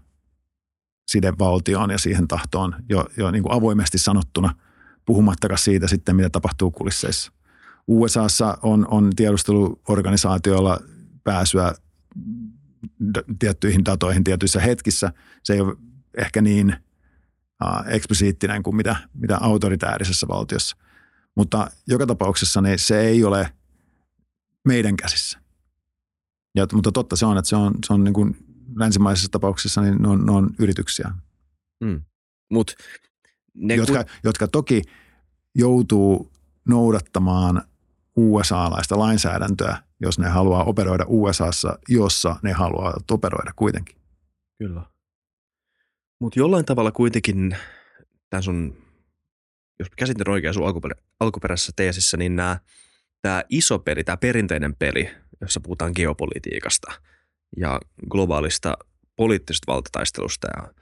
side 1.11 1.33
valtioon 1.39 1.91
ja 1.91 1.99
siihen 1.99 2.29
tahtoon 2.29 2.77
jo, 2.89 3.07
jo 3.17 3.31
niin 3.31 3.43
kuin 3.43 3.53
avoimesti 3.53 3.99
sanottuna, 3.99 4.55
puhumattakaan 5.05 5.59
siitä 5.59 5.89
sitten, 5.89 6.17
mitä 6.17 6.31
tapahtuu 6.31 6.71
kulisseissa. 6.71 7.33
USAssa 7.89 8.59
on, 8.63 8.89
on 8.91 9.11
tiedusteluorganisaatioilla 9.17 10.79
pääsyä 11.25 11.75
tiettyihin 13.39 13.85
datoihin 13.85 14.25
tietyissä 14.25 14.61
hetkissä. 14.61 15.13
Se 15.43 15.53
ei 15.53 15.61
ole 15.61 15.77
ehkä 16.17 16.43
niin 16.43 16.77
uh, 17.65 17.93
eksplisiittinen 17.93 18.63
kuin 18.63 18.77
mitä, 18.77 18.97
mitä 19.15 19.39
autoritäärisessä 19.41 20.29
valtiossa. 20.29 20.77
Mutta 21.39 21.71
joka 21.87 22.07
tapauksessa 22.07 22.61
niin 22.61 22.79
se 22.79 23.01
ei 23.01 23.25
ole 23.25 23.53
meidän 24.69 24.97
käsissä. 24.97 25.39
Ja, 26.55 26.67
mutta 26.73 26.93
totta 26.93 27.17
se 27.17 27.27
on, 27.27 27.39
että 27.39 27.49
se 27.49 27.57
on, 27.57 27.75
se 27.87 27.93
on 27.93 28.05
niin 28.05 28.15
kuin 28.15 28.37
länsimaisessa 28.77 29.29
tapauksessa 29.31 29.81
niin 29.81 30.03
ne 30.03 30.09
on, 30.09 30.27
ne 30.27 30.33
on 30.33 30.51
yrityksiä. 30.59 31.11
Mm. 31.81 32.03
Mut 32.51 32.75
ne 33.55 33.75
jotka, 33.75 34.05
kun... 34.05 34.13
jotka 34.25 34.49
toki 34.49 34.83
joutuu 35.55 36.33
noudattamaan 36.69 37.63
USA-laista 38.17 38.99
lainsäädäntöä, 38.99 39.83
jos 40.01 40.19
ne 40.19 40.29
haluaa 40.29 40.65
operoida 40.65 41.05
USAssa, 41.09 41.79
jossa 41.89 42.37
ne 42.43 42.53
haluaa 42.53 43.01
operoida 43.11 43.53
kuitenkin. 43.57 43.97
Kyllä. 44.59 44.83
Mutta 46.21 46.39
jollain 46.39 46.65
tavalla 46.65 46.93
kuitenkin 46.93 47.57
tämän 48.31 48.43
sun, 48.43 48.77
jos 49.79 49.89
käsitin 49.97 50.31
oikein 50.31 50.55
sun 50.55 50.67
alkuperä, 50.67 50.95
alkuperäisessä 51.21 51.73
teesissä, 51.77 52.17
niin 52.17 52.37
tämä 53.23 53.43
iso 53.49 53.79
peli, 53.79 54.05
tämä 54.05 54.17
perinteinen 54.17 54.77
peli, 54.77 55.11
jossa 55.41 55.61
puhutaan 55.61 55.93
geopolitiikasta 55.97 56.93
ja 57.57 57.81
globaalista 58.11 58.77
poliittisesta 59.17 59.73
valtataistelusta 59.73 60.49
ja 60.57 60.75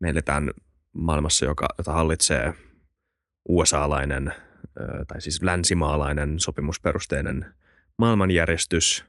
me 0.00 0.08
eletään 0.08 0.50
maailmassa, 0.92 1.44
joka, 1.44 1.68
jota 1.78 1.92
hallitsee 1.92 2.54
USA-lainen 3.48 4.34
tai 5.06 5.20
siis 5.20 5.42
länsimaalainen 5.42 6.40
sopimusperusteinen 6.40 7.54
maailmanjärjestys. 7.98 9.04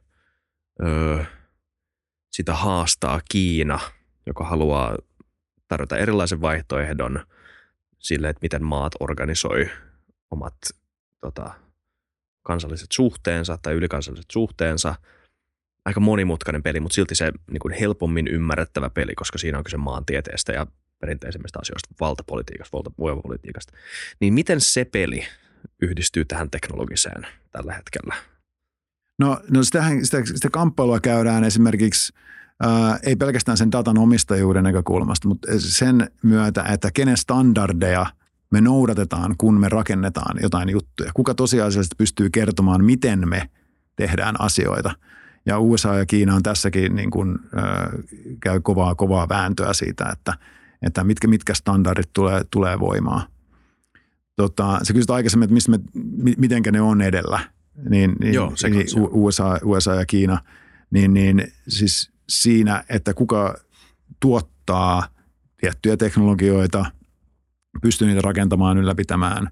Sitä 2.31 2.53
haastaa 2.53 3.21
Kiina, 3.31 3.79
joka 4.25 4.43
haluaa 4.43 4.97
tarjota 5.67 5.97
erilaisen 5.97 6.41
vaihtoehdon 6.41 7.25
sille, 7.99 8.29
että 8.29 8.39
miten 8.41 8.63
maat 8.63 8.91
organisoi 8.99 9.69
omat 10.31 10.55
tota, 11.21 11.53
kansalliset 12.43 12.91
suhteensa 12.91 13.57
tai 13.61 13.73
ylikansalliset 13.73 14.31
suhteensa. 14.31 14.95
Aika 15.85 15.99
monimutkainen 15.99 16.63
peli, 16.63 16.79
mutta 16.79 16.95
silti 16.95 17.15
se 17.15 17.31
niin 17.51 17.59
kuin 17.59 17.73
helpommin 17.73 18.27
ymmärrettävä 18.27 18.89
peli, 18.89 19.15
koska 19.15 19.37
siinä 19.37 19.57
on 19.57 19.63
kyse 19.63 19.77
maantieteestä 19.77 20.53
ja 20.53 20.67
perinteisemmistä 20.99 21.59
asioista, 21.61 21.89
valtapolitiikasta, 21.99 22.77
voimapolitiikasta. 22.99 23.73
Niin 24.19 24.33
miten 24.33 24.61
se 24.61 24.85
peli 24.85 25.27
yhdistyy 25.81 26.25
tähän 26.25 26.49
teknologiseen 26.51 27.27
tällä 27.51 27.73
hetkellä? 27.73 28.15
No, 29.19 29.41
no 29.49 29.63
sitähän, 29.63 30.05
sitä, 30.05 30.25
sitä 30.25 30.49
kamppailua 30.49 30.99
käydään 30.99 31.43
esimerkiksi 31.43 32.13
ää, 32.63 32.99
ei 33.03 33.15
pelkästään 33.15 33.57
sen 33.57 33.71
datan 33.71 33.97
omistajuuden 33.97 34.63
näkökulmasta, 34.63 35.27
mutta 35.27 35.47
sen 35.57 36.11
myötä, 36.23 36.63
että 36.63 36.91
kenen 36.93 37.17
standardeja– 37.17 38.05
me 38.51 38.61
noudatetaan, 38.61 39.35
kun 39.37 39.59
me 39.59 39.69
rakennetaan 39.69 40.37
jotain 40.41 40.69
juttuja. 40.69 41.11
Kuka 41.13 41.33
tosiasiallisesti 41.33 41.95
pystyy 41.97 42.29
kertomaan, 42.29 42.85
miten 42.85 43.29
me 43.29 43.49
tehdään 43.95 44.41
asioita. 44.41 44.91
Ja 45.45 45.59
USA 45.59 45.95
ja 45.95 46.05
Kiina 46.05 46.35
on 46.35 46.43
tässäkin 46.43 46.95
niin 46.95 47.11
kuin, 47.11 47.39
äh, 47.57 47.89
käy 48.39 48.59
kovaa, 48.59 48.95
kovaa 48.95 49.29
vääntöä 49.29 49.73
siitä, 49.73 50.09
että, 50.13 50.33
että 50.81 51.03
mitkä, 51.03 51.27
mitkä 51.27 51.53
standardit 51.53 52.09
tulee, 52.13 52.41
tulee 52.51 52.79
voimaan. 52.79 53.21
Tota, 54.35 54.79
sä 54.83 54.93
kysyt 54.93 55.09
aikaisemmin, 55.09 55.43
että 55.43 55.53
mistä 55.53 55.71
me, 55.71 55.79
mitenkä 56.37 56.71
ne 56.71 56.81
on 56.81 57.01
edellä. 57.01 57.39
Niin, 57.89 58.15
niin, 58.19 58.33
Joo, 58.33 58.53
niin 58.69 58.85
USA, 59.11 59.59
USA 59.63 59.95
ja 59.95 60.05
Kiina, 60.05 60.37
niin, 60.91 61.13
niin 61.13 61.51
siis 61.67 62.11
siinä, 62.29 62.83
että 62.89 63.13
kuka 63.13 63.55
tuottaa 64.19 65.07
tiettyjä 65.57 65.97
teknologioita– 65.97 66.85
pystyy 67.81 68.07
niitä 68.07 68.21
rakentamaan, 68.21 68.77
ylläpitämään, 68.77 69.49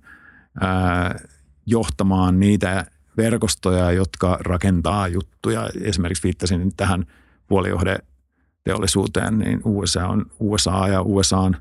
ää, 0.61 1.19
johtamaan 1.65 2.39
niitä 2.39 2.85
verkostoja, 3.17 3.91
jotka 3.91 4.37
rakentaa 4.41 5.07
juttuja. 5.07 5.69
Esimerkiksi 5.81 6.23
viittasin 6.23 6.75
tähän 6.77 7.05
puolijohdeteollisuuteen, 7.47 9.37
niin 9.37 9.61
USA 9.65 10.07
on 10.07 10.25
USA 10.39 10.87
ja 10.87 11.01
USAn 11.01 11.57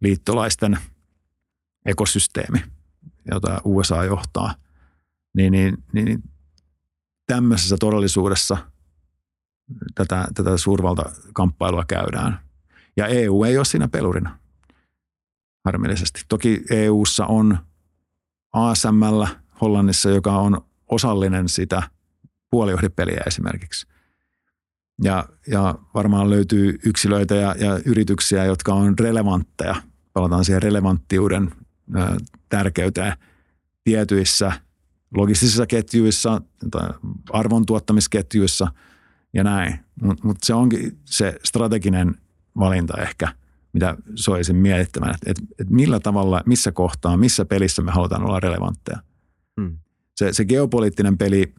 liittolaisten 0.00 0.78
ekosysteemi, 1.86 2.62
jota 3.30 3.60
USA 3.64 4.04
johtaa. 4.04 4.54
Niin, 5.36 5.52
niin, 5.52 5.84
niin 5.92 6.22
tämmöisessä 7.26 7.76
todellisuudessa 7.80 8.56
tätä, 9.94 10.28
tätä 10.34 10.56
suurvaltakamppailua 10.56 11.84
käydään. 11.84 12.38
Ja 12.96 13.06
EU 13.06 13.44
ei 13.44 13.56
ole 13.56 13.64
siinä 13.64 13.88
pelurina 13.88 14.38
harmillisesti. 15.64 16.20
Toki 16.28 16.62
EU:ssa 16.70 17.26
on 17.26 17.58
ASML 18.52 19.24
Hollannissa, 19.60 20.10
joka 20.10 20.36
on 20.36 20.60
osallinen 20.88 21.48
sitä 21.48 21.82
puolijohdepeliä 22.50 23.22
esimerkiksi. 23.26 23.86
Ja, 25.02 25.28
ja 25.46 25.74
varmaan 25.94 26.30
löytyy 26.30 26.78
yksilöitä 26.86 27.34
ja, 27.34 27.54
ja 27.58 27.80
yrityksiä, 27.84 28.44
jotka 28.44 28.74
on 28.74 28.98
relevantteja. 28.98 29.74
Palataan 30.12 30.44
siihen 30.44 30.62
relevanttiuden 30.62 31.52
ä, 31.96 32.16
tärkeyteen 32.48 33.12
tietyissä 33.84 34.52
logistisissa 35.16 35.66
ketjuissa 35.66 36.42
tai 36.70 36.88
arvontuottamisketjuissa 37.32 38.68
ja 39.34 39.44
näin. 39.44 39.78
Mutta 40.02 40.26
mut 40.26 40.36
se 40.42 40.54
onkin 40.54 40.98
se 41.04 41.38
strateginen 41.44 42.14
valinta 42.56 43.02
ehkä– 43.02 43.28
mitä 43.72 43.96
soisin 44.14 44.56
mietittämään, 44.56 45.14
että, 45.14 45.30
että, 45.30 45.54
että 45.60 45.74
millä 45.74 46.00
tavalla, 46.00 46.42
missä 46.46 46.72
kohtaa, 46.72 47.16
missä 47.16 47.44
pelissä 47.44 47.82
me 47.82 47.92
halutaan 47.92 48.24
olla 48.24 48.40
relevantteja. 48.40 48.98
Hmm. 49.60 49.78
Se, 50.16 50.32
se 50.32 50.44
geopoliittinen 50.44 51.18
peli 51.18 51.54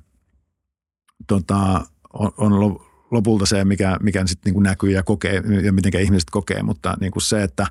tota, 1.27 1.85
on, 2.13 2.31
on 2.37 2.79
lopulta 3.11 3.45
se, 3.45 3.65
mikä, 3.65 3.97
mikä 4.01 4.27
sitten 4.27 4.53
niin 4.53 4.63
näkyy 4.63 4.91
ja 4.91 5.03
kokee 5.03 5.43
ja 5.63 5.73
miten 5.73 6.01
ihmiset 6.01 6.29
kokee, 6.29 6.63
mutta 6.63 6.97
niin 6.99 7.11
kuin 7.11 7.23
se, 7.23 7.43
että 7.43 7.67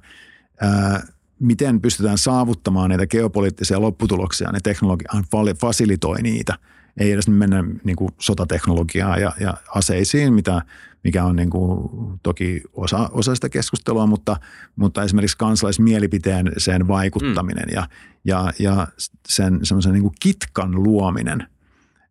ää, 0.61 1.07
miten 1.38 1.80
pystytään 1.80 2.18
saavuttamaan 2.18 2.90
niitä 2.90 3.07
geopoliittisia 3.07 3.80
lopputuloksia, 3.80 4.53
niin 4.53 4.62
teknologia 4.62 5.55
fasilitoi 5.61 6.22
niitä. 6.22 6.59
Ei 6.97 7.12
edes 7.12 7.28
mennä 7.28 7.64
niin 7.84 7.97
kuin 7.97 8.11
sotateknologiaan 8.18 9.20
ja, 9.20 9.32
ja 9.40 9.55
aseisiin, 9.74 10.34
mitä 10.34 10.62
mikä 11.05 11.24
on 11.24 11.36
niin 11.36 11.51
kuin 11.51 11.90
toki 12.22 12.62
osa, 12.72 13.09
osa 13.12 13.34
sitä 13.34 13.49
keskustelua, 13.49 14.07
mutta, 14.07 14.36
mutta 14.76 15.03
esimerkiksi 15.03 15.38
kansalaismielipiteen 15.38 16.53
sen 16.59 16.88
vaikuttaminen 16.88 17.68
mm. 17.68 17.74
ja, 17.74 17.88
ja, 18.24 18.53
ja 18.59 18.88
sen 19.28 19.61
semmoisen 19.62 19.93
niin 19.93 20.11
kitkan 20.20 20.82
luominen 20.82 21.47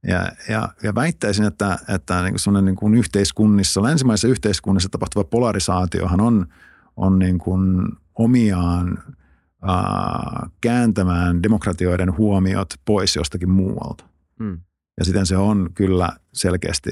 Ja, 0.07 0.31
ja, 0.49 0.69
ja 0.83 0.95
väittäisin, 0.95 1.45
että, 1.45 1.79
että 1.95 2.21
niin 2.23 2.35
kuin 2.43 2.65
niin 2.65 2.75
kuin 2.75 2.95
yhteiskunnissa, 2.95 3.83
länsimaisessa 3.83 4.27
yhteiskunnassa 4.27 4.89
tapahtuva 4.89 5.23
polarisaatiohan 5.23 6.21
on, 6.21 6.45
on 6.97 7.19
niin 7.19 7.37
kuin 7.37 7.87
omiaan 8.15 9.03
ää, 9.61 10.49
kääntämään 10.61 11.43
demokratioiden 11.43 12.17
huomiot 12.17 12.73
pois 12.85 13.15
jostakin 13.15 13.49
muualta. 13.49 14.03
Hmm. 14.39 14.59
Ja 14.97 15.05
siten 15.05 15.25
se 15.25 15.37
on 15.37 15.69
kyllä 15.73 16.09
selkeästi 16.33 16.91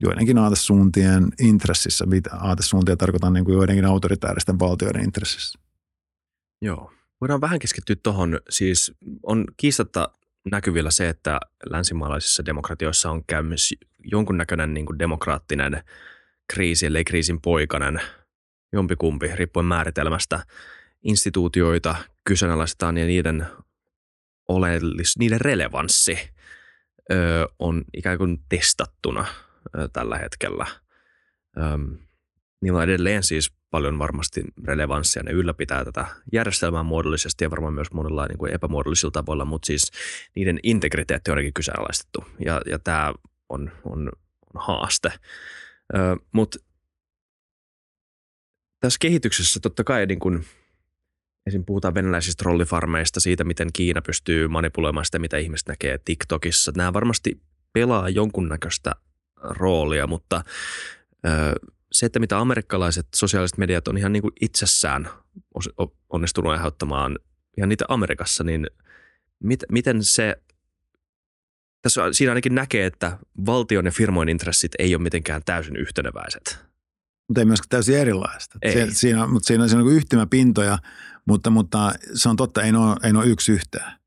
joidenkin 0.00 0.38
aatesuuntien 0.38 1.28
intressissä. 1.40 2.04
Aatesuuntia 2.30 2.96
tarkoitan 2.96 3.32
niin 3.32 3.44
kuin 3.44 3.54
joidenkin 3.54 3.84
autoritääristen 3.84 4.58
valtioiden 4.58 5.04
intressissä. 5.04 5.58
Joo. 6.62 6.92
Voidaan 7.20 7.40
vähän 7.40 7.58
keskittyä 7.58 7.96
tuohon. 8.02 8.40
Siis 8.50 8.92
on 9.22 9.44
kiistatta 9.56 10.08
näkyvillä 10.50 10.90
se, 10.90 11.08
että 11.08 11.40
länsimaalaisissa 11.70 12.44
demokratioissa 12.44 13.10
on 13.10 13.24
käynyt 13.26 13.60
jonkunnäköinen 14.04 14.74
niin 14.74 14.86
kuin 14.86 14.98
demokraattinen 14.98 15.82
kriisi, 16.52 16.86
ellei 16.86 17.04
kriisin 17.04 17.40
poikainen, 17.40 18.00
jompikumpi, 18.72 19.30
riippuen 19.34 19.66
määritelmästä. 19.66 20.44
Instituutioita 21.02 21.94
kyseenalaistetaan 22.24 22.98
ja 22.98 23.06
niiden 23.06 23.46
oleellis, 24.48 25.18
niiden 25.18 25.40
relevanssi 25.40 26.18
ö, 27.12 27.48
on 27.58 27.84
ikään 27.96 28.18
kuin 28.18 28.38
testattuna 28.48 29.26
ö, 29.78 29.88
tällä 29.92 30.18
hetkellä. 30.18 30.66
Ö, 31.56 31.60
niillä 32.60 32.76
on 32.76 32.84
edelleen 32.84 33.22
siis 33.22 33.52
paljon 33.70 33.98
varmasti 33.98 34.44
relevanssia. 34.64 35.22
Ne 35.22 35.30
ylläpitää 35.30 35.84
tätä 35.84 36.06
järjestelmää 36.32 36.82
muodollisesti 36.82 37.44
ja 37.44 37.50
varmaan 37.50 37.74
myös 37.74 37.92
monilla 37.92 38.26
niin 38.26 38.38
kuin 38.38 38.52
epämuodollisilla 38.52 39.10
tavoilla, 39.10 39.44
mutta 39.44 39.66
siis 39.66 39.90
niiden 40.36 40.60
integriteetti 40.62 41.30
on 41.30 41.38
kyseenalaistettu 41.54 42.24
ja, 42.44 42.60
ja 42.66 42.78
tämä 42.78 43.14
on, 43.48 43.72
on, 43.84 44.12
on 44.54 44.62
haaste. 44.66 45.12
Ö, 45.94 46.16
mutta 46.32 46.58
tässä 48.80 48.98
kehityksessä 49.00 49.60
totta 49.60 49.84
kai 49.84 50.06
niin 50.06 50.18
kuin, 50.18 50.44
esim. 51.46 51.64
puhutaan 51.64 51.94
venäläisistä 51.94 52.42
trollifarmeista, 52.42 53.20
siitä 53.20 53.44
miten 53.44 53.68
Kiina 53.72 54.02
pystyy 54.02 54.48
manipuloimaan 54.48 55.04
sitä, 55.04 55.18
mitä 55.18 55.36
ihmiset 55.36 55.68
näkee 55.68 55.98
TikTokissa. 56.04 56.72
Nämä 56.76 56.92
varmasti 56.92 57.40
pelaa 57.72 58.08
jonkunnäköistä 58.08 58.92
roolia, 59.36 60.06
mutta 60.06 60.44
se, 61.92 62.06
että 62.06 62.18
mitä 62.18 62.38
amerikkalaiset 62.38 63.06
sosiaaliset 63.14 63.58
mediat 63.58 63.88
on 63.88 63.98
ihan 63.98 64.12
niin 64.12 64.22
kuin 64.22 64.32
itsessään 64.40 65.08
onnistunut 66.08 66.52
aiheuttamaan 66.52 67.18
ihan 67.58 67.68
niitä 67.68 67.84
Amerikassa, 67.88 68.44
niin 68.44 68.66
mit, 69.42 69.60
miten 69.72 70.04
se, 70.04 70.36
tässä 71.82 72.12
siinä 72.12 72.30
ainakin 72.30 72.54
näkee, 72.54 72.86
että 72.86 73.18
valtion 73.46 73.84
ja 73.84 73.92
firmojen 73.92 74.28
intressit 74.28 74.72
ei 74.78 74.94
ole 74.94 75.02
mitenkään 75.02 75.42
täysin 75.44 75.76
yhteneväiset. 75.76 76.58
Mutta 77.28 77.40
ei 77.40 77.44
myöskään 77.44 77.68
täysin 77.68 77.96
erilaista. 77.98 78.58
Ei. 78.62 78.72
Se, 78.72 78.86
siinä, 78.90 79.26
mutta 79.26 79.46
siinä 79.46 79.62
on, 79.62 79.68
siinä 79.68 79.80
on 79.82 79.86
niin 79.86 79.96
yhtymäpintoja, 79.96 80.78
mutta, 81.26 81.50
mutta 81.50 81.92
se 82.14 82.28
on 82.28 82.36
totta, 82.36 82.62
ei 82.62 82.74
ole, 82.74 82.96
ei 83.02 83.12
ole 83.12 83.26
yksi 83.26 83.52
yhtään. 83.52 83.98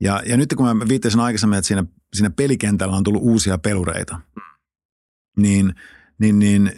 Ja, 0.00 0.22
ja 0.26 0.36
nyt 0.36 0.54
kun 0.56 0.76
mä 0.76 0.88
viittasin 0.88 1.20
aikaisemmin, 1.20 1.58
että 1.58 1.68
siinä, 1.68 1.84
siinä 2.14 2.30
pelikentällä 2.30 2.96
on 2.96 3.02
tullut 3.02 3.22
uusia 3.22 3.58
pelureita, 3.58 4.20
niin, 5.36 5.74
niin, 6.18 6.38
niin 6.38 6.70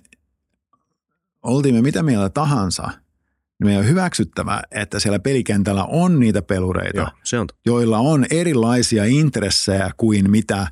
oltiin 1.42 1.74
me 1.74 1.82
mitä 1.82 2.02
mieltä 2.02 2.28
tahansa, 2.28 2.82
niin 2.86 3.66
meidän 3.66 3.80
on 3.80 3.88
hyväksyttävä, 3.88 4.62
että 4.70 5.00
siellä 5.00 5.18
pelikentällä 5.18 5.84
on 5.84 6.20
niitä 6.20 6.42
pelureita, 6.42 6.98
Joo, 6.98 7.10
se 7.24 7.38
on. 7.38 7.46
joilla 7.66 7.98
on 7.98 8.26
erilaisia 8.30 9.04
intressejä 9.04 9.90
kuin 9.96 10.30
mitä 10.30 10.68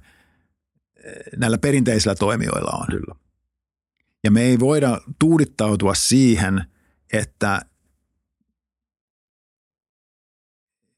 eh, 1.04 1.12
näillä 1.36 1.58
perinteisillä 1.58 2.14
toimijoilla 2.14 2.70
on. 2.70 2.86
Kyllä. 2.90 3.25
Ja 4.26 4.30
me 4.30 4.42
ei 4.42 4.60
voida 4.60 5.00
tuudittautua 5.18 5.94
siihen, 5.94 6.64
että, 7.12 7.60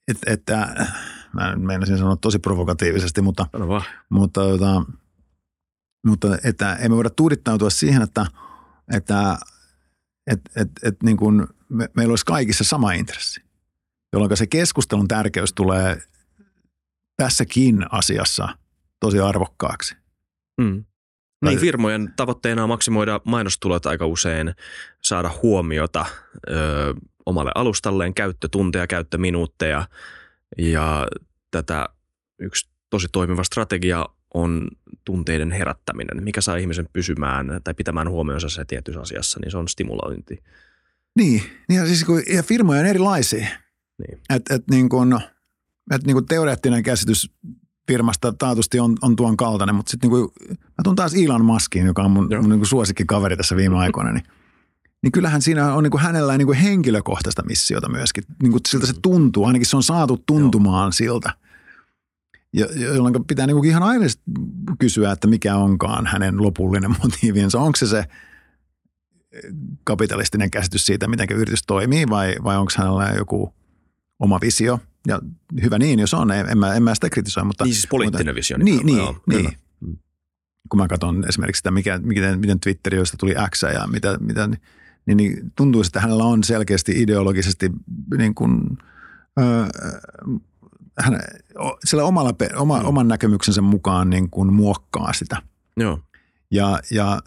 että, 0.08 0.32
että 0.32 0.86
mä 1.32 1.56
meinasin 1.56 1.98
sanoa 1.98 2.16
tosi 2.16 2.38
provokatiivisesti, 2.38 3.22
mutta, 3.22 3.46
mutta, 3.58 3.82
mutta, 4.08 4.82
mutta 6.06 6.38
että 6.44 6.74
emme 6.74 6.96
voida 6.96 7.10
tuudittautua 7.10 7.70
siihen, 7.70 8.02
että, 8.02 8.26
että 8.92 9.38
että 10.26 10.50
et, 10.56 10.68
et 10.82 11.02
niin 11.02 11.16
kuin 11.16 11.46
me, 11.68 11.88
meillä 11.96 12.12
olisi 12.12 12.24
kaikissa 12.24 12.64
sama 12.64 12.92
intressi, 12.92 13.40
jolloin 14.12 14.36
se 14.36 14.46
keskustelun 14.46 15.08
tärkeys 15.08 15.52
tulee 15.52 16.02
tässäkin 17.16 17.86
asiassa 17.90 18.48
tosi 19.00 19.20
arvokkaaksi. 19.20 19.96
Mm. 20.60 20.84
Niin, 21.44 21.58
firmojen 21.58 22.12
tavoitteena 22.16 22.62
on 22.62 22.68
maksimoida 22.68 23.20
mainostulot 23.24 23.86
aika 23.86 24.06
usein, 24.06 24.54
saada 25.02 25.30
huomiota 25.42 26.06
ö, 26.50 26.54
omalle 27.26 27.52
alustalleen, 27.54 28.14
käyttötunteja, 28.14 28.86
käyttöminuutteja 28.86 29.88
ja 30.58 31.06
tätä 31.50 31.88
yksi 32.38 32.70
tosi 32.90 33.08
toimiva 33.12 33.44
strategia 33.44 34.06
on 34.34 34.68
tunteiden 35.04 35.52
herättäminen, 35.52 36.24
mikä 36.24 36.40
saa 36.40 36.56
ihmisen 36.56 36.88
pysymään 36.92 37.60
tai 37.64 37.74
pitämään 37.74 38.10
huomionsa 38.10 38.48
se 38.48 38.64
tietyssä 38.64 39.00
asiassa, 39.00 39.40
niin 39.40 39.50
se 39.50 39.58
on 39.58 39.68
stimulointi. 39.68 40.42
Niin, 41.16 41.42
ja, 41.68 41.86
siis 41.86 42.04
kun, 42.04 42.22
ja 42.34 42.42
firmoja 42.42 42.80
on 42.80 42.86
erilaisia. 42.86 43.46
Niin. 43.98 44.20
Että 44.30 44.54
et 44.54 44.62
niin 44.70 44.88
kun, 44.88 45.20
et 45.94 46.04
niin 46.06 46.14
kun 46.14 46.26
teoreettinen 46.26 46.82
käsitys 46.82 47.30
firmasta 47.88 48.32
taatusti 48.32 48.80
on, 48.80 48.96
on 49.02 49.16
tuon 49.16 49.36
kaltainen, 49.36 49.74
mutta 49.74 49.90
sitten 49.90 50.10
niin 50.10 50.28
mä 50.50 50.82
tuun 50.84 50.96
taas 50.96 51.14
Elon 51.14 51.44
Muskiin, 51.44 51.86
joka 51.86 52.02
on 52.02 52.10
mun, 52.10 52.28
mun 52.40 52.50
niin 52.50 52.66
suosikkikaveri 52.66 53.36
tässä 53.36 53.56
viime 53.56 53.78
aikoina, 53.78 54.12
niin, 54.12 54.24
niin 55.02 55.12
kyllähän 55.12 55.42
siinä 55.42 55.74
on 55.74 55.82
niin 55.82 55.90
kuin 55.90 56.00
hänellä 56.00 56.38
niin 56.38 56.46
kuin 56.46 56.58
henkilökohtaista 56.58 57.42
missiota 57.42 57.88
myöskin. 57.88 58.24
Niin 58.42 58.52
kuin 58.52 58.62
siltä 58.68 58.86
se 58.86 58.92
tuntuu, 59.02 59.44
ainakin 59.44 59.66
se 59.66 59.76
on 59.76 59.82
saatu 59.82 60.22
tuntumaan 60.26 60.86
Joo. 60.86 60.92
siltä– 60.92 61.32
jolloin 62.94 63.24
pitää 63.24 63.46
niin 63.46 63.56
kuin 63.56 63.68
ihan 63.68 63.82
aina 63.82 64.04
kysyä, 64.78 65.12
että 65.12 65.28
mikä 65.28 65.56
onkaan 65.56 66.06
hänen 66.06 66.42
lopullinen 66.42 66.90
motiivinsa. 67.02 67.60
Onko 67.60 67.76
se 67.76 67.86
se 67.86 68.04
kapitalistinen 69.84 70.50
käsitys 70.50 70.86
siitä, 70.86 71.08
miten 71.08 71.28
yritys 71.34 71.62
toimii 71.66 72.08
vai, 72.10 72.34
vai 72.44 72.56
onko 72.56 72.72
hänellä 72.76 73.12
joku 73.16 73.54
oma 74.18 74.38
visio? 74.40 74.80
Ja 75.06 75.20
hyvä 75.62 75.78
niin, 75.78 75.98
jos 75.98 76.14
on, 76.14 76.30
en 76.30 76.58
mä, 76.58 76.74
en 76.74 76.82
mä 76.82 76.94
sitä 76.94 77.10
kritisoi. 77.10 77.44
Mutta, 77.44 77.64
niin 77.64 77.74
siis 77.74 77.86
poliittinen 77.86 78.26
mutta, 78.26 78.34
visio. 78.34 78.58
Niin, 78.58 78.86
niin, 78.86 78.98
joo, 78.98 79.16
niin. 79.26 79.50
Mm. 79.80 79.96
Kun 80.68 80.80
mä 80.80 80.88
katson 80.88 81.24
esimerkiksi 81.28 81.58
sitä, 81.58 81.70
mikä, 81.70 81.98
miten, 81.98 82.40
miten 82.40 82.60
Twitteri, 82.60 82.96
josta 82.96 83.16
tuli 83.16 83.34
X 83.50 83.62
ja 83.62 83.86
mitä, 83.86 84.18
mitä 84.20 84.48
niin, 85.06 85.16
niin 85.16 85.52
tuntuu, 85.56 85.80
että 85.82 86.00
hänellä 86.00 86.24
on 86.24 86.44
selkeästi 86.44 87.02
ideologisesti 87.02 87.70
niin 88.18 88.34
kuin, 88.34 88.78
öö, 89.40 89.66
hän 90.98 91.20
sillä 91.84 92.04
omalla, 92.04 92.34
oma, 92.56 92.80
mm. 92.80 92.86
oman 92.86 93.08
näkemyksensä 93.08 93.62
mukaan 93.62 94.10
niin 94.10 94.30
kuin 94.30 94.52
muokkaa 94.52 95.12
sitä. 95.12 95.42
Joo. 95.76 96.00
Ja, 96.50 96.80
ja 96.90 97.20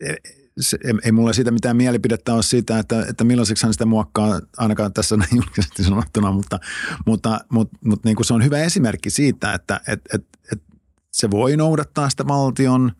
e, 0.00 0.14
se, 0.60 0.78
ei 1.04 1.12
mulla 1.12 1.32
siitä 1.32 1.50
mitään 1.50 1.76
mielipidettä 1.76 2.34
ole 2.34 2.42
siitä, 2.42 2.78
että, 2.78 3.06
että 3.08 3.24
millaiseksi 3.24 3.66
hän 3.66 3.72
sitä 3.72 3.86
muokkaa, 3.86 4.40
ainakaan 4.56 4.92
tässä 4.92 5.16
näin 5.16 5.36
julkisesti 5.36 5.84
sanottuna, 5.84 6.32
mutta, 6.32 6.58
mutta, 7.06 7.40
mutta, 7.52 7.76
mutta 7.84 8.08
niin 8.08 8.16
kuin 8.16 8.26
se 8.26 8.34
on 8.34 8.44
hyvä 8.44 8.58
esimerkki 8.58 9.10
siitä, 9.10 9.54
että 9.54 9.80
et, 9.88 10.00
et, 10.14 10.24
et 10.52 10.62
se 11.12 11.30
voi 11.30 11.56
noudattaa 11.56 12.10
sitä 12.10 12.26
valtion 12.28 12.92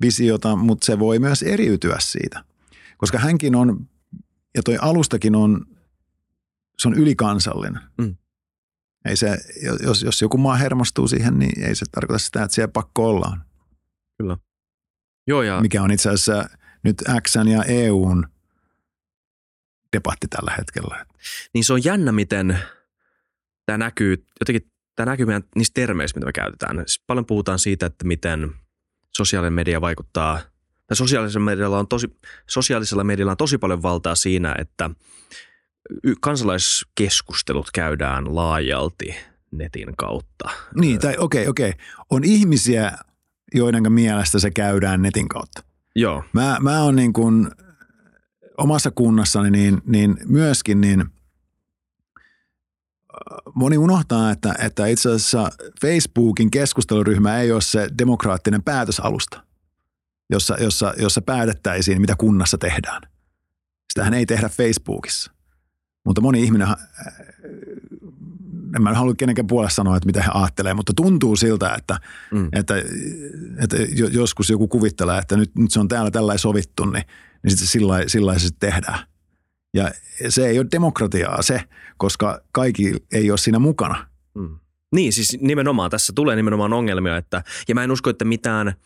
visiota, 0.00 0.56
mutta 0.56 0.84
se 0.84 0.98
voi 0.98 1.18
myös 1.18 1.42
eriytyä 1.42 1.96
siitä. 2.00 2.44
Koska 2.96 3.18
hänkin 3.18 3.54
on, 3.54 3.88
ja 4.56 4.62
toi 4.62 4.76
alustakin 4.80 5.34
on, 5.34 5.66
se 6.78 6.88
on 6.88 6.94
ylikansallinen. 6.94 7.82
Mm. 7.98 8.16
Ei 9.04 9.16
se, 9.16 9.38
jos, 9.82 10.02
jos 10.02 10.22
joku 10.22 10.38
maa 10.38 10.56
hermostuu 10.56 11.08
siihen, 11.08 11.38
niin 11.38 11.64
ei 11.64 11.74
se 11.74 11.86
tarkoita 11.92 12.18
sitä, 12.18 12.42
että 12.42 12.54
siellä 12.54 12.72
pakko 12.72 13.08
ollaan. 13.08 13.44
Kyllä. 14.18 14.36
Joo, 15.26 15.42
ja... 15.42 15.60
Mikä 15.60 15.82
on 15.82 15.90
itse 15.90 16.08
asiassa 16.08 16.57
nyt 16.82 16.96
X 17.22 17.34
ja 17.34 17.64
EUn 17.64 18.26
debatti 19.96 20.28
tällä 20.28 20.54
hetkellä. 20.58 21.06
Niin 21.54 21.64
se 21.64 21.72
on 21.72 21.84
jännä, 21.84 22.12
miten 22.12 22.58
tämä 23.66 23.78
näkyy, 23.78 24.24
jotenkin 24.40 24.72
tämä 24.96 25.10
näkyy 25.10 25.26
meidän 25.26 25.44
niistä 25.54 25.74
termeistä, 25.74 26.18
mitä 26.18 26.26
me 26.26 26.32
käytetään. 26.32 26.76
Siis 26.76 27.02
paljon 27.06 27.26
puhutaan 27.26 27.58
siitä, 27.58 27.86
että 27.86 28.04
miten 28.04 28.50
sosiaalinen 29.16 29.52
media 29.52 29.80
vaikuttaa, 29.80 30.40
tai 30.86 30.96
sosiaalisella 30.96 31.44
medialla 31.44 31.78
on 31.78 31.88
tosi, 31.88 32.16
sosiaalisella 32.48 33.04
medialla 33.04 33.32
on 33.32 33.36
tosi 33.36 33.58
paljon 33.58 33.82
valtaa 33.82 34.14
siinä, 34.14 34.54
että 34.58 34.90
kansalaiskeskustelut 36.20 37.70
käydään 37.74 38.36
laajalti 38.36 39.16
netin 39.50 39.96
kautta. 39.96 40.50
Niin, 40.74 41.00
tai 41.00 41.14
okei, 41.18 41.42
okay, 41.42 41.50
okei. 41.50 41.70
Okay. 41.70 41.84
On 42.10 42.24
ihmisiä, 42.24 42.92
joiden 43.54 43.92
mielestä 43.92 44.38
se 44.38 44.50
käydään 44.50 45.02
netin 45.02 45.28
kautta. 45.28 45.67
Joo. 45.98 46.24
Mä, 46.32 46.56
mä 46.60 46.82
oon 46.82 46.96
niin 46.96 47.12
kuin 47.12 47.50
omassa 48.58 48.90
kunnassani 48.90 49.50
niin, 49.50 49.82
niin 49.86 50.16
myöskin 50.24 50.80
niin 50.80 51.04
moni 53.54 53.78
unohtaa, 53.78 54.30
että, 54.30 54.54
että 54.58 54.86
itse 54.86 55.08
asiassa 55.08 55.50
Facebookin 55.80 56.50
keskusteluryhmä 56.50 57.38
ei 57.38 57.52
ole 57.52 57.60
se 57.60 57.88
demokraattinen 57.98 58.62
päätösalusta, 58.62 59.42
jossa, 60.30 60.56
jossa, 60.60 60.94
jossa 60.98 61.22
päätettäisiin, 61.22 62.00
mitä 62.00 62.14
kunnassa 62.18 62.58
tehdään. 62.58 63.02
Sitähän 63.92 64.14
ei 64.14 64.26
tehdä 64.26 64.48
Facebookissa. 64.48 65.32
Mutta 66.04 66.20
moni 66.20 66.42
ihminen, 66.42 66.68
en 68.76 68.82
mä 68.82 68.94
halua 68.94 69.14
kenenkään 69.14 69.46
puolesta 69.46 69.76
sanoa, 69.76 69.96
että 69.96 70.06
mitä 70.06 70.22
he 70.22 70.30
ajattelee, 70.34 70.74
mutta 70.74 70.92
tuntuu 70.96 71.36
siltä, 71.36 71.74
että, 71.78 72.00
mm. 72.32 72.48
että, 72.52 72.74
että 73.62 73.76
joskus 74.12 74.50
joku 74.50 74.68
kuvittelee, 74.68 75.18
että 75.18 75.36
nyt, 75.36 75.50
nyt 75.54 75.70
se 75.70 75.80
on 75.80 75.88
täällä 75.88 76.10
tällä 76.10 76.38
sovittu, 76.38 76.84
niin, 76.84 77.04
niin 77.42 77.50
sitten 77.50 77.68
sillä, 77.68 78.02
sillä 78.06 78.38
se 78.38 78.48
tehdään. 78.60 78.98
Ja 79.74 79.90
se 80.28 80.46
ei 80.46 80.58
ole 80.58 80.66
demokratiaa 80.72 81.42
se, 81.42 81.62
koska 81.96 82.40
kaikki 82.52 82.94
ei 83.12 83.30
ole 83.30 83.38
siinä 83.38 83.58
mukana. 83.58 84.06
Mm. 84.34 84.58
Niin, 84.94 85.12
siis 85.12 85.38
nimenomaan 85.40 85.90
tässä 85.90 86.12
tulee 86.16 86.36
nimenomaan 86.36 86.72
ongelmia, 86.72 87.16
että, 87.16 87.44
ja 87.68 87.74
mä 87.74 87.84
en 87.84 87.90
usko, 87.90 88.10
että 88.10 88.24
mitään– 88.24 88.72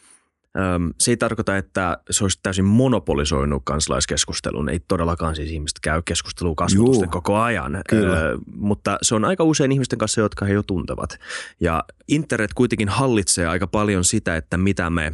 se 0.98 1.10
ei 1.10 1.16
tarkoita, 1.16 1.56
että 1.56 1.98
se 2.10 2.24
olisi 2.24 2.38
täysin 2.42 2.64
monopolisoinut 2.64 3.62
kansalaiskeskustelun. 3.64 4.68
Ei 4.68 4.80
todellakaan 4.88 5.36
siis 5.36 5.50
ihmiset 5.50 5.78
käy 5.82 6.02
keskustelua 6.04 6.54
kasvatusten 6.54 7.10
koko 7.10 7.36
ajan, 7.36 7.82
kyllä. 7.88 8.16
mutta 8.56 8.98
se 9.02 9.14
on 9.14 9.24
aika 9.24 9.44
usein 9.44 9.72
ihmisten 9.72 9.98
kanssa, 9.98 10.20
jotka 10.20 10.44
he 10.44 10.52
jo 10.52 10.62
tuntevat. 10.62 11.18
Ja 11.60 11.84
internet 12.08 12.54
kuitenkin 12.54 12.88
hallitsee 12.88 13.46
aika 13.46 13.66
paljon 13.66 14.04
sitä, 14.04 14.36
että 14.36 14.56
mitä 14.56 14.90
me, 14.90 15.12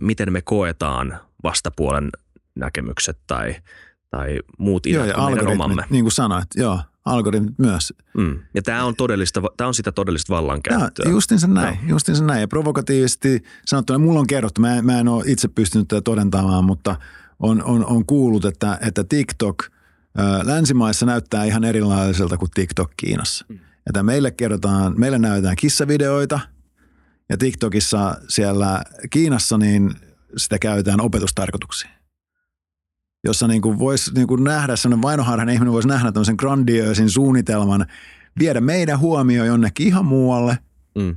miten 0.00 0.32
me 0.32 0.42
koetaan 0.42 1.18
vastapuolen 1.42 2.10
näkemykset 2.54 3.18
tai, 3.26 3.56
tai 4.10 4.40
muut 4.58 4.86
ideat 4.86 5.08
joo, 5.08 5.16
ja 5.16 5.26
meidän 5.26 5.52
omamme. 5.52 5.84
Niin 5.90 6.04
kuin 6.04 6.12
sanoit, 6.12 6.48
joo, 6.54 6.80
algoritmit 7.04 7.58
myös. 7.58 7.94
Mm. 8.16 8.38
Ja 8.54 8.62
tämä 8.62 8.84
on, 8.84 8.96
todellista, 8.96 9.42
tämä 9.56 9.68
on 9.68 9.74
sitä 9.74 9.92
todellista 9.92 10.34
vallankäyttöä. 10.34 11.10
Justinsa 11.10 11.46
näin, 11.46 11.78
no. 11.82 11.88
justinsa 11.88 12.24
näin. 12.24 12.40
Ja 12.40 12.48
provokatiivisesti 12.48 13.42
sanottuna, 13.66 13.98
mulla 13.98 14.20
on 14.20 14.26
kerrottu, 14.26 14.60
mä, 14.60 14.82
mä 14.82 15.00
en 15.00 15.08
ole 15.08 15.24
itse 15.26 15.48
pystynyt 15.48 15.88
tätä 15.88 16.02
todentamaan, 16.02 16.64
mutta 16.64 16.96
on, 17.38 17.62
on, 17.62 17.86
on 17.86 18.06
kuullut, 18.06 18.44
että, 18.44 18.78
että 18.80 19.04
TikTok 19.04 19.64
ää, 20.16 20.40
länsimaissa 20.46 21.06
näyttää 21.06 21.44
ihan 21.44 21.64
erilaiselta 21.64 22.36
kuin 22.36 22.50
TikTok 22.54 22.90
Kiinassa. 22.96 23.44
Mm. 23.48 23.58
Että 23.86 24.02
meille 24.02 24.30
kerrotaan, 24.30 25.00
meille 25.00 25.18
näytetään 25.18 25.56
kissavideoita 25.56 26.40
ja 27.28 27.36
TikTokissa 27.36 28.16
siellä 28.28 28.82
Kiinassa 29.10 29.58
niin 29.58 29.94
sitä 30.36 30.58
käytetään 30.58 31.00
opetustarkoituksiin 31.00 32.03
jossa 33.24 33.48
niin 33.48 33.62
kuin 33.62 33.78
voisi 33.78 34.14
niin 34.14 34.26
kuin 34.26 34.44
nähdä, 34.44 34.76
sellainen 34.76 35.02
vainoharhainen 35.02 35.54
ihminen 35.54 35.72
voisi 35.72 35.88
nähdä 35.88 36.12
tämmöisen 36.12 36.36
grandioosin 36.38 37.10
suunnitelman, 37.10 37.86
viedä 38.38 38.60
meidän 38.60 38.98
huomio 38.98 39.44
jonnekin 39.44 39.86
ihan 39.86 40.04
muualle 40.04 40.58
mm. 40.94 41.16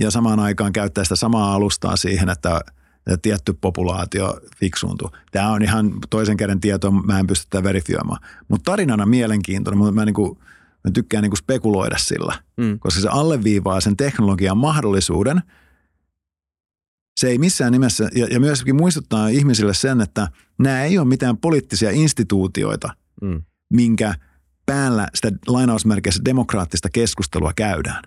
ja 0.00 0.10
samaan 0.10 0.40
aikaan 0.40 0.72
käyttää 0.72 1.04
sitä 1.04 1.16
samaa 1.16 1.54
alustaa 1.54 1.96
siihen, 1.96 2.28
että, 2.28 2.60
että 2.96 3.16
tietty 3.22 3.52
populaatio 3.52 4.40
fiksuuntuu. 4.56 5.10
Tämä 5.32 5.52
on 5.52 5.62
ihan 5.62 5.92
toisen 6.10 6.36
käden 6.36 6.60
tieto, 6.60 6.90
mä 6.90 7.18
en 7.18 7.26
pysty 7.26 7.46
tätä 7.50 7.64
verifioimaan. 7.64 8.20
Mutta 8.48 8.70
tarinana 8.70 9.06
mielenkiintoinen, 9.06 9.78
mutta 9.78 9.92
mä, 9.92 10.04
niin 10.04 10.14
kuin, 10.14 10.38
mä 10.84 10.90
tykkään 10.94 11.22
niin 11.22 11.30
kuin 11.30 11.38
spekuloida 11.38 11.98
sillä, 11.98 12.34
mm. 12.56 12.78
koska 12.78 13.00
se 13.00 13.08
alleviivaa 13.08 13.80
sen 13.80 13.96
teknologian 13.96 14.58
mahdollisuuden– 14.58 15.42
se 17.20 17.28
ei 17.28 17.38
missään 17.38 17.72
nimessä, 17.72 18.08
ja, 18.14 18.26
ja 18.30 18.40
myöskin 18.40 18.76
muistuttaa 18.76 19.28
ihmisille 19.28 19.74
sen, 19.74 20.00
että 20.00 20.28
nämä 20.58 20.84
ei 20.84 20.98
ole 20.98 21.08
mitään 21.08 21.36
poliittisia 21.36 21.90
instituutioita, 21.90 22.96
mm. 23.22 23.42
minkä 23.72 24.14
päällä 24.66 25.08
sitä 25.14 25.32
lainausmerkeissä 25.46 26.24
demokraattista 26.24 26.88
keskustelua 26.88 27.52
käydään. 27.56 28.02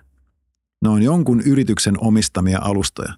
Ne 0.82 0.90
on 0.90 1.04
jonkun 1.04 1.42
yrityksen 1.42 1.96
omistamia 2.00 2.60
alustoja. 2.62 3.14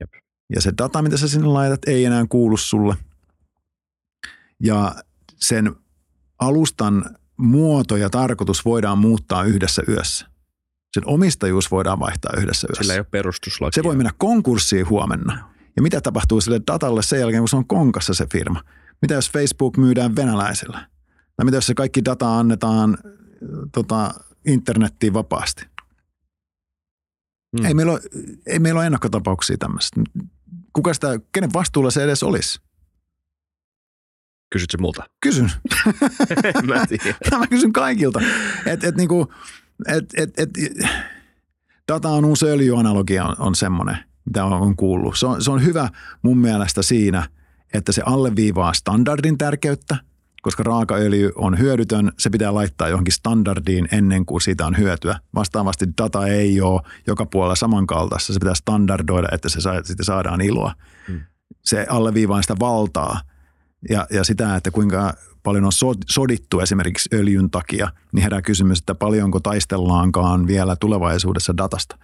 Jep. 0.00 0.10
Ja 0.54 0.60
se 0.60 0.72
data, 0.78 1.02
mitä 1.02 1.16
sä 1.16 1.28
sinne 1.28 1.46
laitat, 1.46 1.80
ei 1.86 2.04
enää 2.04 2.26
kuulu 2.28 2.56
sulle. 2.56 2.96
Ja 4.62 4.94
sen 5.36 5.74
alustan 6.38 7.16
muoto 7.36 7.96
ja 7.96 8.10
tarkoitus 8.10 8.64
voidaan 8.64 8.98
muuttaa 8.98 9.44
yhdessä 9.44 9.82
yössä. 9.88 10.26
Sen 10.92 11.02
omistajuus 11.06 11.70
voidaan 11.70 12.00
vaihtaa 12.00 12.32
yhdessä 12.36 12.66
yössä. 12.70 12.82
Sillä 12.82 12.94
ei 12.94 13.00
ole 13.00 13.06
perustuslaki. 13.10 13.74
Se 13.74 13.82
voi 13.82 13.96
mennä 13.96 14.12
konkurssiin 14.18 14.88
huomenna. 14.88 15.48
Ja 15.76 15.82
mitä 15.82 16.00
tapahtuu 16.00 16.40
sille 16.40 16.60
datalle 16.66 17.02
sen 17.02 17.20
jälkeen, 17.20 17.40
kun 17.40 17.48
se 17.48 17.56
on 17.56 17.66
konkassa 17.66 18.14
se 18.14 18.26
firma? 18.32 18.62
Mitä 19.02 19.14
jos 19.14 19.30
Facebook 19.30 19.76
myydään 19.76 20.16
venäläisille? 20.16 20.78
Tai 21.36 21.44
mitä 21.44 21.56
jos 21.56 21.66
se 21.66 21.74
kaikki 21.74 22.04
data 22.04 22.38
annetaan 22.38 22.98
tota, 23.72 24.14
internettiin 24.46 25.14
vapaasti? 25.14 25.66
Hmm. 27.58 27.66
Ei, 27.66 27.74
meillä 27.74 27.92
ole, 27.92 28.00
ei 28.46 28.58
meillä 28.58 28.78
ole 28.78 28.86
ennakkotapauksia 28.86 29.56
tämmöistä. 29.58 30.00
Kuka 30.72 30.94
sitä, 30.94 31.20
kenen 31.32 31.52
vastuulla 31.52 31.90
se 31.90 32.04
edes 32.04 32.22
olisi? 32.22 32.60
Kysytkö 34.50 34.78
multa? 34.80 35.04
Kysyn. 35.20 35.52
Mä. 36.66 36.86
Mä 37.38 37.46
kysyn 37.46 37.72
kaikilta. 37.72 38.20
Et, 38.66 38.84
et 38.84 38.96
niinku, 38.96 39.32
et, 39.86 40.04
et, 40.16 40.38
et, 40.38 40.50
data 41.88 42.08
on 42.08 42.24
uusi 42.24 42.46
öljyanalogia 42.46 43.24
on, 43.24 43.34
on 43.38 43.54
semmoinen, 43.54 43.98
mitä 44.24 44.44
on, 44.44 44.76
kuullut. 44.76 45.18
Se 45.18 45.26
on, 45.26 45.42
se 45.42 45.50
on 45.50 45.64
hyvä 45.64 45.88
mun 46.22 46.38
mielestä 46.38 46.82
siinä, 46.82 47.28
että 47.74 47.92
se 47.92 48.02
alleviivaa 48.06 48.72
standardin 48.72 49.38
tärkeyttä, 49.38 49.96
koska 50.42 50.62
raakaöljy 50.62 51.32
on 51.34 51.58
hyödytön, 51.58 52.12
se 52.18 52.30
pitää 52.30 52.54
laittaa 52.54 52.88
johonkin 52.88 53.12
standardiin 53.12 53.88
ennen 53.92 54.26
kuin 54.26 54.40
siitä 54.40 54.66
on 54.66 54.76
hyötyä. 54.76 55.20
Vastaavasti 55.34 55.86
data 56.02 56.26
ei 56.26 56.60
ole 56.60 56.80
joka 57.06 57.26
puolella 57.26 57.56
samankaltaista, 57.56 58.32
se 58.32 58.40
pitää 58.40 58.54
standardoida, 58.54 59.28
että 59.32 59.48
se 59.48 59.60
saa, 59.60 59.82
siitä 59.82 60.04
saadaan 60.04 60.40
iloa. 60.40 60.74
Hmm. 61.08 61.20
Se 61.64 61.86
alleviivaa 61.88 62.42
sitä 62.42 62.56
valtaa 62.60 63.20
ja, 63.90 64.06
ja 64.10 64.24
sitä, 64.24 64.56
että 64.56 64.70
kuinka 64.70 65.14
paljon 65.48 65.64
on 65.64 65.96
sodittu 66.08 66.60
esimerkiksi 66.60 67.08
öljyn 67.12 67.50
takia, 67.50 67.88
niin 68.12 68.22
herää 68.22 68.42
kysymys, 68.42 68.78
että 68.78 68.94
paljonko 68.94 69.40
taistellaankaan 69.40 70.46
vielä 70.46 70.76
tulevaisuudessa 70.76 71.56
datasta. 71.56 71.98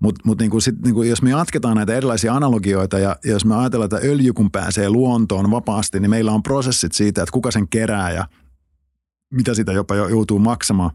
Mutta 0.00 0.20
mut 0.24 0.38
niinku 0.38 0.58
niinku, 0.84 1.02
jos 1.02 1.22
me 1.22 1.30
jatketaan 1.30 1.76
näitä 1.76 1.94
erilaisia 1.94 2.34
analogioita 2.34 2.98
ja, 2.98 3.16
jos 3.24 3.44
me 3.44 3.56
ajatellaan, 3.56 3.90
että 3.94 4.08
öljy 4.08 4.32
kun 4.32 4.50
pääsee 4.50 4.90
luontoon 4.90 5.50
vapaasti, 5.50 6.00
niin 6.00 6.10
meillä 6.10 6.32
on 6.32 6.42
prosessit 6.42 6.92
siitä, 6.92 7.22
että 7.22 7.32
kuka 7.32 7.50
sen 7.50 7.68
kerää 7.68 8.10
ja 8.10 8.26
mitä 9.32 9.54
sitä 9.54 9.72
jopa 9.72 9.94
joutuu 9.94 10.38
maksamaan. 10.38 10.90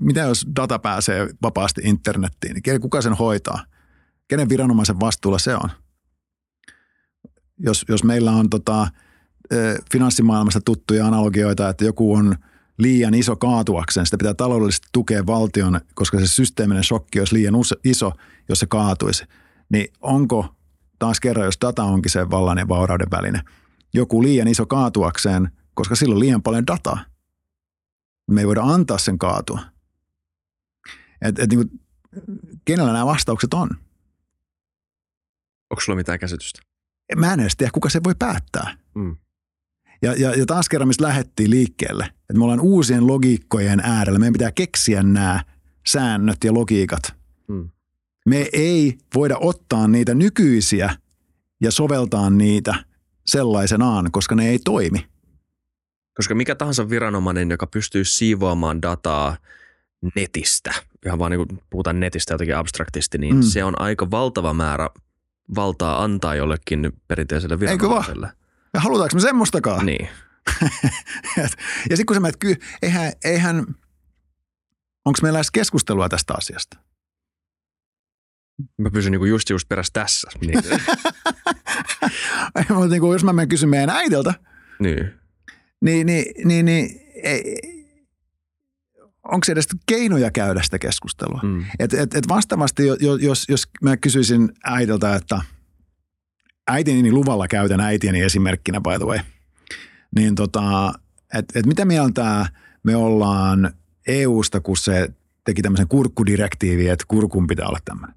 Mitä 0.00 0.20
jos 0.20 0.46
data 0.56 0.78
pääsee 0.78 1.28
vapaasti 1.42 1.80
internettiin, 1.84 2.54
niin 2.54 2.80
kuka 2.80 3.02
sen 3.02 3.12
hoitaa? 3.12 3.64
Kenen 4.28 4.48
viranomaisen 4.48 5.00
vastuulla 5.00 5.38
se 5.38 5.56
on? 5.56 5.70
Jos, 7.58 7.84
jos 7.88 8.04
meillä 8.04 8.32
on 8.32 8.50
tota, 8.50 8.88
finanssimaailmasta 9.92 10.60
tuttuja 10.64 11.06
analogioita, 11.06 11.68
että 11.68 11.84
joku 11.84 12.14
on 12.14 12.36
liian 12.78 13.14
iso 13.14 13.36
kaatuakseen. 13.36 14.06
Sitä 14.06 14.18
pitää 14.18 14.34
taloudellisesti 14.34 14.88
tukea 14.92 15.26
valtion, 15.26 15.80
koska 15.94 16.20
se 16.20 16.26
systeeminen 16.26 16.84
shokki 16.84 17.18
olisi 17.18 17.34
liian 17.34 17.54
iso, 17.84 18.12
jos 18.48 18.58
se 18.60 18.66
kaatuisi. 18.66 19.24
Niin 19.68 19.88
onko 20.00 20.54
taas 20.98 21.20
kerran, 21.20 21.44
jos 21.44 21.58
data 21.60 21.84
onkin 21.84 22.10
se 22.10 22.30
vallan 22.30 22.58
ja 22.58 22.68
vaurauden 22.68 23.10
väline, 23.10 23.40
joku 23.94 24.22
liian 24.22 24.48
iso 24.48 24.66
kaatuakseen, 24.66 25.50
koska 25.74 25.94
sillä 25.94 26.14
on 26.14 26.20
liian 26.20 26.42
paljon 26.42 26.66
dataa. 26.66 27.04
Me 28.30 28.40
ei 28.40 28.46
voida 28.46 28.62
antaa 28.62 28.98
sen 28.98 29.18
kaatua. 29.18 29.60
Et, 31.22 31.38
et 31.38 31.50
niin 31.50 31.68
kuin, 31.68 31.80
kenellä 32.64 32.92
nämä 32.92 33.06
vastaukset 33.06 33.54
on? 33.54 33.68
Onko 35.70 35.80
sulla 35.80 35.96
mitään 35.96 36.18
käsitystä? 36.18 36.62
Mä 37.16 37.32
en 37.32 37.40
edes 37.40 37.56
tiedä, 37.56 37.70
kuka 37.74 37.90
se 37.90 38.00
voi 38.04 38.14
päättää. 38.18 38.76
Mm. 38.94 39.16
Ja, 40.04 40.14
ja, 40.18 40.34
ja 40.34 40.46
taas 40.46 40.68
kerran, 40.68 40.88
mistä 40.88 41.04
lähdettiin 41.04 41.50
liikkeelle, 41.50 42.04
että 42.04 42.34
me 42.34 42.44
ollaan 42.44 42.60
uusien 42.60 43.06
logiikkojen 43.06 43.80
äärellä. 43.80 44.18
Meidän 44.18 44.32
pitää 44.32 44.52
keksiä 44.52 45.02
nämä 45.02 45.44
säännöt 45.86 46.44
ja 46.44 46.54
logiikat. 46.54 47.14
Hmm. 47.48 47.70
Me 48.26 48.48
ei 48.52 48.98
voida 49.14 49.36
ottaa 49.40 49.88
niitä 49.88 50.14
nykyisiä 50.14 50.96
ja 51.60 51.70
soveltaa 51.70 52.30
niitä 52.30 52.74
sellaisenaan, 53.26 54.12
koska 54.12 54.34
ne 54.34 54.48
ei 54.48 54.58
toimi. 54.58 55.06
Koska 56.14 56.34
mikä 56.34 56.54
tahansa 56.54 56.90
viranomainen, 56.90 57.50
joka 57.50 57.66
pystyy 57.66 58.04
siivoamaan 58.04 58.82
dataa 58.82 59.36
netistä, 60.16 60.74
ihan 61.06 61.18
vaan 61.18 61.30
niin 61.30 61.60
puhutaan 61.70 62.00
netistä 62.00 62.34
jotenkin 62.34 62.56
abstraktisti, 62.56 63.18
niin 63.18 63.36
mm. 63.36 63.42
se 63.42 63.64
on 63.64 63.80
aika 63.80 64.10
valtava 64.10 64.54
määrä 64.54 64.90
valtaa 65.54 66.04
antaa 66.04 66.34
jollekin 66.34 66.92
perinteiselle 67.08 67.60
viranomaiselle. 67.60 68.26
Eikö 68.26 68.28
vaan? 68.28 68.43
Ja 68.74 68.80
halutaanko 68.80 69.14
me 69.14 69.20
semmoistakaan? 69.20 69.86
Niin. 69.86 70.08
ja 71.90 71.96
sitten 71.96 72.06
kun 72.06 72.16
sä 72.16 72.20
menet, 72.20 72.36
kyllä, 72.36 72.56
eihän, 72.82 73.12
eihän 73.24 73.66
onko 75.04 75.18
meillä 75.22 75.38
edes 75.38 75.50
keskustelua 75.50 76.08
tästä 76.08 76.34
asiasta? 76.34 76.76
Mä 78.78 78.90
pysyn 78.90 79.12
niinku 79.12 79.24
just 79.24 79.50
just 79.50 79.68
perässä 79.68 79.90
tässä. 79.92 80.30
Niin. 80.40 80.62
Mutta 82.68 82.88
niinku, 82.88 83.12
jos 83.12 83.24
mä 83.24 83.32
menen 83.32 83.48
kysyn 83.48 83.68
meidän 83.68 83.90
äitiltä, 83.90 84.34
niin. 84.78 85.12
niin, 85.80 86.06
niin, 86.06 86.24
niin, 86.44 86.64
niin 86.64 87.00
ei, 87.22 87.56
onko 89.24 89.44
se 89.44 89.52
edes 89.52 89.68
keinoja 89.86 90.30
käydä 90.30 90.62
sitä 90.62 90.78
keskustelua. 90.78 91.40
Mm. 91.42 91.64
Et, 91.78 91.94
et, 91.94 92.14
et 92.14 92.28
vastaavasti, 92.28 92.82
jos, 93.20 93.44
jos 93.48 93.68
mä 93.82 93.96
kysyisin 93.96 94.52
äidiltä, 94.64 95.14
että 95.14 95.40
äitini 96.68 97.12
luvalla 97.12 97.48
käytän 97.48 97.80
äitieni 97.80 98.20
esimerkkinä 98.20 98.80
by 98.80 98.98
the 98.98 99.06
way, 99.06 99.18
niin 100.16 100.34
tota, 100.34 100.92
että 101.34 101.58
et 101.58 101.66
mitä 101.66 101.84
mieltä 101.84 102.46
me 102.82 102.96
ollaan 102.96 103.70
EUsta, 104.06 104.60
kun 104.60 104.76
se 104.76 105.08
teki 105.44 105.62
tämmöisen 105.62 105.88
kurkkudirektiivin, 105.88 106.90
että 106.90 107.04
kurkun 107.08 107.46
pitää 107.46 107.66
olla 107.66 107.78
tämmöinen. 107.84 108.16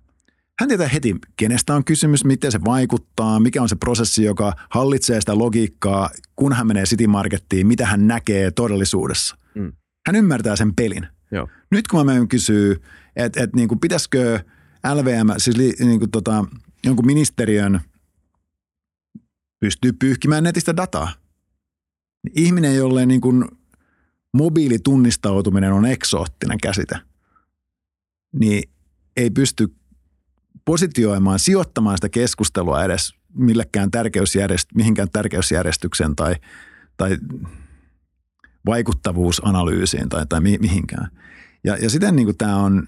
Hän 0.59 0.67
tietää 0.67 0.87
heti, 0.87 1.15
kenestä 1.35 1.75
on 1.75 1.83
kysymys, 1.83 2.25
miten 2.25 2.51
se 2.51 2.59
vaikuttaa, 2.65 3.39
mikä 3.39 3.61
on 3.61 3.69
se 3.69 3.75
prosessi, 3.75 4.23
joka 4.23 4.53
hallitsee 4.69 5.19
sitä 5.19 5.37
logiikkaa, 5.37 6.09
kun 6.35 6.53
hän 6.53 6.67
menee 6.67 6.83
City 6.83 7.07
Markettiin, 7.07 7.67
mitä 7.67 7.85
hän 7.85 8.07
näkee 8.07 8.51
todellisuudessa. 8.51 9.37
Mm. 9.55 9.73
Hän 10.07 10.15
ymmärtää 10.15 10.55
sen 10.55 10.75
pelin. 10.75 11.07
Joo. 11.31 11.47
Nyt 11.71 11.87
kun 11.87 11.99
mä 11.99 12.03
menen 12.03 12.27
kysyä, 12.27 12.75
että 13.15 13.43
et, 13.43 13.55
niin 13.55 13.79
pitäisikö 13.81 14.39
LVM, 14.93 15.29
siis 15.37 15.57
li, 15.57 15.73
niin 15.79 15.99
kuin 15.99 16.11
tota, 16.11 16.45
jonkun 16.85 17.05
ministeriön 17.05 17.81
pystyy 19.59 19.93
pyyhkimään 19.93 20.43
netistä 20.43 20.75
dataa. 20.77 21.13
Ihminen, 22.35 22.75
jolle 22.75 23.05
niin 23.05 23.21
kuin 23.21 23.45
mobiilitunnistautuminen 24.33 25.73
on 25.73 25.85
eksoottinen 25.85 26.57
käsite, 26.63 26.95
niin 28.39 28.69
ei 29.17 29.29
pysty 29.29 29.75
positioimaan, 30.65 31.39
sijoittamaan 31.39 31.97
sitä 31.97 32.09
keskustelua 32.09 32.83
edes 32.83 33.13
millekään 33.33 33.91
tärkeysjärjest, 33.91 34.69
mihinkään 34.75 35.09
tärkeysjärjestykseen 35.13 36.15
tai, 36.15 36.35
tai 36.97 37.17
vaikuttavuusanalyysiin 38.65 40.09
tai, 40.09 40.25
tai 40.29 40.41
mihinkään. 40.41 41.07
Ja, 41.63 41.77
ja 41.77 41.89
siten 41.89 42.15
niin 42.15 42.37
tämä 42.37 42.57
on 42.57 42.87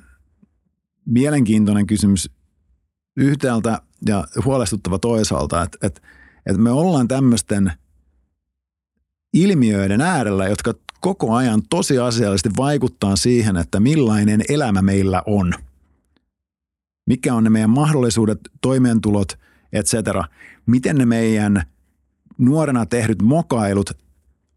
mielenkiintoinen 1.05 1.87
kysymys 1.87 2.31
yhtäältä 3.17 3.81
ja 4.05 4.27
huolestuttava 4.45 4.99
toisaalta, 4.99 5.63
että, 5.63 5.77
että, 5.87 6.01
että 6.49 6.61
me 6.61 6.71
ollaan 6.71 7.07
tämmöisten 7.07 7.71
ilmiöiden 9.33 10.01
äärellä, 10.01 10.47
jotka 10.47 10.73
koko 10.99 11.35
ajan 11.35 11.61
tosiasiallisesti 11.69 12.49
vaikuttaa 12.57 13.15
siihen, 13.15 13.57
että 13.57 13.79
millainen 13.79 14.41
elämä 14.49 14.81
meillä 14.81 15.23
on. 15.25 15.53
Mikä 17.07 17.33
on 17.33 17.43
ne 17.43 17.49
meidän 17.49 17.69
mahdollisuudet, 17.69 18.39
toimeentulot, 18.61 19.39
etc. 19.73 19.93
Miten 20.65 20.97
ne 20.97 21.05
meidän 21.05 21.63
nuorena 22.37 22.85
tehdyt 22.85 23.21
mokailut 23.21 23.97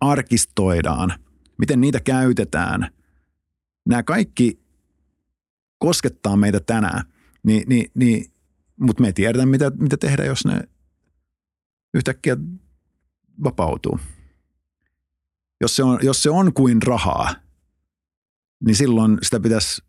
arkistoidaan, 0.01 1.15
miten 1.59 1.81
niitä 1.81 2.01
käytetään. 2.01 2.91
Nämä 3.89 4.03
kaikki 4.03 4.61
koskettaa 5.79 6.37
meitä 6.37 6.61
tänään, 6.61 7.05
niin, 7.43 7.65
niin, 7.69 7.91
niin, 7.95 8.33
mutta 8.81 9.01
me 9.01 9.07
ei 9.07 9.13
tiedetä, 9.13 9.47
mitä, 9.47 9.73
mitä 9.79 9.97
tehdä, 9.97 10.25
jos 10.25 10.45
ne 10.45 10.63
yhtäkkiä 11.95 12.37
vapautuu. 13.45 14.01
Jos 15.61 15.77
se 15.77 15.83
on, 15.83 15.99
jos 16.03 16.23
se 16.23 16.31
on 16.31 16.53
kuin 16.53 16.83
rahaa, 16.83 17.35
niin 18.65 18.77
silloin 18.77 19.19
sitä 19.23 19.41
pitäisi 19.41 19.83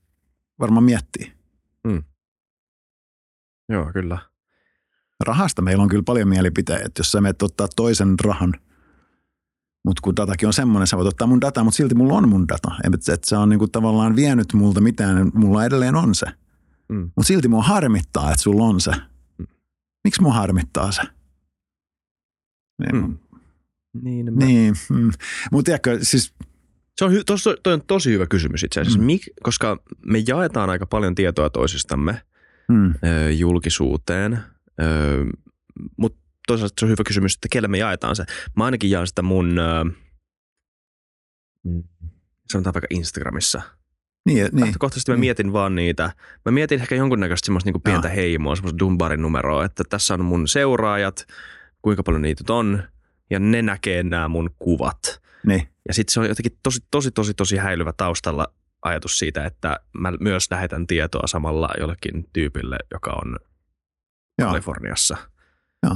varmaan 0.59 0.83
miettiä. 0.83 1.31
Hmm. 1.87 2.03
Joo, 3.69 3.91
kyllä. 3.93 4.17
Rahasta 5.19 5.61
meillä 5.61 5.83
on 5.83 5.89
kyllä 5.89 6.03
paljon 6.03 6.27
mielipiteitä. 6.27 6.91
Jos 6.97 7.11
sä 7.11 7.21
menet 7.21 7.41
ottaa 7.41 7.67
toisen 7.75 8.15
rahan– 8.19 8.53
mutta 9.85 10.01
kun 10.01 10.15
datakin 10.15 10.47
on 10.47 10.53
semmoinen, 10.53 10.87
sä 10.87 10.97
voit 10.97 11.07
ottaa 11.07 11.27
mun 11.27 11.41
dataa, 11.41 11.63
mutta 11.63 11.77
silti 11.77 11.95
mulla 11.95 12.13
on 12.13 12.29
mun 12.29 12.47
data. 12.47 12.71
Että 12.93 13.17
se 13.23 13.37
on 13.37 13.49
niinku 13.49 13.67
tavallaan 13.67 14.15
vienyt 14.15 14.53
multa 14.53 14.81
mitään, 14.81 15.31
mulla 15.33 15.65
edelleen 15.65 15.95
on 15.95 16.15
se. 16.15 16.25
Mm. 16.89 17.11
Mutta 17.15 17.27
silti 17.27 17.47
mua 17.47 17.63
harmittaa, 17.63 18.31
että 18.31 18.41
sulla 18.41 18.63
on 18.63 18.81
se. 18.81 18.91
Mm. 19.37 19.47
Miksi 20.03 20.21
mua 20.21 20.33
harmittaa 20.33 20.91
se? 20.91 21.01
Niin, 22.91 23.05
mm. 23.05 23.17
Niin, 24.03 24.33
mä... 24.33 24.45
niin 24.45 24.73
mm. 24.89 25.11
mutta 25.51 25.65
tiedätkö, 25.65 25.97
siis 26.01 26.33
se 26.95 27.05
on, 27.05 27.11
hy- 27.11 27.23
tos, 27.25 27.43
toi 27.63 27.73
on 27.73 27.81
tosi 27.87 28.11
hyvä 28.11 28.27
kysymys 28.27 28.63
itse 28.63 28.81
asiassa, 28.81 28.99
mm. 28.99 29.05
Mik, 29.05 29.21
koska 29.43 29.77
me 30.05 30.23
jaetaan 30.27 30.69
aika 30.69 30.85
paljon 30.85 31.15
tietoa 31.15 31.49
toisistamme 31.49 32.21
mm. 32.69 32.93
ö, 33.03 33.31
julkisuuteen, 33.31 34.39
ö, 34.81 35.25
mutta 35.97 36.19
toisaalta 36.47 36.73
se 36.79 36.85
on 36.85 36.91
hyvä 36.91 37.03
kysymys, 37.07 37.35
että 37.35 37.47
kelle 37.51 37.67
me 37.67 37.77
jaetaan 37.77 38.15
se. 38.15 38.25
Mä 38.55 38.65
ainakin 38.65 38.89
jaan 38.89 39.07
sitä 39.07 39.21
mun, 39.21 39.59
äh, 39.59 39.95
sanotaan 42.51 42.73
vaikka 42.73 42.87
Instagramissa. 42.89 43.61
Niin, 44.25 44.37
niin. 44.37 44.59
Lähtökohtaisesti 44.59 45.11
mä 45.11 45.15
niin. 45.15 45.19
mietin 45.19 45.53
vaan 45.53 45.75
niitä. 45.75 46.11
Mä 46.45 46.51
mietin 46.51 46.81
ehkä 46.81 46.95
jonkunnäköistä 46.95 47.45
semmoista 47.45 47.67
niinku 47.67 47.79
pientä 47.79 48.07
ja. 48.07 48.13
heimoa, 48.13 48.55
semmoista 48.55 48.79
Dumbarin 48.79 49.21
numeroa, 49.21 49.65
että 49.65 49.83
tässä 49.89 50.13
on 50.13 50.25
mun 50.25 50.47
seuraajat, 50.47 51.27
kuinka 51.83 52.03
paljon 52.03 52.21
niitä 52.21 52.53
on, 52.53 52.83
ja 53.29 53.39
ne 53.39 53.61
näkee 53.61 54.03
nämä 54.03 54.27
mun 54.27 54.49
kuvat. 54.59 55.21
Niin. 55.45 55.67
Ja 55.87 55.93
sitten 55.93 56.13
se 56.13 56.19
on 56.19 56.27
jotenkin 56.27 56.59
tosi, 56.63 56.79
tosi, 56.91 57.11
tosi, 57.11 57.33
tosi 57.33 57.57
häilyvä 57.57 57.93
taustalla 57.97 58.47
ajatus 58.81 59.19
siitä, 59.19 59.45
että 59.45 59.79
mä 59.97 60.13
myös 60.19 60.47
lähetän 60.51 60.87
tietoa 60.87 61.27
samalla 61.27 61.69
jollekin 61.79 62.29
tyypille, 62.33 62.77
joka 62.91 63.11
on 63.11 63.37
Joo. 64.39 64.49
Kaliforniassa. 64.49 65.17
Joo 65.83 65.95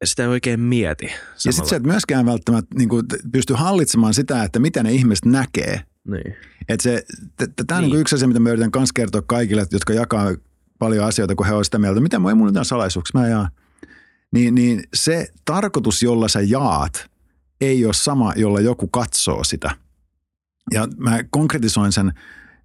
ja 0.00 0.06
sitä 0.06 0.22
ei 0.22 0.28
oikein 0.28 0.60
mieti. 0.60 1.06
Samalla. 1.06 1.22
Ja 1.44 1.52
sitten 1.52 1.68
sä 1.68 1.76
et 1.76 1.82
myöskään 1.82 2.26
välttämättä 2.26 2.78
niin 2.78 2.88
kuin, 2.88 3.06
pysty 3.32 3.54
hallitsemaan 3.54 4.14
sitä, 4.14 4.44
että 4.44 4.58
mitä 4.58 4.82
ne 4.82 4.92
ihmiset 4.92 5.24
näkee. 5.24 5.80
Niin. 6.08 6.36
Että 6.68 6.82
se, 6.82 7.04
tämä 7.66 7.78
on 7.78 7.82
niin. 7.82 7.92
niin 7.92 8.00
yksi 8.00 8.14
asia, 8.14 8.28
mitä 8.28 8.40
mä 8.40 8.50
yritän 8.50 8.70
myös 8.76 8.92
kertoa 8.92 9.22
kaikille, 9.22 9.66
jotka 9.72 9.92
jakaa 9.92 10.34
paljon 10.78 11.04
asioita, 11.04 11.34
kun 11.34 11.46
he 11.46 11.54
ovat 11.54 11.64
sitä 11.64 11.78
mieltä, 11.78 12.00
mitä 12.00 12.16
ei 12.16 12.34
mulla 12.34 12.50
mitään 12.50 12.64
salaisuuksia, 12.64 13.20
mä 13.20 13.28
jaan. 13.28 13.50
Niin, 14.34 14.54
niin 14.54 14.82
se 14.94 15.28
tarkoitus, 15.44 16.02
jolla 16.02 16.28
sä 16.28 16.40
jaat, 16.40 17.10
ei 17.60 17.84
ole 17.84 17.94
sama, 17.94 18.32
jolla 18.36 18.60
joku 18.60 18.88
katsoo 18.88 19.44
sitä. 19.44 19.70
Ja 20.74 20.88
mä 20.96 21.18
konkretisoin 21.30 21.92
sen 21.92 22.12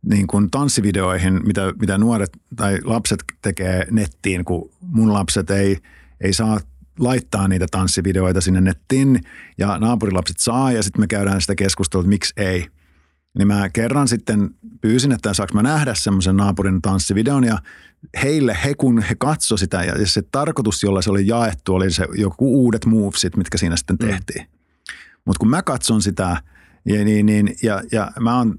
niin 0.06 0.28
kuin 0.28 0.52
tanssivideoihin, 0.52 1.48
mitä, 1.48 1.74
mitä 1.80 1.98
nuoret 1.98 2.38
tai 2.56 2.80
lapset 2.84 3.24
tekee 3.42 3.88
nettiin, 3.92 4.46
kun 4.46 4.70
mun 4.82 5.14
lapset 5.14 5.50
ei, 5.50 5.78
ei 6.22 6.34
saa 6.34 6.60
laittaa 7.00 7.48
niitä 7.48 7.66
tanssivideoita 7.72 8.42
sinne 8.42 8.62
nettiin 8.62 9.22
ja 9.58 9.80
naapurilapset 9.80 10.40
saa 10.40 10.72
ja 10.72 10.84
sitten 10.84 11.02
me 11.02 11.08
käydään 11.08 11.42
sitä 11.42 11.56
keskustelua, 11.56 12.02
että 12.02 12.10
miksi 12.10 12.34
ei. 12.38 12.68
Niin 13.38 13.48
mä 13.48 13.70
kerran 13.70 14.08
sitten 14.08 14.50
pyysin, 14.82 15.12
että 15.12 15.34
saanko 15.34 15.54
mä 15.54 15.64
nähdä 15.64 15.94
semmoisen 15.94 16.38
naapurin 16.38 16.82
tanssivideon 16.82 17.44
ja 17.44 17.58
heille, 18.24 18.58
he 18.64 18.74
kun 18.76 19.02
he 19.02 19.16
katso 19.16 19.58
sitä 19.58 19.84
ja 19.84 20.08
se 20.08 20.22
tarkoitus, 20.22 20.84
jolla 20.84 21.02
se 21.02 21.10
oli 21.10 21.28
jaettu, 21.28 21.76
oli 21.76 21.92
se 21.92 22.08
joku 22.18 22.64
uudet 22.64 22.86
movesit, 22.86 23.38
mitkä 23.38 23.58
siinä 23.58 23.76
sitten 23.76 23.96
mm. 24.02 24.08
tehtiin. 24.08 24.46
Mm. 24.46 24.98
Mutta 25.26 25.40
kun 25.40 25.50
mä 25.50 25.62
katson 25.62 26.02
sitä 26.02 26.38
ja, 26.86 27.06
niin, 27.06 27.26
niin, 27.26 27.56
ja, 27.64 27.82
ja 27.92 28.12
mä 28.20 28.38
oon, 28.38 28.56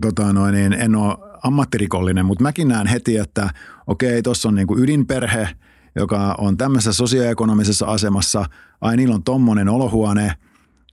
tota 0.00 0.32
noin, 0.32 0.54
niin 0.54 0.72
en 0.72 0.96
ole 0.96 1.16
ammattirikollinen, 1.42 2.26
mutta 2.26 2.42
mäkin 2.42 2.68
näen 2.68 2.86
heti, 2.86 3.16
että 3.16 3.50
okei, 3.86 4.22
tuossa 4.22 4.48
on 4.48 4.54
niinku 4.54 4.78
ydinperhe– 4.78 5.48
joka 5.96 6.34
on 6.38 6.56
tämmöisessä 6.56 6.92
sosioekonomisessa 6.92 7.86
asemassa, 7.86 8.44
ai 8.80 8.96
niillä 8.96 9.14
on 9.14 9.24
tommonen 9.24 9.68
olohuone, 9.68 10.32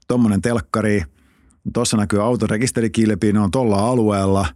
tommonen 0.08 0.42
telkkari, 0.42 1.04
tuossa 1.74 1.96
näkyy 1.96 2.22
autorekisterikilpi, 2.22 3.32
ne 3.32 3.40
on 3.40 3.50
tuolla 3.50 3.88
alueella 3.88 4.46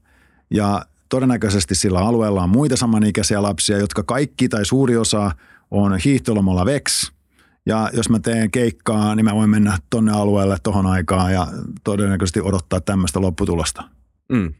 ja 0.50 0.86
todennäköisesti 1.08 1.74
sillä 1.74 1.98
alueella 1.98 2.42
on 2.42 2.50
muita 2.50 2.76
samanikäisiä 2.76 3.42
lapsia, 3.42 3.78
jotka 3.78 4.02
kaikki 4.02 4.48
tai 4.48 4.64
suuri 4.64 4.96
osa 4.96 5.30
on 5.70 5.98
hiihtolomalla 6.04 6.64
VEX. 6.64 7.12
Ja 7.66 7.90
jos 7.92 8.08
mä 8.08 8.18
teen 8.18 8.50
keikkaa, 8.50 9.14
niin 9.14 9.24
mä 9.24 9.34
voin 9.34 9.50
mennä 9.50 9.78
tonne 9.90 10.12
alueelle 10.12 10.56
tohon 10.62 10.86
aikaan 10.86 11.32
ja 11.32 11.46
todennäköisesti 11.84 12.40
odottaa 12.40 12.80
tämmöistä 12.80 13.20
lopputulosta. 13.20 13.82
Mm. 14.32 14.54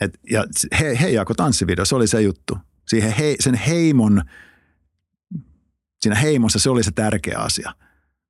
Et, 0.00 0.18
ja 0.30 0.44
he, 0.80 0.98
he 1.00 1.08
jako 1.08 1.34
tanssivideo, 1.34 1.84
se 1.84 1.94
oli 1.94 2.06
se 2.06 2.22
juttu. 2.22 2.58
Siihen 2.88 3.12
he, 3.12 3.36
sen 3.40 3.54
heimon 3.54 4.22
siinä 6.00 6.16
heimossa 6.16 6.58
se 6.58 6.70
oli 6.70 6.82
se 6.82 6.90
tärkeä 6.90 7.38
asia. 7.38 7.74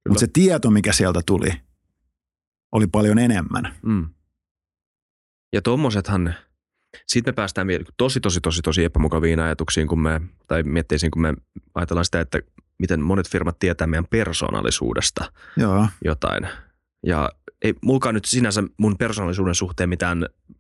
Mutta 0.09 0.21
se 0.21 0.27
tieto, 0.33 0.71
mikä 0.71 0.93
sieltä 0.93 1.21
tuli, 1.27 1.53
oli 2.73 2.87
paljon 2.87 3.19
enemmän. 3.19 3.75
Mm. 3.83 4.09
Ja 5.53 5.63
tuommoisethan, 5.63 6.35
sitten 7.07 7.33
me 7.33 7.35
päästään 7.35 7.69
tosi, 7.97 8.21
tosi, 8.21 8.41
tosi, 8.41 8.63
tosi 8.63 8.85
epämukaviin 8.85 9.41
ajatuksiin, 9.41 9.89
kun 9.89 10.01
me, 10.01 10.21
tai 10.47 10.63
miettisin, 10.63 11.11
kun 11.11 11.23
me 11.23 11.35
ajatellaan 11.75 12.05
sitä, 12.05 12.21
että 12.21 12.39
miten 12.79 13.01
monet 13.01 13.29
firmat 13.29 13.59
tietää 13.59 13.87
meidän 13.87 14.07
persoonallisuudesta 14.11 15.33
Joo. 15.57 15.87
jotain. 16.05 16.49
Ja 17.07 17.31
ei 17.63 17.75
mulkaan 17.83 18.15
nyt 18.15 18.25
sinänsä 18.25 18.63
mun 18.77 18.97
persoonallisuuden 18.99 19.55
suhteen 19.55 19.89
mitään, 19.89 20.19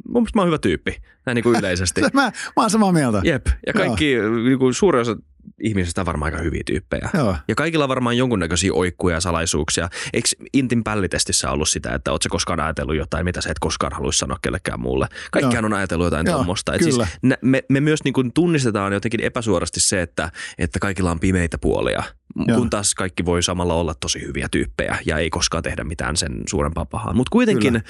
mun 0.08 0.22
mielestä 0.22 0.38
mä 0.38 0.42
oon 0.42 0.48
hyvä 0.48 0.58
tyyppi, 0.58 1.02
näin 1.26 1.34
niin 1.34 1.42
kuin 1.42 1.58
yleisesti. 1.60 2.00
mä, 2.00 2.22
mä 2.22 2.32
oon 2.56 2.70
samaa 2.70 2.92
mieltä. 2.92 3.20
Jep, 3.24 3.46
ja 3.66 3.72
kaikki, 3.72 4.14
niin 4.44 4.58
kuin 4.58 4.74
suuri 4.74 5.00
osa 5.00 5.16
ihmisistä 5.62 6.06
varmaan 6.06 6.32
aika 6.32 6.44
hyviä 6.44 6.62
tyyppejä. 6.66 7.10
Joo. 7.14 7.36
Ja 7.48 7.54
kaikilla 7.54 7.84
on 7.84 7.88
varmaan 7.88 8.16
jonkunnäköisiä 8.16 8.72
oikkuja 8.74 9.16
ja 9.16 9.20
salaisuuksia. 9.20 9.88
Eikö 10.12 10.28
Intin 10.52 10.84
pällitestissä 10.84 11.50
ollut 11.50 11.68
sitä, 11.68 11.94
että 11.94 12.12
ootko 12.12 12.28
koskaan 12.30 12.60
ajatellut 12.60 12.96
jotain, 12.96 13.24
mitä 13.24 13.40
sä 13.40 13.50
et 13.50 13.58
koskaan 13.58 13.92
haluaisi 13.92 14.18
sanoa 14.18 14.38
kellekään 14.42 14.80
muulle? 14.80 15.06
Kaikkihan 15.30 15.64
on 15.64 15.72
ajatellut 15.72 16.06
jotain 16.06 16.26
tuommoista. 16.26 16.72
Siis 16.78 16.98
me, 17.42 17.64
me 17.68 17.80
myös 17.80 18.04
niin 18.04 18.14
kuin 18.14 18.32
tunnistetaan 18.32 18.92
jotenkin 18.92 19.20
epäsuorasti 19.20 19.80
se, 19.80 20.02
että, 20.02 20.30
että 20.58 20.78
kaikilla 20.78 21.10
on 21.10 21.20
pimeitä 21.20 21.58
puolia, 21.58 22.02
Joo. 22.46 22.58
kun 22.58 22.70
taas 22.70 22.94
kaikki 22.94 23.24
voi 23.24 23.42
samalla 23.42 23.74
olla 23.74 23.94
tosi 23.94 24.20
hyviä 24.20 24.48
tyyppejä 24.50 24.98
ja 25.06 25.18
ei 25.18 25.30
koskaan 25.30 25.62
tehdä 25.62 25.84
mitään 25.84 26.16
sen 26.16 26.42
suurempaa 26.48 26.84
pahaa. 26.84 27.12
Mutta 27.12 27.30
kuitenkin 27.30 27.72
Kyllä. 27.72 27.84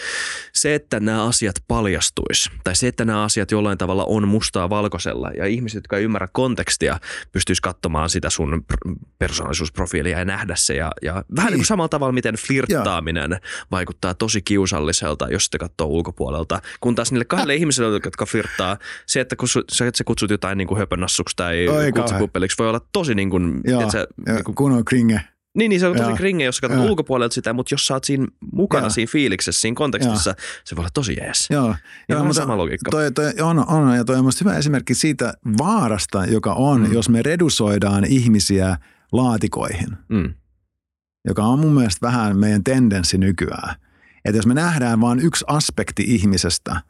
se, 0.53 0.75
että 0.75 1.01
nämä 1.01 1.25
asiat 1.25 1.55
paljastuis 1.69 2.51
tai 2.65 2.77
se, 2.77 2.89
että 2.89 3.05
nämä 3.05 3.23
asiat 3.23 3.51
jollain 3.51 3.79
tavalla 3.79 4.05
on 4.05 4.29
mustaa 4.29 4.71
valkoisella 4.71 5.31
ja 5.31 5.47
ihmiset, 5.47 5.77
jotka 5.77 5.97
ei 5.97 6.05
ymmärrä 6.05 6.29
kontekstia, 6.33 7.01
pystyisi 7.49 7.63
katsomaan 7.63 8.11
sitä 8.11 8.31
sun 8.31 8.65
pr- 8.73 8.95
persoonallisuusprofiilia 9.19 10.19
ja 10.19 10.25
nähdä 10.25 10.55
se. 10.57 10.75
Ja, 10.75 10.91
ja 11.03 11.13
vähän 11.13 11.25
niin 11.29 11.35
kuin 11.47 11.53
Niin. 11.59 11.65
samalla 11.65 11.89
tavalla, 11.89 12.13
miten 12.13 12.35
flirttaaminen 12.35 13.41
vaikuttaa 13.71 14.15
tosi 14.15 14.43
kiusalliselta, 14.43 15.29
jos 15.31 15.45
sitä 15.45 15.59
katsoo 15.59 15.87
ulkopuolelta. 15.89 16.61
Kun 16.81 16.95
taas 16.95 17.13
niille 17.13 17.25
kahdelle 17.25 17.55
ihmiselle, 17.55 18.01
jotka 18.05 18.27
flirttaa, 18.27 18.77
se, 19.07 19.21
että 19.21 19.37
kun 19.37 19.49
sä, 19.49 19.87
että 19.87 19.99
sä 19.99 20.05
kutsut 20.05 20.31
jotain 20.31 20.59
niin 20.59 20.69
kuin 20.69 20.79
höpönassuksi 20.79 21.37
tai 21.37 21.69
Oi, 21.69 21.93
kutsukuppeliksi, 21.93 22.59
voi 22.59 22.69
olla 22.69 22.81
tosi 22.93 23.15
niin 23.15 23.31
kuin, 23.31 23.61
Joo, 23.65 23.91
sä, 23.91 24.07
niin 24.27 24.45
kuin 24.45 24.55
kun 24.55 24.73
on 24.73 24.85
kringe. 24.85 25.21
Niin, 25.59 25.69
niin 25.69 25.81
se 25.81 25.87
on 25.87 25.97
tosi 25.97 26.09
Joo. 26.09 26.17
kringe, 26.17 26.45
jos 26.45 26.61
katsot 26.61 26.79
Joo. 26.79 26.89
ulkopuolelta 26.89 27.35
sitä, 27.35 27.53
mutta 27.53 27.75
jos 27.75 27.87
sä 27.87 27.95
oot 27.95 28.05
siinä 28.05 28.27
mukana 28.53 28.85
Joo. 28.85 28.91
siinä 28.91 29.11
fiiliksessä, 29.13 29.61
siinä 29.61 29.75
kontekstissa, 29.75 30.35
se 30.65 30.77
voi 30.77 30.83
olla 30.83 30.91
tosi 30.95 31.17
jees. 31.21 31.47
Joo, 31.51 31.75
vähän 32.09 32.27
mutta 32.27 32.41
sama 32.43 32.57
logiikka. 32.57 32.91
Toi, 32.91 33.13
toi 33.13 33.33
on, 33.43 33.69
on, 33.69 33.97
ja 33.97 34.05
toi 34.05 34.17
on 34.17 34.25
hyvä 34.41 34.57
esimerkki 34.57 34.95
siitä 34.95 35.35
vaarasta, 35.59 36.25
joka 36.25 36.53
on, 36.53 36.81
mm. 36.81 36.93
jos 36.93 37.09
me 37.09 37.23
redusoidaan 37.23 38.05
ihmisiä 38.05 38.77
laatikoihin, 39.13 39.89
Mm. 40.09 40.35
joka 41.29 41.43
on 41.43 41.59
mun 41.59 41.73
mielestä 41.73 42.07
vähän 42.07 42.39
meidän 42.39 42.65
tendenssi 42.65 43.19
nykyään. 43.19 43.77
Että 44.25 44.39
jos 44.39 44.47
me 44.47 44.55
nähdään 44.55 45.01
vain 45.01 45.21
yksi 45.21 45.45
aspekti 45.49 46.05
ihmisestä, 46.07 46.81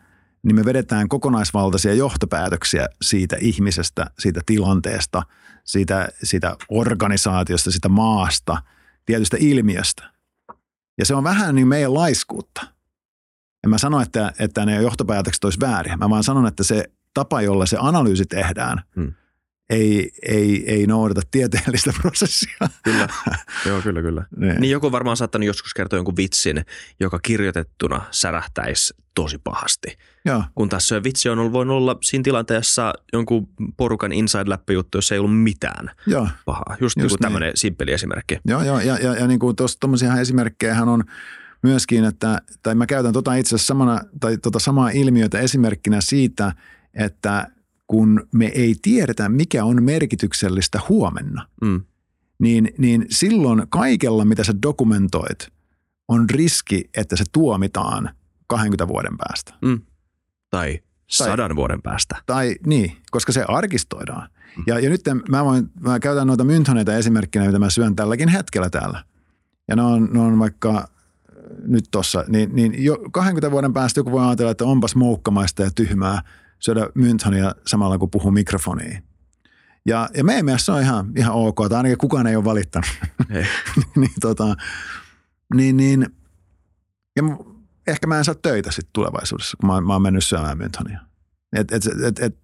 niin 0.42 0.56
me 0.56 0.64
vedetään 0.64 1.08
kokonaisvaltaisia 1.08 1.94
johtopäätöksiä 1.94 2.88
siitä 3.02 3.36
ihmisestä, 3.40 4.10
siitä 4.18 4.40
tilanteesta, 4.46 5.22
siitä, 5.68 6.08
siitä 6.22 6.56
organisaatiosta, 6.68 7.70
siitä 7.70 7.88
maasta, 7.88 8.62
tietystä 9.06 9.36
ilmiöstä. 9.40 10.10
Ja 10.98 11.04
se 11.04 11.14
on 11.14 11.24
vähän 11.24 11.54
niin 11.54 11.68
meidän 11.68 11.94
laiskuutta. 11.94 12.66
En 13.64 13.70
mä 13.70 13.78
sano, 13.78 14.00
että, 14.00 14.32
että 14.38 14.66
ne 14.66 14.82
johtopäätökset 14.82 15.44
olisi 15.44 15.60
väärin. 15.60 15.98
Mä 15.98 16.10
vaan 16.10 16.24
sanon, 16.24 16.46
että 16.46 16.64
se 16.64 16.84
tapa, 17.14 17.42
jolla 17.42 17.66
se 17.66 17.76
analyysi 17.80 18.26
tehdään, 18.26 18.82
Hmm. 18.96 19.12
Ei, 19.70 20.10
ei, 20.22 20.64
ei 20.70 20.86
noudata 20.86 21.20
tieteellistä 21.30 21.92
prosessia. 22.00 22.56
Kyllä. 22.82 23.08
Joo, 23.66 23.82
kyllä, 23.82 24.02
kyllä. 24.02 24.24
Niin. 24.36 24.60
Niin 24.60 24.70
joku 24.70 24.92
varmaan 24.92 25.16
saattanut 25.16 25.46
joskus 25.46 25.74
kertoa 25.74 25.96
jonkun 25.96 26.16
vitsin, 26.16 26.64
joka 27.00 27.18
kirjoitettuna 27.18 28.02
särähtäisi 28.10 28.94
tosi 29.14 29.38
pahasti. 29.44 29.96
Joo, 30.24 30.44
Kun 30.54 30.68
taas 30.68 30.88
se 30.88 31.02
vitsi 31.02 31.28
on 31.28 31.38
ollut, 31.38 31.52
voinut 31.52 31.76
olla 31.76 31.98
siinä 32.02 32.22
tilanteessa 32.22 32.92
jonkun 33.12 33.48
porukan 33.76 34.12
inside-läppä-juttu, 34.12 34.98
jossa 34.98 35.14
ei 35.14 35.18
ollut 35.18 35.42
mitään 35.42 35.90
joo. 36.06 36.28
pahaa. 36.44 36.64
Just, 36.70 36.80
Just 36.80 36.96
Just 36.96 36.96
niin 36.96 37.08
niin. 37.08 37.18
tämmöinen 37.18 37.52
simppeli 37.54 37.92
esimerkki. 37.92 38.38
Joo, 38.44 38.62
joo, 38.62 38.80
ja, 38.80 38.98
ja, 38.98 39.14
ja 39.14 39.26
niin 39.26 39.40
kuin 39.40 39.56
tuossa 39.56 39.78
esimerkkejä 40.20 40.82
on 40.82 41.04
myöskin, 41.62 42.04
että, 42.04 42.42
tai 42.62 42.74
mä 42.74 42.86
käytän 42.86 43.12
tota 43.12 43.34
itse 43.34 43.54
asiassa 43.54 43.66
samana, 43.66 44.00
tai 44.20 44.38
tota 44.38 44.58
samaa 44.58 44.90
ilmiötä 44.90 45.38
esimerkkinä 45.38 46.00
siitä, 46.00 46.52
että 46.94 47.46
kun 47.88 48.28
me 48.34 48.46
ei 48.46 48.74
tiedetä, 48.82 49.28
mikä 49.28 49.64
on 49.64 49.82
merkityksellistä 49.82 50.80
huomenna, 50.88 51.46
Mm. 51.62 51.80
niin, 52.38 52.70
niin 52.78 53.06
silloin 53.10 53.62
kaikella, 53.68 54.24
mitä 54.24 54.44
sä 54.44 54.54
dokumentoit, 54.62 55.48
on 56.08 56.30
riski, 56.30 56.90
että 56.96 57.16
se 57.16 57.24
tuomitaan 57.32 58.10
20 58.46 58.88
vuoden 58.88 59.16
päästä. 59.18 59.54
Mm. 59.62 59.80
Tai 60.50 60.80
sadan 61.06 61.56
vuoden 61.56 61.82
päästä. 61.82 62.16
Tai 62.26 62.56
niin, 62.66 62.96
koska 63.10 63.32
se 63.32 63.44
arkistoidaan. 63.48 64.28
Ja, 64.66 64.78
ja 64.78 64.90
nyt 64.90 65.00
mä, 65.28 65.44
voin, 65.44 65.70
mä 65.80 66.00
käytän 66.00 66.26
noita 66.26 66.44
mynthoneita 66.44 66.96
esimerkkinä, 66.96 67.46
mitä 67.46 67.58
mä 67.58 67.70
syön 67.70 67.96
tälläkin 67.96 68.28
hetkellä 68.28 68.70
täällä. 68.70 69.04
Ja 69.68 69.76
ne 69.76 69.82
on, 69.82 70.08
ne 70.12 70.20
on 70.20 70.38
vaikka 70.38 70.76
äh, 70.78 70.84
nyt 71.66 71.84
tossa, 71.90 72.24
niin, 72.28 72.50
niin 72.56 72.84
jo 72.84 72.98
20 73.12 73.50
vuoden 73.50 73.72
päästä 73.72 74.00
joku 74.00 74.10
voi 74.12 74.26
ajatella, 74.26 74.50
että 74.50 74.64
onpas 74.64 74.94
moukkamaista 74.96 75.62
ja 75.62 75.70
tyhmää 75.70 76.22
syödä 76.58 76.88
mynthonia 76.94 77.54
samalla 77.66 77.98
kun 77.98 78.10
puhuu 78.10 78.30
mikrofoniin. 78.30 79.02
Ja, 79.86 80.08
ja 80.16 80.24
meidän 80.24 80.44
mielestä 80.44 80.64
se 80.64 80.72
on 80.72 80.82
ihan, 80.82 81.12
ihan 81.16 81.34
ok, 81.34 81.56
tai 81.68 81.76
ainakin 81.76 81.98
kukaan 81.98 82.26
ei 82.26 82.36
ole 82.36 82.44
valittanut. 82.44 82.88
Ei. 83.30 83.44
niin, 83.96 84.10
tota, 84.20 84.56
niin, 85.54 85.76
niin, 85.76 86.06
ja 87.16 87.22
ehkä 87.86 88.06
mä 88.06 88.18
en 88.18 88.24
saa 88.24 88.34
töitä 88.34 88.70
sitten 88.70 88.90
tulevaisuudessa, 88.92 89.56
kun 89.60 89.66
mä, 89.70 89.80
mä 89.80 89.92
oon 89.92 90.02
mennyt 90.02 90.24
syömään 90.24 90.58
mynthonia. 90.58 91.00
Et, 91.52 91.72
et, 91.72 91.86
et, 92.06 92.18
et, 92.18 92.38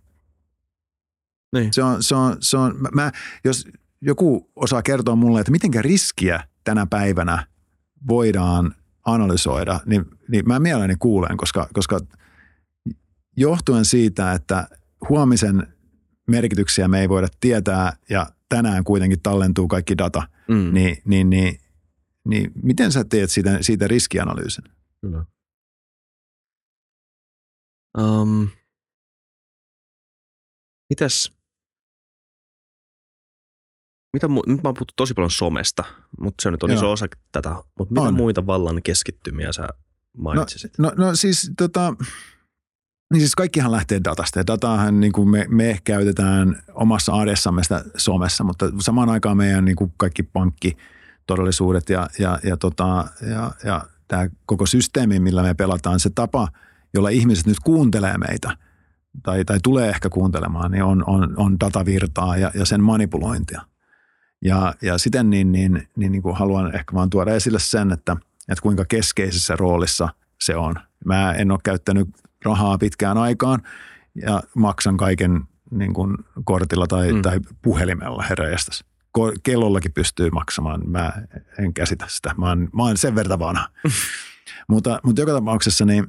Niin. 1.55 1.73
se 1.75 1.83
on, 1.83 2.03
se 2.03 2.15
on, 2.15 2.37
se 2.41 2.57
on, 2.57 2.75
mä- 2.81 2.89
mä, 2.93 3.13
jos 3.45 3.69
joku 4.01 4.51
osaa 4.57 4.83
kertoa 4.83 5.17
mulle, 5.17 5.41
että 5.41 5.53
mitenkä 5.53 5.83
riskiä 5.83 6.45
tänä 6.65 6.87
päivänä 6.87 7.47
voidaan 8.09 8.75
analysoida, 9.05 9.81
niin, 9.87 10.05
niin 10.29 10.49
mä 10.49 10.59
mielelläni 10.61 10.97
kuulen, 10.99 11.37
koska, 11.37 11.69
koska 11.73 12.01
johtuen 13.37 13.85
siitä, 13.85 14.33
että 14.33 14.69
huomisen 15.09 15.75
merkityksiä 16.29 16.89
me 16.89 17.01
ei 17.01 17.09
voida 17.09 17.29
tietää 17.41 17.97
ja 18.11 18.27
tänään 18.49 18.85
kuitenkin 18.85 19.23
tallentuu 19.23 19.69
kaikki 19.69 19.99
data, 19.99 20.23
Mm. 20.49 20.75
niin, 20.75 20.97
niin, 21.05 21.31
niin, 21.31 21.61
niin 22.29 22.53
miten 22.63 22.93
sä 22.93 23.05
teet 23.05 23.31
siitä, 23.31 23.59
siitä 23.61 23.89
riskianalyysin? 23.89 24.65
Kyllä. 25.01 25.25
Um, 27.99 28.49
mitäs, 30.91 31.33
mitä, 34.13 34.27
mu- 34.27 34.43
nyt 34.53 34.63
mä 34.63 34.69
oon 34.69 34.75
puhuttu 34.75 34.95
tosi 34.97 35.15
paljon 35.15 35.31
somesta, 35.31 35.85
mutta 36.21 36.43
se 36.43 36.51
nyt 36.51 36.63
on 36.63 36.71
Joo. 36.71 36.77
iso 36.79 36.93
osa 36.93 37.07
tätä. 37.33 37.51
Mutta 37.79 37.95
mitä 37.95 38.01
On. 38.09 38.15
muita 38.15 38.47
vallan 38.47 38.83
keskittymiä 38.83 39.53
sä 39.53 39.69
mainitsisit? 40.17 40.79
No, 40.79 40.93
no 40.97 41.17
siis 41.17 41.51
tota, 41.59 41.95
niin 43.13 43.21
siis 43.21 43.35
kaikkihan 43.35 43.73
lähtee 43.73 44.01
datasta 44.05 44.39
ja 44.39 44.47
dataahan 44.47 45.01
niin 45.01 45.13
kuin 45.13 45.29
me, 45.29 45.47
me 45.49 45.79
käytetään 45.85 46.63
omassa 46.75 47.13
arjessamme 47.13 47.63
sitä 47.63 47.85
somessa, 47.97 48.45
mutta 48.45 48.67
samaan 48.81 49.09
aikaan 49.09 49.37
meidän 49.37 49.65
niin 49.65 49.77
kuin 49.77 49.93
kaikki 49.97 50.23
pankkitodellisuudet 50.23 51.89
ja, 51.89 52.09
ja, 52.19 52.39
ja, 52.45 52.57
tota, 52.57 53.05
ja, 53.31 53.51
ja 53.65 53.85
tämä 54.09 54.29
koko 54.47 54.67
systeemi, 54.67 55.21
millä 55.21 55.43
me 55.43 55.55
pelataan, 55.55 56.01
se 56.01 56.11
tapa, 56.15 56.49
jolla 56.95 57.09
ihmiset 57.09 57.47
nyt 57.47 57.61
kuuntelee 57.65 58.19
meitä 58.19 58.57
tai, 59.23 59.45
tai 59.45 59.59
tulee 59.63 59.89
ehkä 59.89 60.09
kuuntelemaan, 60.09 60.71
niin 60.71 60.85
on, 60.85 61.05
on, 61.07 61.35
on 61.37 61.61
datavirtaa 61.61 62.37
ja, 62.37 62.51
ja 62.55 62.65
sen 62.65 62.83
manipulointia. 62.83 63.63
Ja, 64.45 64.75
ja 64.83 64.99
siten 64.99 65.31
niin, 65.31 65.53
niin, 65.53 65.89
niin, 65.97 66.13
niin 66.13 66.23
kuin 66.23 66.37
haluan 66.37 66.75
ehkä 66.75 66.95
vaan 66.95 67.11
tuoda 67.11 67.35
esille 67.35 67.59
sen, 67.59 67.93
että, 67.93 68.17
että 68.49 68.63
kuinka 68.63 68.85
keskeisessä 68.85 69.57
roolissa 69.57 70.09
se 70.41 70.57
on. 70.57 70.75
Mä 71.05 71.33
en 71.33 71.51
ole 71.51 71.59
käyttänyt 71.65 72.09
rahaa 72.45 72.79
pitkään 72.79 73.19
aikaan 73.19 73.63
ja 74.23 74.43
maksan 74.55 74.97
kaiken 74.97 75.41
niin 75.71 75.95
kuin 75.95 76.17
kortilla 76.45 76.87
tai, 76.87 77.13
Mm. 77.13 77.23
tai 77.23 77.41
puhelimella 77.63 78.23
heräjästäs. 78.31 78.85
Kellollakin 79.43 79.93
pystyy 79.93 80.31
maksamaan. 80.31 80.91
Mä 80.91 81.13
en 81.59 81.75
käsitä 81.75 82.05
sitä. 82.09 82.35
Mä 82.39 82.49
oon, 82.49 82.69
mä 82.73 82.83
oon 82.83 82.97
sen 82.97 83.15
verran 83.15 83.39
vanha. 83.39 83.69
mutta, 84.69 85.01
mutta 85.03 85.21
joka 85.21 85.33
tapauksessa 85.33 85.85
niin 85.85 86.07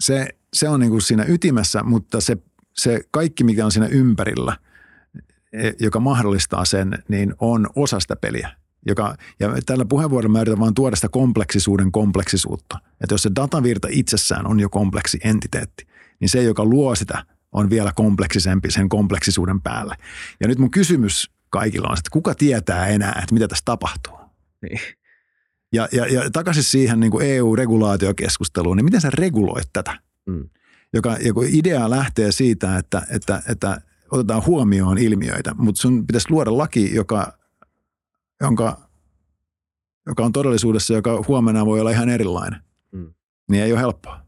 se, 0.00 0.28
se 0.52 0.68
on 0.68 0.80
niin 0.80 0.90
kuin 0.90 1.02
siinä 1.02 1.24
ytimessä, 1.28 1.82
mutta 1.82 2.20
se, 2.20 2.36
se 2.72 3.00
kaikki, 3.10 3.44
mikä 3.44 3.64
on 3.64 3.72
siinä 3.72 3.86
ympärillä, 3.86 4.56
e- 5.52 5.72
joka 5.80 6.00
mahdollistaa 6.00 6.64
sen, 6.64 6.98
niin 7.08 7.34
on 7.38 7.66
osa 7.76 8.00
sitä 8.00 8.16
peliä. 8.16 8.50
Joka, 8.86 9.14
ja 9.40 9.48
tällä 9.66 9.84
puheenvuorolla 9.84 10.32
mä 10.32 10.40
yritän 10.40 10.60
vaan 10.60 10.74
tuoda 10.74 10.96
sitä 10.96 11.08
kompleksisuuden 11.08 11.92
kompleksisuutta. 11.92 12.78
Että 13.00 13.14
jos 13.14 13.22
se 13.22 13.30
datavirta 13.36 13.88
itsessään 13.90 14.46
on 14.46 14.60
jo 14.60 14.68
kompleksi 14.68 15.18
entiteetti, 15.24 15.86
niin 16.20 16.28
se, 16.28 16.42
joka 16.42 16.64
luo 16.64 16.94
sitä, 16.94 17.24
on 17.52 17.70
vielä 17.70 17.92
kompleksisempi 17.96 18.70
sen 18.70 18.88
kompleksisuuden 18.88 19.60
päälle. 19.60 19.96
Ja 20.40 20.48
nyt 20.48 20.58
mun 20.58 20.70
kysymys 20.70 21.30
kaikilla 21.50 21.88
on, 21.88 21.98
että 21.98 22.10
kuka 22.10 22.34
tietää 22.34 22.86
enää, 22.86 23.20
että 23.22 23.34
mitä 23.34 23.48
tässä 23.48 23.62
tapahtuu? 23.64 24.18
Niin. 24.62 24.80
Ja, 25.72 25.88
ja, 25.92 26.06
ja 26.06 26.30
takaisin 26.30 26.62
siihen 26.62 27.00
niin 27.00 27.10
kuin 27.10 27.26
EU-regulaatiokeskusteluun, 27.26 28.76
niin 28.76 28.84
miten 28.84 29.00
sä 29.00 29.10
reguloit 29.10 29.68
tätä? 29.72 29.98
Mm. 30.26 30.48
Joka, 30.92 31.16
joku 31.20 31.42
idea 31.42 31.90
lähtee 31.90 32.32
siitä, 32.32 32.78
että, 32.78 33.02
että, 33.10 33.42
että 33.48 33.80
otetaan 34.10 34.46
huomioon 34.46 34.98
ilmiöitä, 34.98 35.54
mutta 35.54 35.80
sun 35.80 36.06
pitäisi 36.06 36.30
luoda 36.30 36.58
laki, 36.58 36.94
joka, 36.94 37.38
jonka, 38.40 38.88
joka 40.06 40.24
on 40.24 40.32
todellisuudessa, 40.32 40.94
joka 40.94 41.24
huomenna 41.28 41.66
voi 41.66 41.80
olla 41.80 41.90
ihan 41.90 42.08
erilainen. 42.08 42.60
Mm. 42.92 43.14
Niin 43.50 43.64
ei 43.64 43.72
ole 43.72 43.80
helppoa. 43.80 44.20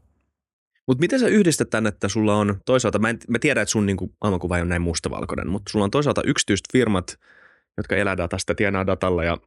Mutta 0.87 1.01
miten 1.01 1.19
sä 1.19 1.27
yhdistät 1.27 1.69
tämän, 1.69 1.87
että 1.87 2.07
sulla 2.07 2.35
on 2.35 2.61
toisaalta, 2.65 2.99
mä, 2.99 3.09
en, 3.09 3.19
mä 3.27 3.39
tiedän, 3.39 3.61
että 3.61 3.71
sun 3.71 3.85
niinku 3.85 4.13
maailmankuva 4.21 4.57
ei 4.57 4.61
ole 4.61 4.69
näin 4.69 4.81
mustavalkoinen, 4.81 5.49
mutta 5.49 5.71
sulla 5.71 5.85
on 5.85 5.91
toisaalta 5.91 6.21
yksityiset 6.25 6.65
firmat, 6.71 7.19
jotka 7.77 7.95
elää 7.95 8.17
datasta, 8.17 8.55
tienaa 8.55 8.87
datalla 8.87 9.23
ja 9.23 9.37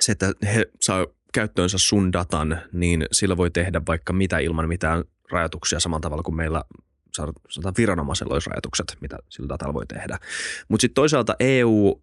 se, 0.00 0.12
että 0.12 0.32
he 0.54 0.66
saa 0.80 1.06
käyttöönsä 1.34 1.78
sun 1.78 2.12
datan, 2.12 2.60
niin 2.72 3.06
sillä 3.12 3.36
voi 3.36 3.50
tehdä 3.50 3.82
vaikka 3.88 4.12
mitä 4.12 4.38
ilman 4.38 4.68
mitään 4.68 5.04
rajoituksia 5.30 5.80
samalla 5.80 6.00
tavalla 6.00 6.22
kuin 6.22 6.36
meillä 6.36 6.62
sanotaan 7.50 7.74
viranomaisella 7.78 8.34
olisi 8.34 8.50
rajoitukset, 8.50 8.96
mitä 9.00 9.18
sillä 9.28 9.48
datalla 9.48 9.74
voi 9.74 9.86
tehdä. 9.86 10.18
Mutta 10.68 10.82
sitten 10.82 10.94
toisaalta 10.94 11.36
EU 11.40 12.02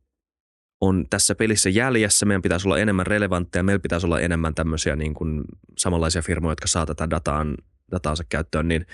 on 0.82 1.06
tässä 1.10 1.36
pelissä 1.36 1.70
jäljessä, 1.70 2.26
meidän 2.26 2.42
pitäisi 2.42 2.68
olla 2.68 2.78
enemmän 2.78 3.08
relevantteja, 3.08 3.64
meillä 3.64 3.80
pitäisi 3.80 4.06
olla 4.06 4.20
enemmän 4.20 4.56
tämmöisiä 4.56 4.96
niin 4.96 5.14
kuin 5.14 5.44
samanlaisia 5.78 6.22
firmoja, 6.22 6.52
jotka 6.52 6.68
saa 6.68 6.86
tätä 6.86 7.10
dataan, 7.10 7.58
dataansa 7.92 8.24
käyttöön, 8.30 8.68
niin, 8.68 8.86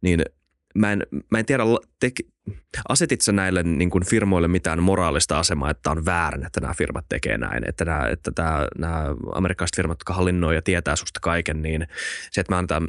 niin 0.00 0.22
mä 0.74 0.92
en, 0.92 1.02
mä 1.30 1.38
en 1.38 1.46
tiedä, 1.46 1.62
te, 2.00 2.10
asetit 2.88 3.20
sä 3.20 3.32
näille 3.32 3.62
niin 3.62 3.90
kuin 3.90 4.06
firmoille 4.06 4.48
mitään 4.48 4.82
moraalista 4.82 5.38
asemaa, 5.38 5.70
että 5.70 5.90
on 5.90 6.04
väärin, 6.04 6.46
että 6.46 6.60
nämä 6.60 6.74
firmat 6.74 7.04
tekee 7.08 7.38
näin, 7.38 7.68
että 7.68 7.84
nämä, 7.84 8.08
että 8.08 8.32
tämä, 8.34 8.68
nämä 8.78 9.04
amerikkalaiset 9.34 9.76
firmat, 9.76 9.94
jotka 9.94 10.14
hallinnoi 10.14 10.54
ja 10.54 10.62
tietää 10.62 10.96
susta 10.96 11.20
kaiken, 11.20 11.62
niin 11.62 11.86
se, 12.30 12.40
että 12.40 12.52
mä 12.52 12.58
annetaan 12.58 12.88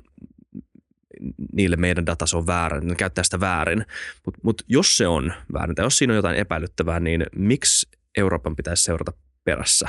niille 1.54 1.76
meidän 1.76 2.06
data 2.06 2.26
se 2.26 2.38
on 2.38 2.48
väärin, 2.48 2.88
ne 2.88 2.96
käyttää 2.96 3.24
sitä 3.24 3.40
väärin. 3.40 3.86
Mutta 4.26 4.40
mut 4.44 4.62
jos 4.68 4.98
se 4.98 5.08
on 5.08 5.34
väärin 5.54 5.76
tai 5.76 5.86
jos 5.86 5.98
siinä 5.98 6.14
on 6.14 6.16
jotain 6.16 6.36
epäilyttävää, 6.36 7.00
niin 7.00 7.26
miksi 7.36 7.97
Euroopan 8.18 8.56
pitäisi 8.56 8.84
seurata 8.84 9.12
perässä? 9.44 9.88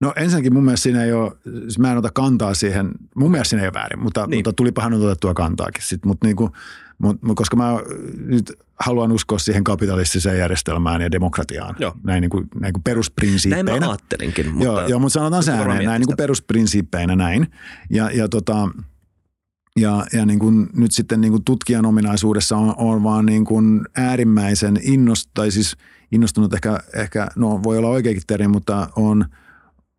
No 0.00 0.12
ensinnäkin 0.16 0.52
mun 0.52 0.64
mielestä 0.64 0.82
siinä 0.82 1.04
ei 1.04 1.12
ole, 1.12 1.32
siis 1.44 1.78
mä 1.78 1.92
en 1.92 1.98
ota 1.98 2.10
kantaa 2.14 2.54
siihen, 2.54 2.90
mun 3.16 3.30
mielestä 3.30 3.50
siinä 3.50 3.62
ei 3.62 3.68
ole 3.68 3.74
väärin, 3.74 3.98
mutta, 3.98 4.26
niin. 4.26 4.38
mutta 4.38 4.52
tulipahan 4.52 4.94
otettua 4.94 5.34
kantaakin 5.34 5.82
sitten, 5.82 6.08
mutta 6.08 6.26
niin 6.26 6.36
kuin, 6.36 6.50
mut, 6.98 7.18
koska 7.34 7.56
mä 7.56 7.72
nyt 8.26 8.52
haluan 8.80 9.12
uskoa 9.12 9.38
siihen 9.38 9.64
kapitalistiseen 9.64 10.38
järjestelmään 10.38 11.00
ja 11.00 11.12
demokratiaan, 11.12 11.76
joo. 11.78 11.94
näin, 12.02 12.20
niin 12.20 12.30
kuin, 12.30 12.48
näin 12.60 12.72
kuin 12.72 12.82
perusprinsiippeinä. 12.82 13.70
Näin 13.70 13.82
mä 13.82 13.88
ajattelinkin. 13.88 14.48
Mutta 14.48 14.64
joo, 14.64 14.88
joo, 14.88 14.98
mutta 14.98 15.12
sanotaan 15.12 15.42
se 15.42 15.52
ääneen, 15.52 15.84
näin 15.84 16.00
niin 16.00 16.06
kuin 16.06 16.16
perusprinsiippeinä 16.16 17.16
näin. 17.16 17.46
Ja, 17.90 18.10
ja 18.10 18.28
tota, 18.28 18.68
ja, 19.80 20.06
ja 20.12 20.26
niin 20.26 20.38
kuin 20.38 20.68
nyt 20.76 20.92
sitten 20.92 21.20
niin 21.20 21.30
kuin 21.30 21.44
tutkijan 21.44 21.86
ominaisuudessa 21.86 22.56
on, 22.56 22.74
on 22.76 23.02
vaan 23.02 23.26
niin 23.26 23.44
kuin 23.44 23.86
äärimmäisen 23.96 24.78
innost, 24.82 25.30
tai 25.34 25.50
siis 25.50 25.76
innostunut 26.12 26.54
ehkä, 26.54 26.80
ehkä, 26.94 27.28
no 27.36 27.62
voi 27.62 27.78
olla 27.78 27.88
oikeakin 27.88 28.22
termi, 28.26 28.48
mutta 28.48 28.88
on, 28.96 29.24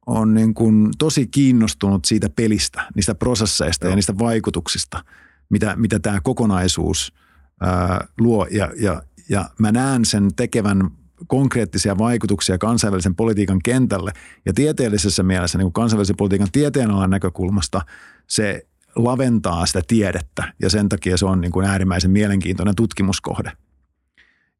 on 0.05 0.33
niin 0.33 0.53
kuin 0.53 0.89
tosi 0.97 1.27
kiinnostunut 1.27 2.05
siitä 2.05 2.29
pelistä, 2.29 2.87
niistä 2.95 3.15
prosesseista 3.15 3.85
Joo. 3.85 3.89
ja 3.89 3.95
niistä 3.95 4.17
vaikutuksista, 4.17 5.03
mitä, 5.49 5.75
mitä 5.75 5.99
tämä 5.99 6.21
kokonaisuus 6.21 7.13
ää, 7.61 8.07
luo. 8.19 8.47
Ja, 8.51 8.71
ja, 8.77 9.03
ja 9.29 9.49
mä 9.59 9.71
näen 9.71 10.05
sen 10.05 10.35
tekevän 10.35 10.91
konkreettisia 11.27 11.97
vaikutuksia 11.97 12.57
kansainvälisen 12.57 13.15
politiikan 13.15 13.59
kentälle. 13.63 14.11
Ja 14.45 14.53
tieteellisessä 14.53 15.23
mielessä, 15.23 15.57
niin 15.57 15.65
kuin 15.65 15.73
kansainvälisen 15.73 16.15
politiikan 16.15 16.47
tieteenalan 16.51 17.09
näkökulmasta, 17.09 17.81
se 18.27 18.67
laventaa 18.95 19.65
sitä 19.65 19.81
tiedettä 19.87 20.53
ja 20.61 20.69
sen 20.69 20.89
takia 20.89 21.17
se 21.17 21.25
on 21.25 21.41
niin 21.41 21.51
kuin 21.51 21.65
äärimmäisen 21.65 22.11
mielenkiintoinen 22.11 22.75
tutkimuskohde. 22.75 23.51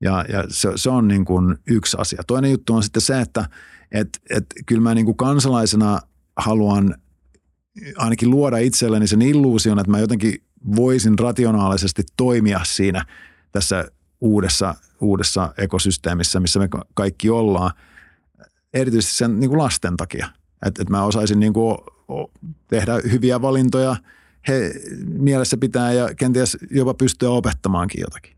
Ja, 0.02 0.26
ja 0.30 0.44
se, 0.48 0.70
se 0.76 0.90
on 0.90 1.08
niin 1.08 1.26
kuin 1.26 1.56
yksi 1.68 1.98
asia. 2.00 2.22
Toinen 2.28 2.52
juttu 2.52 2.74
on 2.74 2.84
sitten 2.84 3.02
se, 3.02 3.22
että 3.22 3.50
et, 3.92 4.10
et 4.30 4.46
kyllä 4.66 4.82
mä 4.82 4.96
niin 4.96 5.06
kuin 5.06 5.18
kansalaisena 5.18 6.00
haluan 6.38 6.96
ainakin 7.98 8.30
luoda 8.30 8.58
itselleni 8.58 9.08
sen 9.08 9.22
illuusion, 9.22 9.80
että 9.80 9.92
mä 9.92 10.00
jotenkin 10.00 10.44
voisin 10.76 11.20
rationaalisesti 11.20 12.04
toimia 12.18 12.60
siinä 12.64 13.06
tässä 13.52 13.86
uudessa, 14.22 14.76
uudessa 15.02 15.54
ekosysteemissä, 15.58 16.40
missä 16.40 16.60
me 16.60 16.70
kaikki 16.94 17.30
ollaan, 17.30 17.72
erityisesti 18.74 19.16
sen 19.16 19.40
niin 19.40 19.50
kuin 19.50 19.60
lasten 19.60 19.98
takia. 19.98 20.30
Että 20.66 20.82
et 20.82 20.90
mä 20.90 21.04
osaisin 21.04 21.40
niin 21.40 21.54
kuin 21.54 21.78
tehdä 22.68 22.94
hyviä 23.12 23.42
valintoja– 23.42 23.96
he 24.48 24.74
mielessä 25.06 25.58
pitää 25.58 25.94
ja 25.94 26.10
kenties 26.16 26.58
jopa 26.72 26.94
pystyä 26.94 27.30
opettamaankin 27.30 28.02
jotakin. 28.02 28.36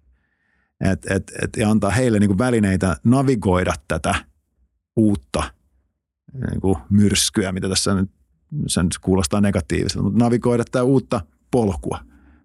Et, 0.91 1.05
et, 1.09 1.31
et, 1.41 1.49
ja 1.57 1.69
antaa 1.69 1.91
heille 1.91 2.19
niin 2.19 2.27
kuin 2.27 2.37
välineitä 2.37 2.97
navigoida 3.03 3.73
tätä 3.87 4.15
uutta 4.95 5.43
niin 6.49 6.61
kuin 6.61 6.75
myrskyä, 6.89 7.51
mitä 7.51 7.69
tässä 7.69 7.95
nyt 7.95 8.11
sen 8.67 8.87
kuulostaa 9.01 9.41
negatiiviselta, 9.41 10.03
mutta 10.03 10.19
navigoida 10.19 10.63
tätä 10.63 10.83
uutta 10.83 11.21
polkua, 11.51 11.99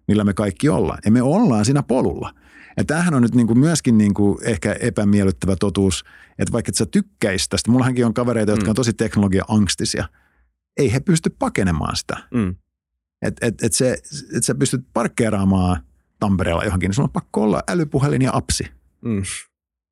millä 0.08 0.24
me 0.24 0.34
kaikki 0.34 0.68
ollaan. 0.68 0.98
Ja 1.04 1.10
me 1.10 1.22
ollaan 1.22 1.64
siinä 1.64 1.82
polulla. 1.82 2.34
Ja 2.76 2.84
tämähän 2.84 3.14
on 3.14 3.22
nyt 3.22 3.34
niin 3.34 3.46
kuin 3.46 3.58
myöskin 3.58 3.98
niin 3.98 4.14
kuin 4.14 4.38
ehkä 4.42 4.72
epämiellyttävä 4.72 5.56
totuus, 5.56 6.04
että 6.38 6.52
vaikka 6.52 6.70
et 6.70 6.74
sä 6.74 6.86
tykkäisi 6.86 7.48
tästä, 7.48 7.70
mullahankin 7.70 8.06
on 8.06 8.14
kavereita, 8.14 8.52
jotka 8.52 8.66
mm. 8.66 8.70
on 8.70 8.76
tosi 8.76 8.92
teknologia-angstisia, 8.92 10.08
ei 10.76 10.92
he 10.92 11.00
pysty 11.00 11.36
pakenemaan 11.38 11.96
sitä. 11.96 12.16
Mm. 12.34 12.54
Että 13.22 13.46
et, 13.46 13.62
et 13.62 13.72
se, 13.72 13.98
et 14.36 14.44
sä 14.44 14.54
pystyt 14.54 14.86
parkkeeraamaan 14.92 15.82
Tampereella 16.20 16.64
johonkin, 16.64 16.88
niin 16.88 16.94
sulla 16.94 17.06
on 17.06 17.12
pakko 17.12 17.42
olla 17.42 17.62
älypuhelin 17.68 18.22
ja 18.22 18.30
apsi. 18.34 18.64
Mm. 19.04 19.22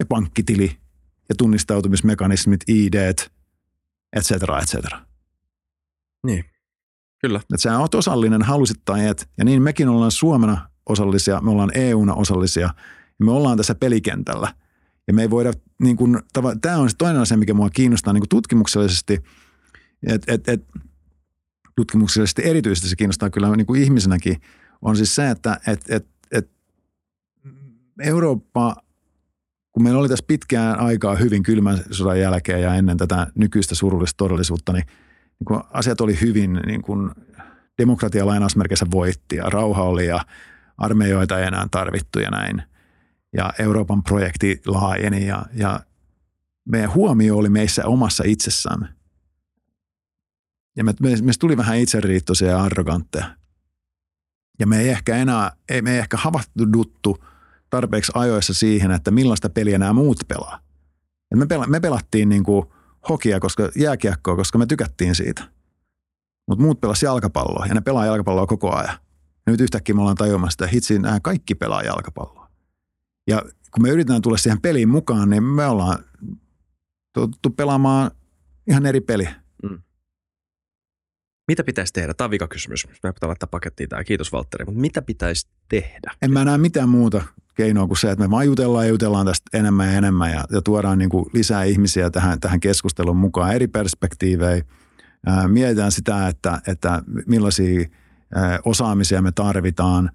Ja 0.00 0.06
pankkitili 0.06 0.76
ja 1.28 1.34
tunnistautumismekanismit, 1.38 2.60
ID, 2.68 2.94
et 2.94 3.30
cetera, 4.20 4.60
et 4.60 4.68
cetera. 4.68 5.00
Niin, 6.26 6.44
kyllä. 7.18 7.38
Että 7.38 7.58
sä 7.58 7.78
oot 7.78 7.94
osallinen, 7.94 8.42
halusit 8.42 8.80
tai 8.84 9.06
et. 9.06 9.28
Ja 9.38 9.44
niin 9.44 9.62
mekin 9.62 9.88
ollaan 9.88 10.10
Suomena 10.10 10.70
osallisia, 10.86 11.40
me 11.40 11.50
ollaan 11.50 11.70
EUna 11.74 12.14
osallisia. 12.14 12.70
Ja 13.18 13.24
me 13.24 13.32
ollaan 13.32 13.56
tässä 13.56 13.74
pelikentällä. 13.74 14.54
Ja 15.06 15.14
me 15.14 15.22
ei 15.22 15.30
voida, 15.30 15.52
niin 15.82 15.96
kun, 15.96 16.22
tämä 16.60 16.76
on 16.76 16.90
se 16.90 16.96
toinen 16.96 17.22
asia, 17.22 17.36
mikä 17.36 17.54
mua 17.54 17.70
kiinnostaa 17.70 18.12
niin 18.12 18.28
tutkimuksellisesti, 18.28 19.22
että 20.06 20.34
et, 20.34 20.48
et, 20.48 20.64
tutkimuksellisesti 21.80 22.42
erityisesti 22.44 22.88
se 22.88 22.96
kiinnostaa 22.96 23.30
kyllä 23.30 23.56
niin 23.56 23.66
kuin 23.66 23.82
ihmisenäkin, 23.82 24.40
on 24.82 24.96
siis 24.96 25.14
se, 25.14 25.30
että 25.30 25.60
et, 25.66 25.80
et, 25.88 26.06
et 26.32 26.50
Eurooppa, 28.00 28.76
kun 29.72 29.82
meillä 29.82 30.00
oli 30.00 30.08
tässä 30.08 30.24
pitkään 30.28 30.80
aikaa 30.80 31.14
hyvin 31.16 31.42
kylmän 31.42 31.78
sodan 31.90 32.20
jälkeen 32.20 32.62
ja 32.62 32.74
ennen 32.74 32.96
tätä 32.96 33.26
nykyistä 33.34 33.74
surullista 33.74 34.16
todellisuutta, 34.16 34.72
niin, 34.72 34.86
niin 34.86 35.44
kun 35.44 35.62
asiat 35.70 36.00
oli 36.00 36.20
hyvin, 36.20 36.60
niin 36.66 36.82
kuin 36.82 37.10
demokratia 37.78 38.26
lainausmerkeissä 38.26 38.86
voitti 38.90 39.36
ja 39.36 39.44
rauha 39.44 39.82
oli 39.82 40.06
ja 40.06 40.20
armeijoita 40.78 41.38
ei 41.38 41.46
enää 41.46 41.66
tarvittu 41.70 42.18
ja 42.18 42.30
näin. 42.30 42.62
Ja 43.32 43.52
Euroopan 43.58 44.02
projekti 44.02 44.60
laajeni 44.66 45.26
ja, 45.26 45.42
ja 45.54 45.80
meidän 46.68 46.94
huomio 46.94 47.36
oli 47.36 47.48
meissä 47.48 47.86
omassa 47.86 48.24
itsessämme. 48.26 48.99
Ja 50.76 50.84
me, 50.84 50.94
me, 51.00 51.16
me 51.22 51.32
tuli 51.38 51.56
vähän 51.56 51.78
itseriittoisia 51.78 52.48
ja 52.48 52.62
arrogantteja. 52.62 53.36
Ja 54.58 54.66
me 54.66 54.80
ei 54.80 54.88
ehkä 54.88 55.16
enää, 55.16 55.52
ei, 55.68 55.82
me 55.82 55.92
ei 55.92 55.98
ehkä 55.98 56.16
havahduttu 56.16 57.24
tarpeeksi 57.70 58.12
ajoissa 58.14 58.54
siihen, 58.54 58.90
että 58.90 59.10
millaista 59.10 59.50
peliä 59.50 59.78
nämä 59.78 59.92
muut 59.92 60.18
pelaa. 60.28 60.60
Ja 61.30 61.36
me, 61.36 61.46
pela, 61.46 61.66
me 61.66 61.80
pelattiin 61.80 62.28
niin 62.28 62.44
kuin 62.44 62.66
hokia, 63.08 63.40
koska 63.40 63.70
jääkiekkoa, 63.76 64.36
koska 64.36 64.58
me 64.58 64.66
tykättiin 64.66 65.14
siitä. 65.14 65.42
Mutta 66.48 66.64
muut 66.64 66.80
pelasivat 66.80 67.10
jalkapalloa 67.10 67.66
ja 67.66 67.74
ne 67.74 67.80
pelaa 67.80 68.06
jalkapalloa 68.06 68.46
koko 68.46 68.74
ajan. 68.74 68.98
Ja 69.46 69.52
nyt 69.52 69.60
yhtäkkiä 69.60 69.94
me 69.94 70.00
ollaan 70.00 70.16
tajumassa, 70.16 70.64
että 70.64 70.74
hitsi, 70.74 70.98
nämä 70.98 71.20
kaikki 71.20 71.54
pelaa 71.54 71.82
jalkapalloa. 71.82 72.50
Ja 73.26 73.42
kun 73.70 73.82
me 73.82 73.90
yritetään 73.90 74.22
tulla 74.22 74.36
siihen 74.36 74.60
peliin 74.60 74.88
mukaan, 74.88 75.30
niin 75.30 75.42
me 75.42 75.66
ollaan 75.66 76.04
totuttu 77.12 77.50
pelaamaan 77.50 78.10
ihan 78.68 78.86
eri 78.86 79.00
peli. 79.00 79.28
Mm. 79.62 79.82
Mitä 81.48 81.64
pitäisi 81.64 81.92
tehdä? 81.92 82.14
Tämä 82.14 82.26
on 82.26 82.30
vikakysymys. 82.30 82.86
Mä 83.02 83.12
pitää 83.12 83.28
laittaa 83.28 83.46
pakettiin 83.46 83.88
tämä. 83.88 84.04
Kiitos 84.04 84.32
Valtteri. 84.32 84.64
Mutta 84.64 84.80
mitä 84.80 85.02
pitäisi 85.02 85.48
tehdä? 85.68 86.12
En 86.22 86.32
mä 86.32 86.44
näe 86.44 86.58
mitään 86.58 86.88
muuta 86.88 87.22
keinoa 87.54 87.86
kuin 87.86 87.98
se, 87.98 88.10
että 88.10 88.24
me 88.24 88.30
vaan 88.30 88.46
jutellaan 88.46 88.84
ja 88.84 88.90
jutellaan 88.90 89.26
tästä 89.26 89.58
enemmän 89.58 89.86
ja 89.86 89.92
enemmän 89.92 90.30
ja, 90.30 90.44
ja 90.50 90.62
tuodaan 90.62 90.98
niin 90.98 91.10
kuin 91.10 91.26
lisää 91.32 91.64
ihmisiä 91.64 92.10
tähän, 92.10 92.40
tähän 92.40 92.60
keskusteluun 92.60 93.16
mukaan 93.16 93.54
eri 93.54 93.66
perspektiivejä. 93.66 94.64
Ää, 95.26 95.48
mietitään 95.48 95.92
sitä, 95.92 96.28
että, 96.28 96.60
että 96.66 97.02
millaisia 97.26 97.88
osaamisia 98.64 99.22
me 99.22 99.32
tarvitaan 99.32 100.10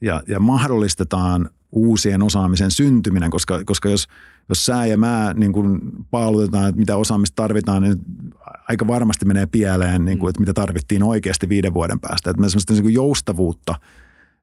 ja, 0.00 0.22
ja 0.28 0.40
mahdollistetaan 0.40 1.50
uusien 1.72 2.22
osaamisen 2.22 2.70
syntyminen, 2.70 3.30
koska, 3.30 3.64
koska 3.64 3.88
jos, 3.88 4.08
jos 4.48 4.66
sä 4.66 4.86
ja 4.86 4.98
mä 4.98 5.34
niin 5.36 5.52
kuin 5.52 5.80
paalutetaan, 6.10 6.68
että 6.68 6.78
mitä 6.78 6.96
osaamista 6.96 7.42
tarvitaan, 7.42 7.82
niin 7.82 7.96
aika 8.68 8.86
varmasti 8.86 9.24
menee 9.24 9.46
pieleen, 9.46 10.04
niin 10.04 10.18
kuin, 10.18 10.30
että 10.30 10.40
mitä 10.40 10.52
tarvittiin 10.52 11.02
oikeasti 11.02 11.48
viiden 11.48 11.74
vuoden 11.74 12.00
päästä. 12.00 12.30
Että 12.30 12.40
me 12.40 12.48
semmoista 12.48 12.72
niin 12.72 12.94
joustavuutta 12.94 13.74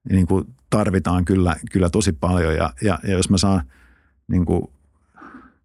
niin 0.09 0.27
kuin 0.27 0.45
tarvitaan 0.69 1.25
kyllä, 1.25 1.55
kyllä 1.71 1.89
tosi 1.89 2.13
paljon 2.13 2.55
ja, 2.55 2.73
ja, 2.81 2.99
ja 3.03 3.11
jos 3.11 3.29
mä 3.29 3.37
saan 3.37 3.61
niin 4.27 4.45
kuin, 4.45 4.63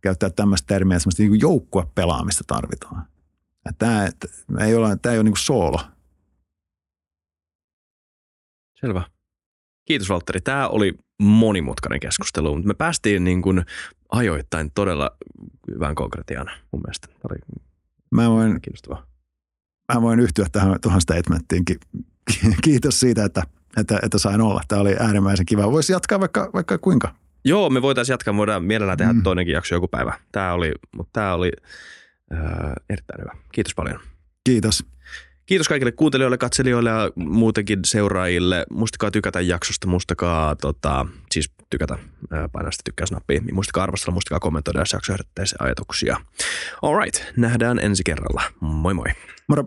käyttää 0.01 0.31
tämmöistä 0.31 0.67
termiä, 0.67 0.99
semmoista 0.99 1.23
niin 1.23 1.41
joukkuepelaamista 1.41 2.45
tarvitaan. 2.47 3.05
Tämä, 3.79 4.09
ei 4.61 4.75
ole, 4.75 4.97
tämä 5.03 5.13
ei 5.13 5.19
ole 5.19 5.25
niin 5.25 5.33
kuin 5.33 5.45
soolo, 5.45 5.81
Selvä. 8.81 9.03
Kiitos 9.89 10.09
Valtteri. 10.09 10.41
Tämä 10.41 10.69
oli 10.69 10.95
monimutkainen 11.23 12.01
keskustelu, 12.01 12.55
mutta 12.55 12.69
me 12.69 12.75
päästiin 12.75 13.25
niin 13.25 13.43
kuin 13.43 13.65
ajoittain 14.13 14.71
todella 14.75 15.11
hyvään 15.75 15.95
konkretiaan 15.95 16.51
mun 16.73 16.83
mielestä. 16.87 17.07
Tämä 17.07 17.19
oli 17.31 17.39
Mä 18.11 18.31
voin, 18.31 18.61
kiinnostavaa. 18.63 19.07
mä 19.95 20.03
voin 20.03 20.21
yhtyä 20.21 20.47
tähän 20.53 20.81
tuohon 20.81 21.01
statementtiin. 21.01 21.65
Ki- 21.65 21.79
Kiitos 22.65 23.01
siitä, 23.01 23.25
että, 23.25 23.43
että, 23.77 23.99
että 24.03 24.19
sain 24.19 24.41
olla. 24.41 24.61
Tämä 24.69 24.81
oli 24.81 24.97
äärimmäisen 25.01 25.47
kiva. 25.47 25.73
Voisi 25.73 25.93
jatkaa 25.93 26.21
vaikka, 26.21 26.51
vaikka 26.55 26.79
kuinka. 26.79 27.15
Joo, 27.45 27.71
me 27.71 27.83
voitaisiin 27.83 28.13
jatkaa, 28.15 28.33
me 28.35 28.39
voidaan 28.39 28.65
mielellään 28.65 28.99
tehdä 28.99 29.13
Mm. 29.13 29.23
toinenkin 29.23 29.53
jakso 29.55 29.75
joku 29.75 29.89
päivä. 29.89 30.19
Tämä 30.33 30.53
oli, 30.53 30.73
mutta 30.97 31.11
tämä 31.13 31.35
oli 31.35 31.53
äh, 32.33 32.41
erittäin 32.91 33.21
hyvä. 33.21 33.33
Kiitos 33.53 33.75
paljon. 33.75 34.01
Kiitos. 34.45 34.85
Kiitos 35.49 35.69
kaikille 35.69 35.93
kuuntelijoille, 35.93 36.39
katselijoille 36.39 36.91
ja 36.91 37.11
muutenkin 37.17 37.79
seuraajille. 37.85 38.67
Muistakaa 38.71 39.11
tykätä 39.11 39.41
jaksosta, 39.41 39.89
muistakaa 39.89 40.57
tota, 40.57 41.07
siis 41.31 41.53
tykätä, 41.71 41.99
painaa 42.53 42.73
sitä 42.73 42.83
tykkäysnappia. 42.85 43.41
Muistakaa 43.53 43.83
arvostella, 43.83 44.13
muistakaa 44.13 44.41
kommentoida, 44.41 44.81
jos 44.81 44.93
jakso 44.93 45.13
ajatuksia. 45.59 46.17
Alright, 46.83 47.23
nähdään 47.37 47.79
ensi 47.79 48.03
kerralla. 48.05 48.43
Moi 48.61 48.95
moi. 48.95 49.07
Moro. 49.49 49.65